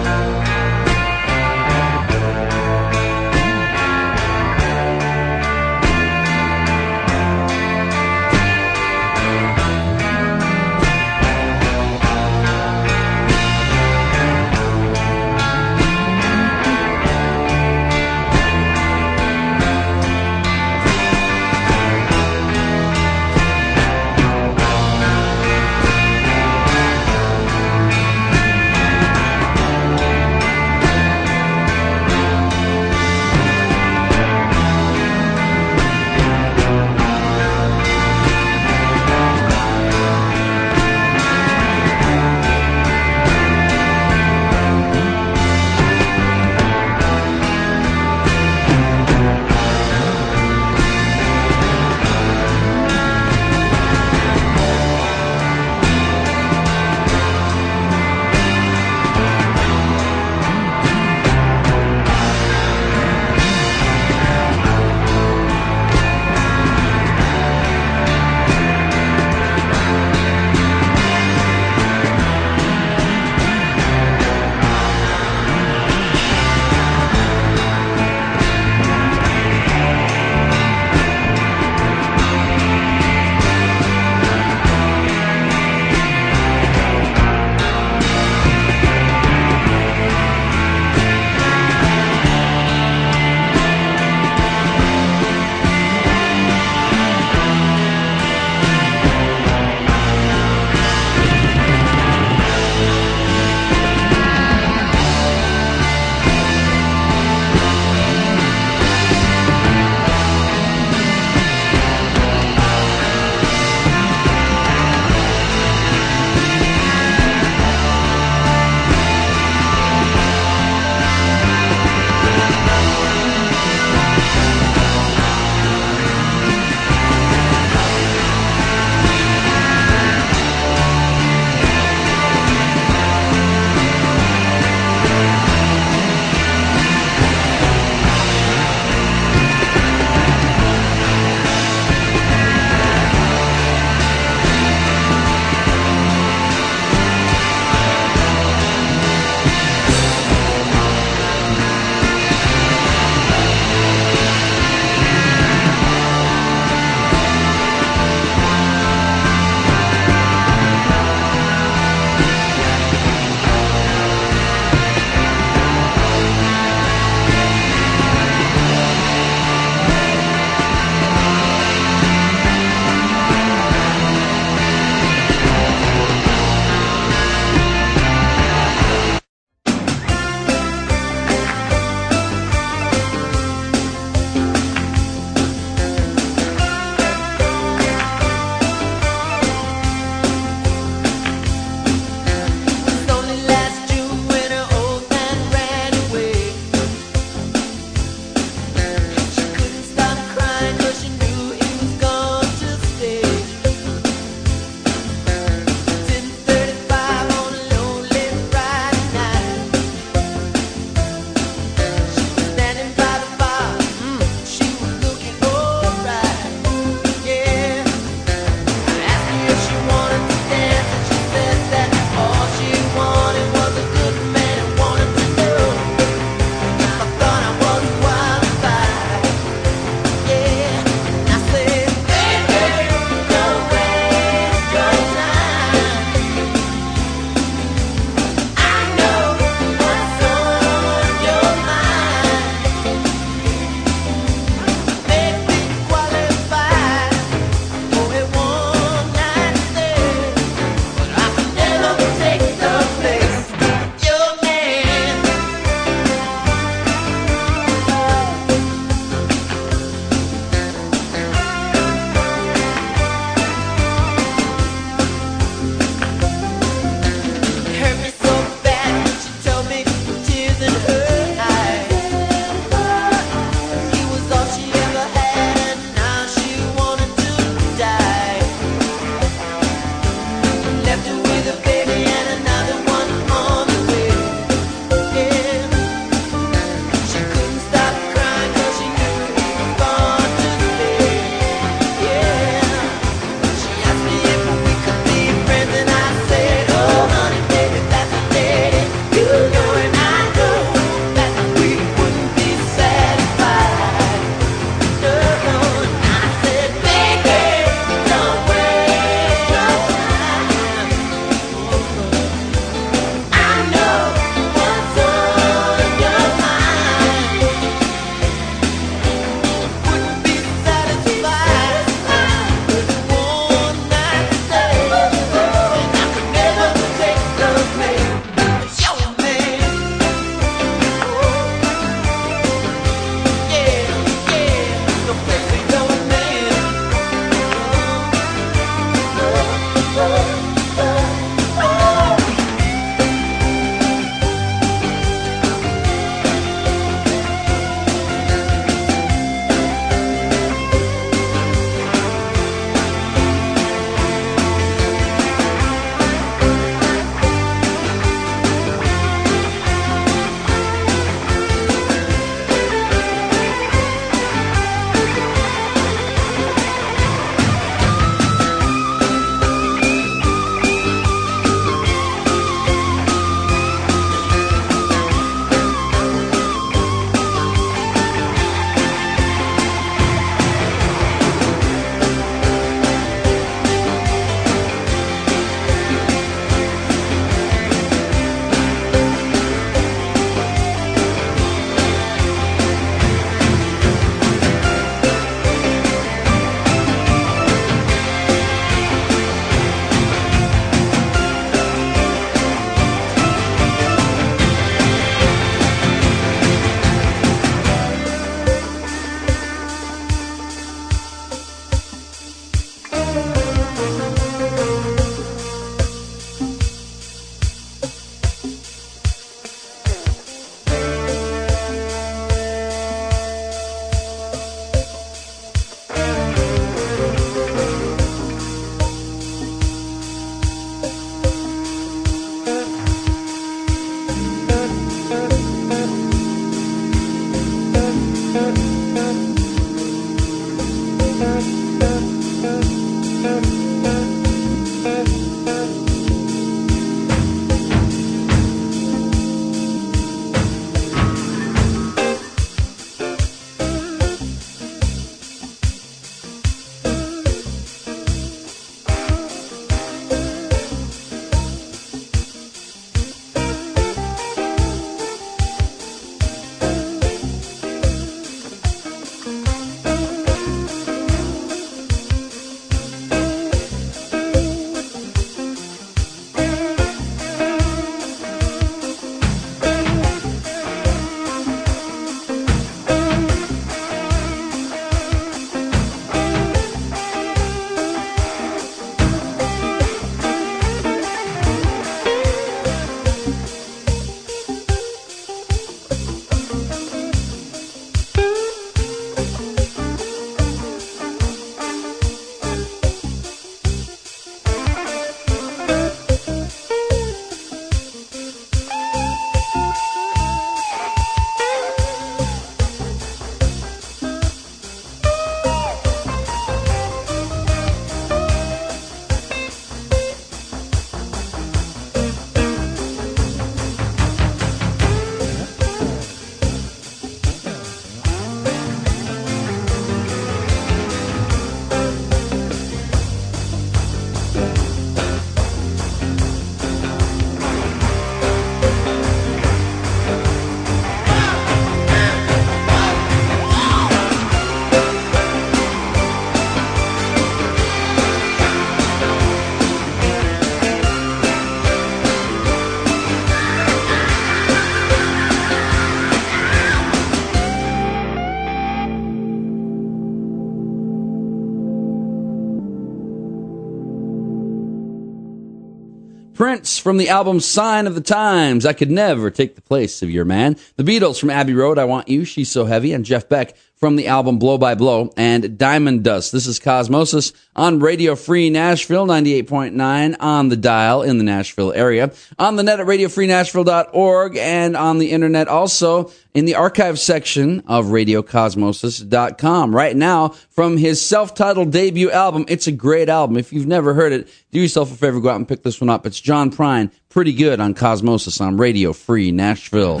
From 566.86 566.98
the 566.98 567.08
album 567.08 567.40
Sign 567.40 567.88
of 567.88 567.96
the 567.96 568.00
Times. 568.00 568.64
I 568.64 568.72
could 568.72 568.92
never 568.92 569.28
take 569.28 569.56
the 569.56 569.60
place 569.60 570.02
of 570.02 570.10
your 570.10 570.24
man. 570.24 570.56
The 570.76 570.84
Beatles 570.84 571.18
from 571.18 571.30
Abbey 571.30 571.52
Road. 571.52 571.80
I 571.80 571.84
want 571.84 572.06
you. 572.08 572.24
She's 572.24 572.48
so 572.48 572.64
heavy. 572.64 572.92
And 572.92 573.04
Jeff 573.04 573.28
Beck 573.28 573.56
from 573.76 573.96
the 573.96 574.08
album 574.08 574.38
Blow 574.38 574.56
by 574.58 574.74
Blow 574.74 575.12
and 575.16 575.58
Diamond 575.58 576.02
Dust. 576.02 576.32
This 576.32 576.46
is 576.46 576.58
Cosmosis 576.58 577.32
on 577.54 577.78
Radio 577.78 578.16
Free 578.16 578.48
Nashville 578.48 579.06
98.9 579.06 580.16
on 580.18 580.48
the 580.48 580.56
dial 580.56 581.02
in 581.02 581.18
the 581.18 581.24
Nashville 581.24 581.72
area, 581.72 582.12
on 582.38 582.56
the 582.56 582.62
net 582.62 582.80
at 582.80 582.86
radiofreenashville.org 582.86 584.36
and 584.38 584.76
on 584.76 584.98
the 584.98 585.10
internet 585.10 585.48
also 585.48 586.10
in 586.34 586.46
the 586.46 586.54
archive 586.54 586.98
section 586.98 587.62
of 587.66 587.86
radiocosmosis.com. 587.86 589.76
Right 589.76 589.96
now 589.96 590.28
from 590.50 590.78
his 590.78 591.04
self-titled 591.04 591.70
debut 591.70 592.10
album. 592.10 592.46
It's 592.48 592.66
a 592.66 592.72
great 592.72 593.08
album. 593.08 593.36
If 593.36 593.52
you've 593.52 593.66
never 593.66 593.92
heard 593.92 594.12
it, 594.12 594.28
do 594.52 594.60
yourself 594.60 594.90
a 594.90 594.96
favor, 594.96 595.20
go 595.20 595.28
out 595.28 595.36
and 595.36 595.48
pick 595.48 595.62
this 595.62 595.80
one 595.80 595.90
up. 595.90 596.06
It's 596.06 596.20
John 596.20 596.50
Prine, 596.50 596.90
pretty 597.10 597.34
good 597.34 597.60
on 597.60 597.74
Cosmosis 597.74 598.40
on 598.40 598.56
Radio 598.56 598.94
Free 598.94 599.30
Nashville. 599.32 600.00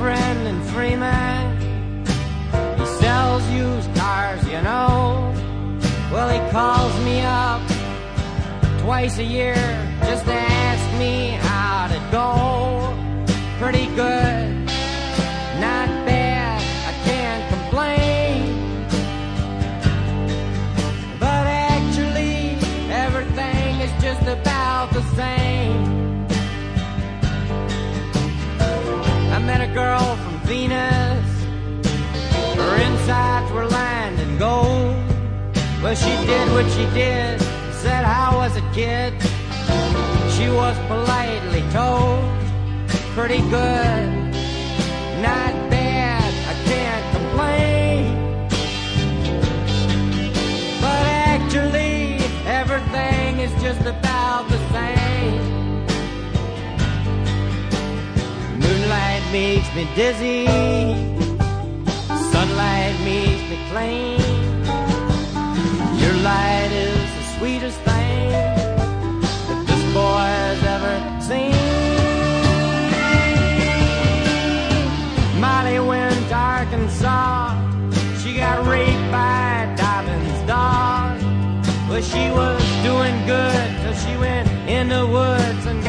Friend 0.00 0.48
in 0.48 0.62
Fremont. 0.72 1.60
He 2.80 2.86
sells 3.02 3.46
used 3.50 3.94
cars, 3.94 4.42
you 4.48 4.62
know. 4.62 5.34
Well, 6.10 6.30
he 6.30 6.40
calls 6.50 6.94
me 7.04 7.20
up 7.20 7.60
twice 8.80 9.18
a 9.18 9.24
year 9.24 9.60
just 10.00 10.24
to 10.24 10.32
ask 10.32 10.98
me 10.98 11.36
how 11.48 11.88
to 11.92 12.00
go. 12.10 12.96
Pretty 13.58 13.88
good, 13.94 14.39
girl 29.90 30.16
from 30.24 30.38
Venus. 30.46 31.28
Her 32.60 32.76
insides 32.88 33.50
were 33.50 33.66
lined 33.66 34.20
in 34.20 34.38
gold. 34.38 34.94
Well, 35.82 35.96
she 35.96 36.14
did 36.30 36.46
what 36.54 36.66
she 36.76 36.84
did. 36.94 37.40
Said, 37.82 38.04
How 38.04 38.38
was 38.40 38.52
it, 38.56 38.66
kid? 38.72 39.12
She 40.34 40.46
was 40.60 40.76
politely 40.86 41.64
told. 41.72 42.22
Pretty 43.16 43.42
good. 43.56 44.06
Not 45.26 45.52
bad. 45.70 45.79
Makes 59.32 59.72
me 59.76 59.86
dizzy. 59.94 60.44
Sunlight 62.32 62.96
makes 63.04 63.42
me 63.48 63.58
clean. 63.70 64.20
Your 66.00 66.14
light 66.24 66.70
is 66.72 67.14
the 67.14 67.22
sweetest 67.38 67.78
thing 67.80 68.30
that 68.32 69.64
this 69.68 69.84
boy 69.94 70.26
has 70.44 70.62
ever 70.74 70.94
seen. 71.28 71.54
Molly 75.40 75.78
went 75.78 76.28
to 76.28 76.34
Arkansas. 76.34 77.54
She 78.22 78.34
got 78.36 78.66
raped 78.66 79.12
by 79.12 79.72
Dobbins' 79.76 80.46
dog. 80.48 81.20
Well, 81.88 82.02
she 82.02 82.30
was 82.30 82.62
doing 82.82 83.16
good 83.26 83.68
till 83.82 83.94
she 83.94 84.16
went 84.16 84.48
in 84.68 84.88
the 84.88 85.06
woods 85.06 85.66
and 85.66 85.79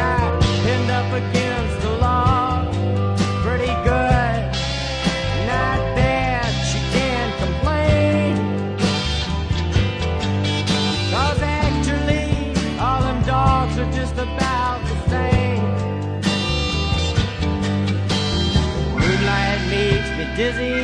dizzy, 20.41 20.81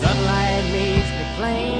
sunlight 0.00 0.64
makes 0.70 1.10
me 1.16 1.24
plain. 1.38 1.78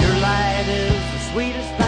Your 0.00 0.14
light 0.20 0.66
is 0.68 1.02
the 1.12 1.20
sweetest 1.32 1.81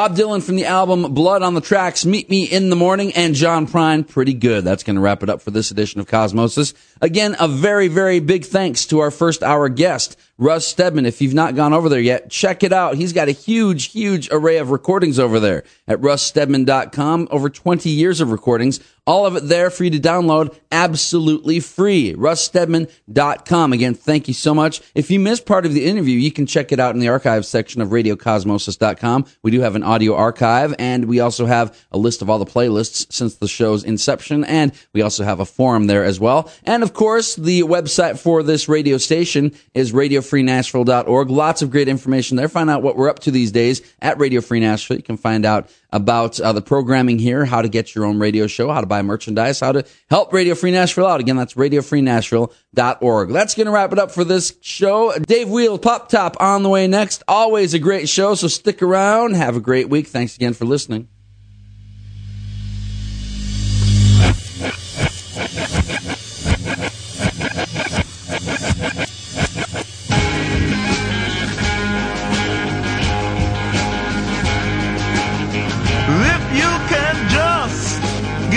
Bob 0.00 0.16
Dylan 0.16 0.42
from 0.42 0.56
the 0.56 0.64
album 0.64 1.12
Blood 1.12 1.42
on 1.42 1.52
the 1.52 1.60
Tracks, 1.60 2.06
Meet 2.06 2.30
Me 2.30 2.44
in 2.44 2.70
the 2.70 2.74
Morning, 2.74 3.12
and 3.12 3.34
John 3.34 3.66
Prine, 3.66 4.08
pretty 4.08 4.32
good. 4.32 4.64
That's 4.64 4.82
going 4.82 4.96
to 4.96 5.02
wrap 5.02 5.22
it 5.22 5.28
up 5.28 5.42
for 5.42 5.50
this 5.50 5.70
edition 5.70 6.00
of 6.00 6.06
Cosmosis. 6.06 6.72
Again, 7.02 7.36
a 7.38 7.46
very, 7.46 7.88
very 7.88 8.18
big 8.18 8.46
thanks 8.46 8.86
to 8.86 9.00
our 9.00 9.10
first 9.10 9.42
hour 9.42 9.68
guest, 9.68 10.18
Russ 10.38 10.66
Stedman. 10.66 11.04
If 11.04 11.20
you've 11.20 11.34
not 11.34 11.54
gone 11.54 11.74
over 11.74 11.90
there 11.90 12.00
yet, 12.00 12.30
check 12.30 12.62
it 12.62 12.72
out. 12.72 12.94
He's 12.94 13.12
got 13.12 13.28
a 13.28 13.32
huge, 13.32 13.92
huge 13.92 14.30
array 14.32 14.56
of 14.56 14.70
recordings 14.70 15.18
over 15.18 15.38
there 15.38 15.64
at 15.86 16.00
russstedman.com. 16.00 17.28
Over 17.30 17.50
20 17.50 17.90
years 17.90 18.22
of 18.22 18.30
recordings. 18.30 18.80
All 19.06 19.26
of 19.26 19.36
it 19.36 19.48
there 19.48 19.70
for 19.70 19.84
you 19.84 19.90
to 19.90 20.00
download 20.00 20.56
absolutely 20.72 21.60
free. 21.60 22.14
RussStedman.com. 22.14 23.72
Again, 23.72 23.94
thank 23.94 24.28
you 24.28 24.34
so 24.34 24.54
much. 24.54 24.80
If 24.94 25.10
you 25.10 25.18
missed 25.18 25.46
part 25.46 25.66
of 25.66 25.74
the 25.74 25.84
interview, 25.84 26.18
you 26.18 26.32
can 26.32 26.46
check 26.46 26.72
it 26.72 26.80
out 26.80 26.94
in 26.94 27.00
the 27.00 27.08
archives 27.08 27.48
section 27.48 27.80
of 27.80 27.88
RadioCosmosis.com. 27.88 29.26
We 29.42 29.50
do 29.50 29.60
have 29.60 29.76
an 29.76 29.82
audio 29.82 30.14
archive 30.14 30.74
and 30.78 31.06
we 31.06 31.20
also 31.20 31.46
have 31.46 31.76
a 31.90 31.98
list 31.98 32.22
of 32.22 32.30
all 32.30 32.38
the 32.38 32.46
playlists 32.46 33.12
since 33.12 33.36
the 33.36 33.48
show's 33.48 33.84
inception. 33.84 34.44
And 34.44 34.72
we 34.92 35.02
also 35.02 35.24
have 35.24 35.40
a 35.40 35.44
forum 35.44 35.86
there 35.86 36.04
as 36.04 36.20
well. 36.20 36.50
And 36.64 36.82
of 36.82 36.92
course, 36.92 37.36
the 37.36 37.62
website 37.62 38.18
for 38.18 38.42
this 38.42 38.68
radio 38.68 38.98
station 38.98 39.52
is 39.74 39.92
radiofreenashville.org. 39.92 41.30
Lots 41.30 41.62
of 41.62 41.70
great 41.70 41.88
information 41.88 42.36
there. 42.36 42.48
Find 42.48 42.70
out 42.70 42.82
what 42.82 42.96
we're 42.96 43.10
up 43.10 43.20
to 43.20 43.30
these 43.30 43.52
days 43.52 43.82
at 44.00 44.18
Radio 44.18 44.40
Free 44.40 44.60
Nashville. 44.60 44.96
You 44.96 45.02
can 45.02 45.16
find 45.16 45.44
out 45.44 45.70
about 45.92 46.40
uh, 46.40 46.52
the 46.52 46.62
programming 46.62 47.18
here, 47.18 47.44
how 47.44 47.62
to 47.62 47.68
get 47.68 47.94
your 47.94 48.04
own 48.04 48.18
radio 48.18 48.46
show, 48.46 48.70
how 48.70 48.80
to 48.80 48.86
buy 48.86 49.02
merchandise, 49.02 49.60
how 49.60 49.72
to 49.72 49.84
help 50.08 50.32
Radio 50.32 50.54
Free 50.54 50.70
Nashville 50.70 51.06
out. 51.06 51.20
Again, 51.20 51.36
that's 51.36 51.54
radiofreenashville.org. 51.54 53.28
That's 53.30 53.54
going 53.54 53.66
to 53.66 53.72
wrap 53.72 53.92
it 53.92 53.98
up 53.98 54.10
for 54.10 54.24
this 54.24 54.56
show. 54.60 55.12
Dave 55.18 55.48
Wheel, 55.48 55.78
Pop 55.78 56.08
Top 56.08 56.36
on 56.40 56.62
the 56.62 56.68
way 56.68 56.86
next. 56.86 57.22
Always 57.28 57.74
a 57.74 57.78
great 57.78 58.08
show, 58.08 58.34
so 58.34 58.48
stick 58.48 58.82
around. 58.82 59.34
Have 59.34 59.56
a 59.56 59.60
great 59.60 59.88
week. 59.88 60.06
Thanks 60.06 60.36
again 60.36 60.54
for 60.54 60.64
listening. 60.64 61.08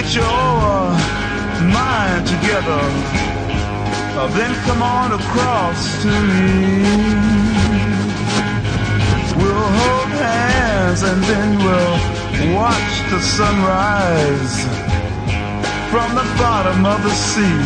Get 0.03 0.15
your 0.15 0.23
mind 1.71 2.27
together, 2.27 2.83
uh, 4.19 4.27
then 4.35 4.53
come 4.65 4.81
on 4.81 5.11
across 5.13 6.01
to 6.01 6.07
me. 6.07 6.83
We'll 9.37 9.69
hold 9.79 10.09
hands 10.09 11.03
and 11.03 11.23
then 11.23 11.57
we'll 11.57 12.55
watch 12.55 12.95
the 13.11 13.19
sunrise 13.21 14.63
from 15.89 16.15
the 16.15 16.27
bottom 16.37 16.85
of 16.85 17.01
the 17.03 17.11
sea. 17.11 17.63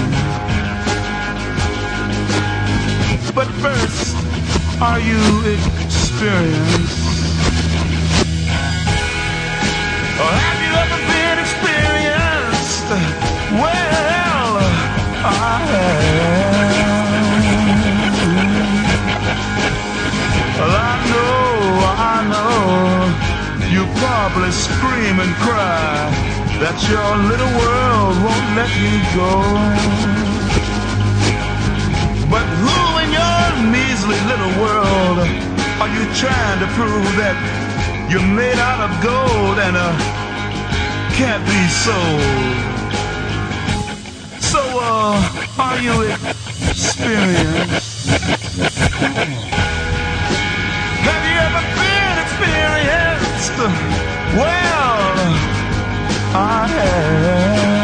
But 3.33 3.47
first, 3.61 4.15
are 4.81 4.99
you 4.99 5.19
experienced? 5.85 7.07
Probably 24.37 24.51
scream 24.53 25.19
and 25.19 25.33
cry 25.41 26.05
that 26.61 26.77
your 26.89 27.09
little 27.25 27.53
world 27.57 28.13
won't 28.21 28.49
let 28.53 28.69
you 28.77 29.01
go. 29.17 29.33
But 32.29 32.45
who 32.61 32.77
in 33.01 33.09
your 33.17 33.41
measly 33.73 34.19
little 34.29 34.53
world 34.61 35.17
are 35.81 35.89
you 35.89 36.05
trying 36.13 36.59
to 36.61 36.67
prove 36.77 37.09
that 37.17 37.37
you're 38.11 38.21
made 38.21 38.59
out 38.59 38.79
of 38.85 38.91
gold 39.01 39.57
and 39.57 39.75
uh, 39.75 39.89
can't 41.17 41.43
be 41.49 41.67
sold? 41.73 42.21
So, 44.41 44.61
uh, 44.61 45.17
are 45.57 45.79
you 45.81 46.13
experienced? 46.69 48.07
Have 51.07 51.23
you 51.25 51.37
ever 51.47 51.63
been 51.81 52.17
experienced? 52.21 53.06
Well, 53.55 55.07
I 56.35 56.67
have. 56.67 57.77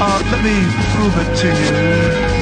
Uh, 0.00 0.22
let 0.30 0.40
me 0.44 0.56
prove 0.94 1.16
it 1.18 1.30
to 1.42 1.50
Trumpets 1.50 2.37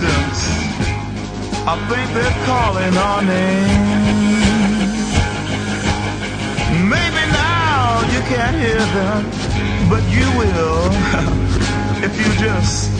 distance. 0.00 0.42
I 1.66 1.74
think 1.90 2.06
they're 2.14 2.38
calling 2.46 2.94
our 2.96 3.22
name. 3.22 4.08
Maybe 6.88 7.22
now 7.32 8.02
you 8.12 8.20
can't 8.32 8.56
hear 8.56 8.84
them, 8.98 9.22
but 9.90 10.02
you 10.16 10.26
will 10.38 10.86
if 12.06 12.12
you 12.20 12.30
just 12.38 12.90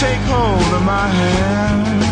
take 0.00 0.20
hold 0.32 0.68
of 0.74 0.82
my 0.82 1.06
hand. 1.06 2.02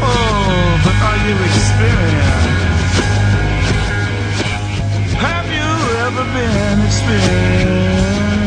Oh, 0.00 0.80
but 0.84 0.96
are 1.08 1.20
you 1.26 1.36
experienced? 1.48 2.58
Have 5.26 5.48
you 5.58 5.70
ever 6.06 6.24
been 6.36 6.78
experienced? 6.86 8.37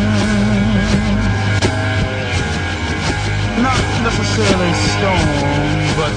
Necessarily 4.03 4.73
stone, 4.73 5.95
but 5.95 6.13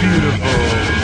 beautiful. 0.00 0.97